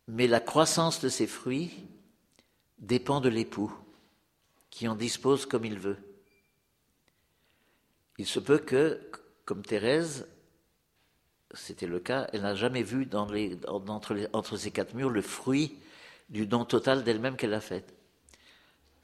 mais 0.07 0.27
la 0.27 0.39
croissance 0.39 1.01
de 1.01 1.09
ces 1.09 1.25
fruits 1.25 1.71
dépend 2.77 3.21
de 3.21 3.29
l'époux, 3.29 3.73
qui 4.69 4.87
en 4.87 4.95
dispose 4.95 5.47
comme 5.47 5.65
il 5.65 5.79
veut. 5.79 5.97
Il 8.19 8.27
se 8.27 8.39
peut 8.39 8.59
que, 8.59 9.01
comme 9.45 9.63
Thérèse, 9.63 10.27
c'était 11.53 11.87
le 11.87 11.99
cas, 11.99 12.27
elle 12.33 12.41
n'a 12.41 12.55
jamais 12.55 12.83
vu 12.83 13.09
entre, 13.13 14.57
ces 14.57 14.71
quatre 14.71 14.93
murs 14.93 15.09
le 15.09 15.21
fruit 15.21 15.79
du 16.29 16.45
don 16.45 16.65
total 16.65 17.03
d'elle-même 17.03 17.35
qu'elle 17.35 17.53
a 17.53 17.61
fait. 17.61 17.94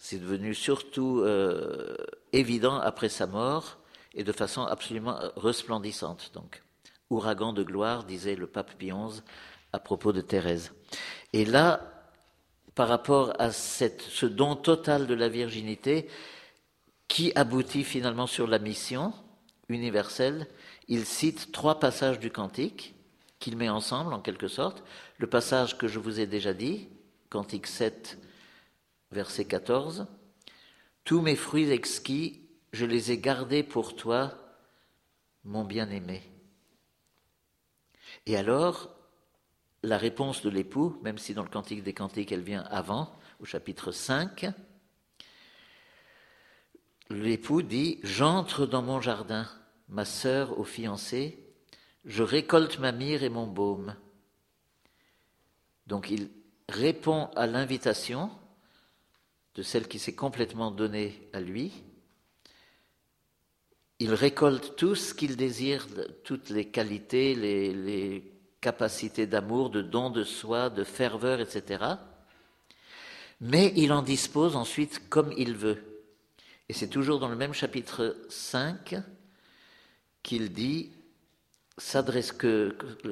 C'est 0.04 0.18
devenu 0.18 0.56
surtout 0.56 1.20
euh, 1.20 1.96
évident 2.34 2.80
après 2.80 3.08
sa 3.08 3.28
mort 3.28 3.78
et 4.16 4.24
de 4.24 4.32
façon 4.32 4.64
absolument 4.64 5.20
resplendissante. 5.36 6.32
Donc, 6.34 6.64
ouragan 7.12 7.54
de 7.54 7.62
gloire, 7.62 8.04
disait 8.04 8.36
le 8.36 8.48
pape 8.48 8.76
Pie 8.80 8.88
XI 8.88 9.22
à 9.72 9.78
propos 9.78 10.12
de 10.12 10.20
Thérèse. 10.20 10.74
Et 11.34 11.46
là, 11.46 12.04
par 12.74 12.88
rapport 12.88 13.34
à 13.38 13.52
ce 13.52 14.26
don 14.26 14.56
total 14.56 15.06
de 15.06 15.14
la 15.14 15.30
virginité, 15.30 16.10
qui 17.08 17.32
aboutit 17.36 17.84
finalement 17.84 18.26
sur 18.26 18.48
la 18.48 18.58
mission, 18.58 19.14
universel, 19.70 20.48
il 20.88 21.06
cite 21.06 21.52
trois 21.52 21.80
passages 21.80 22.20
du 22.20 22.32
Cantique 22.32 22.96
qu'il 23.38 23.56
met 23.56 23.70
ensemble 23.70 24.14
en 24.16 24.20
quelque 24.20 24.48
sorte. 24.48 24.84
Le 25.20 25.28
passage 25.28 25.78
que 25.78 25.88
je 25.88 26.00
vous 26.00 26.20
ai 26.20 26.26
déjà 26.26 26.56
dit, 26.56 26.90
Cantique 27.30 27.68
7, 27.68 28.18
verset 29.12 29.46
14. 29.46 30.08
Tous 31.04 31.22
mes 31.22 31.36
fruits 31.36 31.70
exquis, 31.72 32.42
je 32.74 32.86
les 32.86 33.12
ai 33.12 33.18
gardés 33.18 33.64
pour 33.64 33.96
toi, 33.96 34.34
mon 35.44 35.64
bien-aimé. 35.64 36.22
Et 38.26 38.38
alors, 38.38 38.96
la 39.84 39.98
réponse 39.98 40.42
de 40.42 40.50
l'époux, 40.50 41.00
même 41.04 41.18
si 41.18 41.34
dans 41.34 41.44
le 41.44 41.50
Cantique 41.50 41.84
des 41.84 41.94
Cantiques 41.94 42.32
elle 42.32 42.44
vient 42.44 42.64
avant, 42.64 43.12
au 43.40 43.46
chapitre 43.46 43.92
5, 43.92 44.48
l'époux 47.10 47.62
dit 47.62 48.00
J'entre 48.04 48.66
dans 48.66 48.84
mon 48.84 49.02
jardin, 49.02 49.48
ma 49.90 50.06
sœur 50.06 50.60
au 50.60 50.64
fiancé, 50.64 51.40
je 52.06 52.24
récolte 52.24 52.80
ma 52.80 52.92
myrrhe 52.92 53.24
et 53.24 53.30
mon 53.30 53.48
baume. 53.48 53.96
Donc 55.88 56.10
il 56.10 56.30
répond 56.70 57.26
à 57.36 57.48
l'invitation 57.48 58.32
de 59.56 59.64
celle 59.64 59.88
qui 59.88 60.00
s'est 60.00 60.16
complètement 60.16 60.72
donnée 60.72 61.30
à 61.34 61.42
lui. 61.42 61.72
Il 64.00 64.14
récolte 64.14 64.76
tout 64.76 64.96
ce 64.96 65.14
qu'il 65.14 65.36
désire, 65.36 65.88
toutes 66.24 66.50
les 66.50 66.66
qualités, 66.66 67.36
les, 67.36 67.74
les 67.74 68.32
capacités 68.62 69.28
d'amour, 69.28 69.70
de 69.70 69.82
don 69.82 70.10
de 70.10 70.24
soi, 70.24 70.70
de 70.70 70.84
ferveur, 70.84 71.40
etc. 71.40 71.84
Mais 73.42 73.74
il 73.76 73.92
en 73.92 74.02
dispose 74.02 74.56
ensuite 74.56 75.10
comme 75.10 75.34
il 75.38 75.56
veut. 75.56 75.92
Et 76.70 76.74
c'est 76.74 76.88
toujours 76.88 77.20
dans 77.20 77.28
le 77.28 77.36
même 77.36 77.54
chapitre 77.54 78.16
5 78.30 78.96
qu'il 80.24 80.54
dit, 80.54 80.92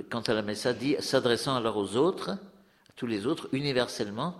quant 0.10 0.22
à 0.22 0.34
la 0.34 0.42
Messa, 0.44 0.74
dit, 0.74 0.96
s'adressant 1.00 1.56
alors 1.56 1.78
aux 1.78 1.96
autres, 1.96 2.30
à 2.30 2.94
tous 2.96 3.08
les 3.08 3.26
autres, 3.26 3.50
universellement, 3.52 4.40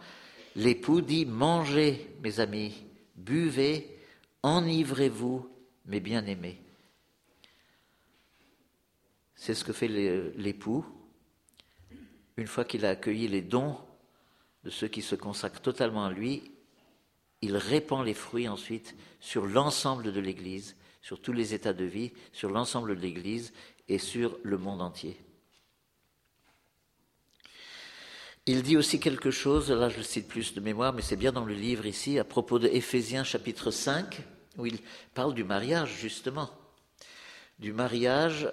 l'époux 0.56 1.02
dit, 1.02 1.26
mangez, 1.26 2.16
mes 2.22 2.40
amis, 2.40 2.74
buvez, 3.16 3.98
enivrez-vous, 4.44 5.50
mes 5.86 6.00
bien-aimés. 6.00 6.62
C'est 9.36 9.54
ce 9.54 9.64
que 9.64 9.74
fait 9.74 9.88
l'époux 9.88 10.86
une 12.40 12.48
fois 12.48 12.64
qu'il 12.64 12.86
a 12.86 12.92
accueilli 12.92 13.28
les 13.28 13.42
dons 13.42 13.78
de 14.64 14.70
ceux 14.70 14.88
qui 14.88 15.02
se 15.02 15.16
consacrent 15.16 15.62
totalement 15.62 16.06
à 16.06 16.12
lui, 16.12 16.52
il 17.42 17.56
répand 17.58 18.06
les 18.06 18.14
fruits 18.14 18.48
ensuite 18.48 18.96
sur 19.20 19.46
l'ensemble 19.46 20.12
de 20.12 20.20
l'Église, 20.20 20.76
sur 21.02 21.22
tous 21.22 21.34
les 21.34 21.54
états 21.54 21.74
de 21.74 21.86
vie, 21.86 22.12
sur 22.32 22.50
l'ensemble 22.50 22.96
de 22.96 23.02
l'Église 23.02 23.54
et 23.88 23.98
sur 23.98 24.38
le 24.44 24.58
monde 24.58 24.82
entier. 24.82 25.18
Il 28.52 28.64
dit 28.64 28.78
aussi 28.78 29.00
quelque 29.00 29.30
chose, 29.30 29.70
là 29.70 29.90
je 29.90 29.98
le 29.98 30.04
cite 30.04 30.28
plus 30.28 30.56
de 30.56 30.60
mémoire, 30.60 30.92
mais 30.92 31.04
c'est 31.04 31.16
bien 31.16 31.32
dans 31.32 31.46
le 31.46 31.54
livre 31.54 31.86
ici, 31.86 32.18
à 32.18 32.24
propos 32.24 32.58
de 32.58 32.68
Éphésiens 32.68 33.24
chapitre 33.24 33.70
5, 33.70 34.24
où 34.58 34.66
il 34.66 34.80
parle 35.14 35.36
du 35.36 35.44
mariage 35.44 35.96
justement, 36.00 36.50
du 37.60 37.74
mariage 37.74 38.52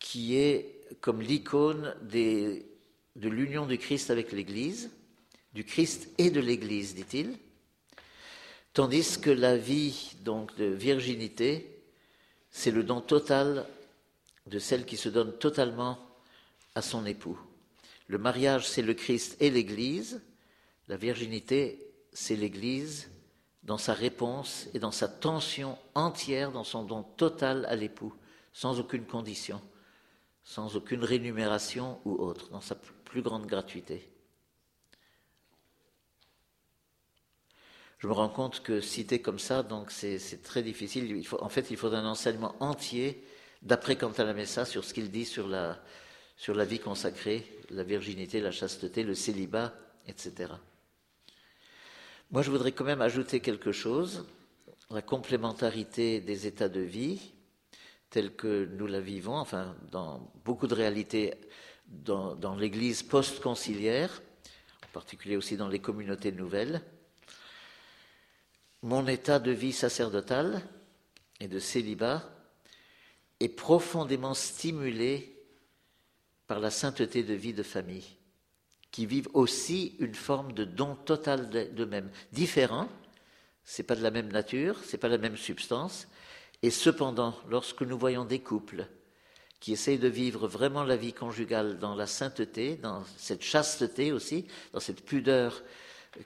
qui 0.00 0.34
est 0.34 0.80
comme 1.00 1.22
l'icône 1.22 1.94
de 2.02 2.64
l'union 3.14 3.66
du 3.66 3.78
Christ 3.78 4.10
avec 4.10 4.32
l'Église, 4.32 4.90
du 5.52 5.62
Christ 5.62 6.08
et 6.18 6.32
de 6.32 6.40
l'Église, 6.40 6.96
dit-il, 6.96 7.38
tandis 8.72 9.20
que 9.20 9.30
la 9.30 9.56
vie 9.56 10.16
donc 10.24 10.56
de 10.56 10.64
virginité, 10.64 11.84
c'est 12.50 12.72
le 12.72 12.82
don 12.82 13.00
total 13.00 13.64
de 14.48 14.58
celle 14.58 14.84
qui 14.84 14.96
se 14.96 15.08
donne 15.08 15.38
totalement 15.38 16.00
à 16.74 16.82
son 16.82 17.06
époux. 17.06 17.38
Le 18.08 18.18
mariage, 18.18 18.68
c'est 18.68 18.82
le 18.82 18.94
Christ 18.94 19.36
et 19.40 19.50
l'Église. 19.50 20.22
La 20.88 20.96
virginité, 20.96 21.92
c'est 22.12 22.36
l'Église 22.36 23.10
dans 23.62 23.78
sa 23.78 23.92
réponse 23.92 24.66
et 24.74 24.78
dans 24.78 24.90
sa 24.90 25.08
tension 25.08 25.78
entière, 25.94 26.50
dans 26.50 26.64
son 26.64 26.82
don 26.82 27.02
total 27.02 27.66
à 27.66 27.76
l'époux, 27.76 28.14
sans 28.52 28.80
aucune 28.80 29.04
condition, 29.04 29.60
sans 30.42 30.74
aucune 30.74 31.04
rémunération 31.04 32.00
ou 32.06 32.14
autre, 32.14 32.48
dans 32.48 32.62
sa 32.62 32.74
plus 32.74 33.22
grande 33.22 33.46
gratuité. 33.46 34.10
je 37.98 38.06
me 38.06 38.12
rends 38.12 38.28
compte 38.28 38.62
que 38.62 38.80
citer 38.80 39.20
comme 39.20 39.40
ça, 39.40 39.62
donc 39.62 39.90
c'est 39.90 40.42
très 40.42 40.62
difficile. 40.62 41.24
En 41.40 41.48
fait, 41.48 41.70
il 41.70 41.76
faut 41.76 41.92
un 41.92 42.06
enseignement 42.06 42.54
entier 42.60 43.24
d'après 43.62 43.98
la 44.18 44.34
Messa 44.34 44.64
sur 44.64 44.84
ce 44.84 44.94
qu'il 44.94 45.10
dit 45.10 45.24
sur 45.24 45.48
la, 45.48 45.82
sur 46.38 46.54
la 46.54 46.64
vie 46.64 46.78
consacrée, 46.78 47.46
la 47.68 47.82
virginité, 47.82 48.40
la 48.40 48.50
chasteté, 48.50 49.02
le 49.02 49.14
célibat, 49.14 49.74
etc. 50.06 50.54
Moi, 52.30 52.40
je 52.40 52.50
voudrais 52.50 52.72
quand 52.72 52.84
même 52.84 53.02
ajouter 53.02 53.40
quelque 53.40 53.72
chose, 53.72 54.24
la 54.90 55.02
complémentarité 55.02 56.20
des 56.20 56.46
états 56.46 56.70
de 56.70 56.80
vie 56.80 57.32
tels 58.08 58.34
que 58.34 58.64
nous 58.64 58.86
la 58.86 59.00
vivons, 59.00 59.36
enfin, 59.36 59.76
dans 59.90 60.32
beaucoup 60.46 60.66
de 60.66 60.74
réalités 60.74 61.34
dans, 61.86 62.56
l'Église 62.56 63.02
post-conciliaire, 63.02 64.22
en 64.86 64.92
particulier 64.94 65.36
aussi 65.36 65.58
dans 65.58 65.68
les 65.68 65.78
communautés 65.78 66.32
nouvelles 66.32 66.80
mon 68.82 69.06
état 69.06 69.38
de 69.38 69.50
vie 69.50 69.72
sacerdotale 69.72 70.62
et 71.40 71.48
de 71.48 71.58
célibat 71.58 72.22
est 73.40 73.48
profondément 73.48 74.34
stimulé 74.34 75.37
par 76.48 76.58
la 76.58 76.70
sainteté 76.70 77.22
de 77.22 77.34
vie 77.34 77.52
de 77.52 77.62
famille, 77.62 78.16
qui 78.90 79.06
vivent 79.06 79.28
aussi 79.34 79.94
une 80.00 80.14
forme 80.14 80.52
de 80.52 80.64
don 80.64 80.96
total 80.96 81.50
d'eux-mêmes, 81.74 82.10
différent, 82.32 82.88
c'est 83.62 83.82
pas 83.82 83.94
de 83.94 84.02
la 84.02 84.10
même 84.10 84.32
nature, 84.32 84.80
c'est 84.82 84.98
pas 84.98 85.08
la 85.08 85.18
même 85.18 85.36
substance, 85.36 86.08
et 86.62 86.70
cependant, 86.70 87.36
lorsque 87.48 87.82
nous 87.82 87.98
voyons 87.98 88.24
des 88.24 88.40
couples 88.40 88.86
qui 89.60 89.72
essayent 89.72 89.98
de 89.98 90.08
vivre 90.08 90.48
vraiment 90.48 90.84
la 90.84 90.96
vie 90.96 91.12
conjugale 91.12 91.78
dans 91.78 91.94
la 91.94 92.06
sainteté, 92.06 92.76
dans 92.76 93.04
cette 93.16 93.42
chasteté 93.42 94.10
aussi, 94.12 94.46
dans 94.72 94.80
cette 94.80 95.04
pudeur 95.04 95.62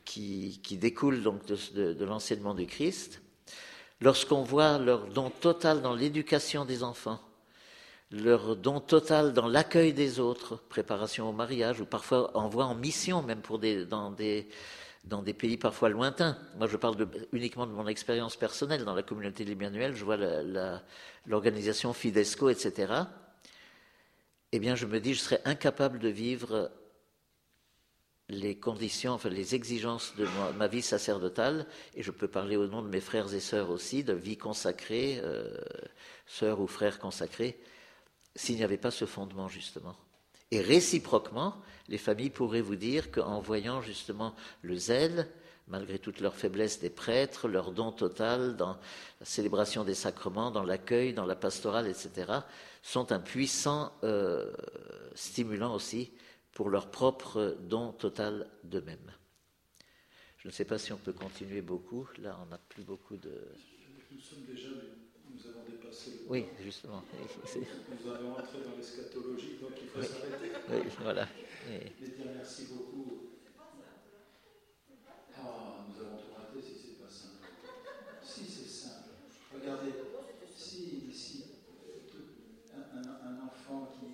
qui, 0.05 0.61
découle 0.71 1.23
donc 1.23 1.45
de, 1.47 2.05
l'enseignement 2.05 2.55
du 2.55 2.67
Christ, 2.67 3.21
lorsqu'on 4.01 4.43
voit 4.43 4.79
leur 4.79 5.07
don 5.09 5.31
total 5.31 5.83
dans 5.83 5.95
l'éducation 5.95 6.65
des 6.65 6.83
enfants, 6.83 7.21
leur 8.13 8.57
don 8.57 8.81
total 8.81 9.33
dans 9.33 9.49
l'accueil 9.49 9.93
des 9.93 10.21
autres, 10.21 10.57
préparation 10.69 11.29
au 11.29 11.33
mariage, 11.33 11.81
ou 11.81 11.87
parfois 11.87 12.37
envoi 12.37 12.67
en 12.67 12.75
mission, 12.75 13.23
même 13.23 13.41
pour 13.41 13.59
des, 13.59 13.87
dans, 13.87 14.11
des, 14.11 14.49
dans 15.05 15.23
des 15.23 15.33
pays 15.33 15.57
parfois 15.57 15.89
lointains. 15.89 16.37
Moi, 16.59 16.67
je 16.67 16.77
parle 16.77 16.97
uniquement 17.33 17.67
de 17.67 17.73
mon 17.73 17.89
expérience 17.89 18.37
personnelle 18.37 18.85
dans 18.85 18.95
la 18.95 19.03
communauté 19.03 19.45
de 19.45 19.93
je 19.95 20.05
vois 20.05 20.19
l'organisation 21.27 21.93
Fidesco, 21.93 22.51
etc. 22.51 22.93
Eh 24.53 24.59
bien, 24.59 24.75
je 24.75 24.87
me 24.87 25.01
dis, 25.01 25.15
je 25.15 25.21
serais 25.21 25.41
incapable 25.47 25.99
de 25.99 26.09
vivre 26.09 26.71
les 28.29 28.57
conditions, 28.57 29.13
enfin 29.13 29.29
les 29.29 29.55
exigences 29.55 30.15
de 30.17 30.27
ma, 30.57 30.69
vie 30.69 30.83
sacerdotale, 30.83 31.67
et 31.95 32.03
je 32.03 32.11
peux 32.11 32.29
parler 32.29 32.57
au 32.57 32.67
nom 32.67 32.83
de 32.83 32.89
mes 32.89 33.01
frères 33.01 33.33
et 33.35 33.41
sœurs 33.41 33.71
aussi, 33.71 34.05
de 34.05 34.13
vie 34.13 34.37
consacrée, 34.37 35.21
euh, 35.23 35.57
sœurs 36.27 36.61
ou 36.61 36.67
frères 36.67 36.99
consacrés, 36.99 37.59
s'il 38.35 38.57
n'y 38.57 38.65
avait 38.65 38.79
pas 38.79 38.91
ce 38.91 39.05
fondement 39.05 39.49
justement. 39.49 39.97
Et 40.51 40.61
réciproquement, 40.61 41.57
les 41.89 41.99
familles 41.99 42.31
pourraient 42.31 42.61
vous 42.61 42.77
dire 42.77 43.11
qu'en 43.11 43.41
voyant 43.41 43.81
justement 43.81 44.35
le 44.63 44.77
zèle, 44.77 45.29
malgré 45.69 45.99
toute 45.99 46.21
leur 46.21 46.35
faiblesse 46.35 46.81
des 46.81 46.91
prêtres, 46.91 47.49
leur 47.49 47.73
don 47.73 47.93
total 47.93 48.57
dans 48.57 48.77
la 49.21 49.27
célébration 49.27 49.85
des 49.85 49.95
sacrements, 49.95 50.51
dans 50.51 50.65
l'accueil, 50.65 51.15
dans 51.15 51.25
la 51.25 51.37
pastorale, 51.37 51.87
etc., 51.89 52.41
sont 52.83 53.13
un 53.13 53.21
puissant 53.21 53.93
euh, 54.03 54.53
stimulant 55.15 55.75
aussi 55.75 56.13
pour 56.53 56.69
leur 56.69 56.91
propre 56.91 57.57
don 57.61 57.93
total 57.93 58.49
d'eux-mêmes. 58.65 59.13
Je 60.39 60.49
ne 60.49 60.53
sais 60.53 60.65
pas 60.65 60.77
si 60.77 60.93
on 60.93 60.99
peut 60.99 61.13
continuer 61.13 61.63
beaucoup. 61.63 62.09
Là, 62.19 62.37
on 62.43 62.47
n'a 62.47 62.59
plus 62.59 62.83
beaucoup 62.83 63.17
de. 63.17 63.31
Nous 64.11 64.21
sommes 64.21 64.45
déjà, 64.45 64.69
nous 65.31 65.47
avons 65.47 65.65
dépassé 65.71 65.81
le. 65.81 65.92
Oui, 66.29 66.47
justement. 66.63 67.03
Nous 67.13 68.11
avons 68.11 68.33
entré 68.33 68.59
dans 68.65 68.77
l'eschatologie, 68.77 69.59
donc 69.61 69.73
il 69.83 69.89
faut 69.89 70.03
s'arrêter. 70.03 70.53
Oui, 70.71 70.93
voilà. 71.01 71.29
Et... 71.71 72.05
dire 72.05 72.27
merci 72.35 72.67
beaucoup. 72.73 73.29
Ah, 75.37 75.87
nous 75.89 76.01
avons 76.05 76.17
tout 76.17 76.35
raté 76.37 76.61
si 76.63 76.75
c'est 76.79 77.03
pas 77.03 77.11
simple. 77.11 77.47
Si 78.23 78.45
c'est 78.45 78.69
simple. 78.69 79.11
Regardez, 79.55 79.93
si, 80.57 81.13
si 81.13 81.45
un, 82.95 83.01
un 83.03 83.47
enfant 83.47 83.93
qui 83.99 84.13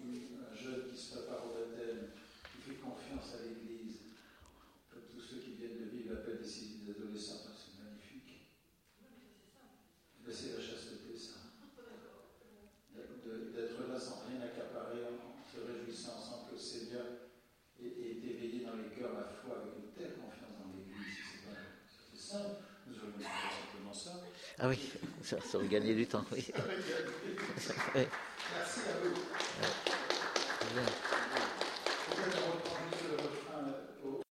Ah 24.60 24.68
oui, 24.68 24.78
ça, 25.22 25.36
ça 25.40 25.58
aurait 25.58 25.68
gagné 25.68 25.94
du 25.94 26.06
temps, 26.06 26.24
oui. 26.32 26.50
Merci 27.94 28.80
à 28.80 28.92
vous. 29.04 29.37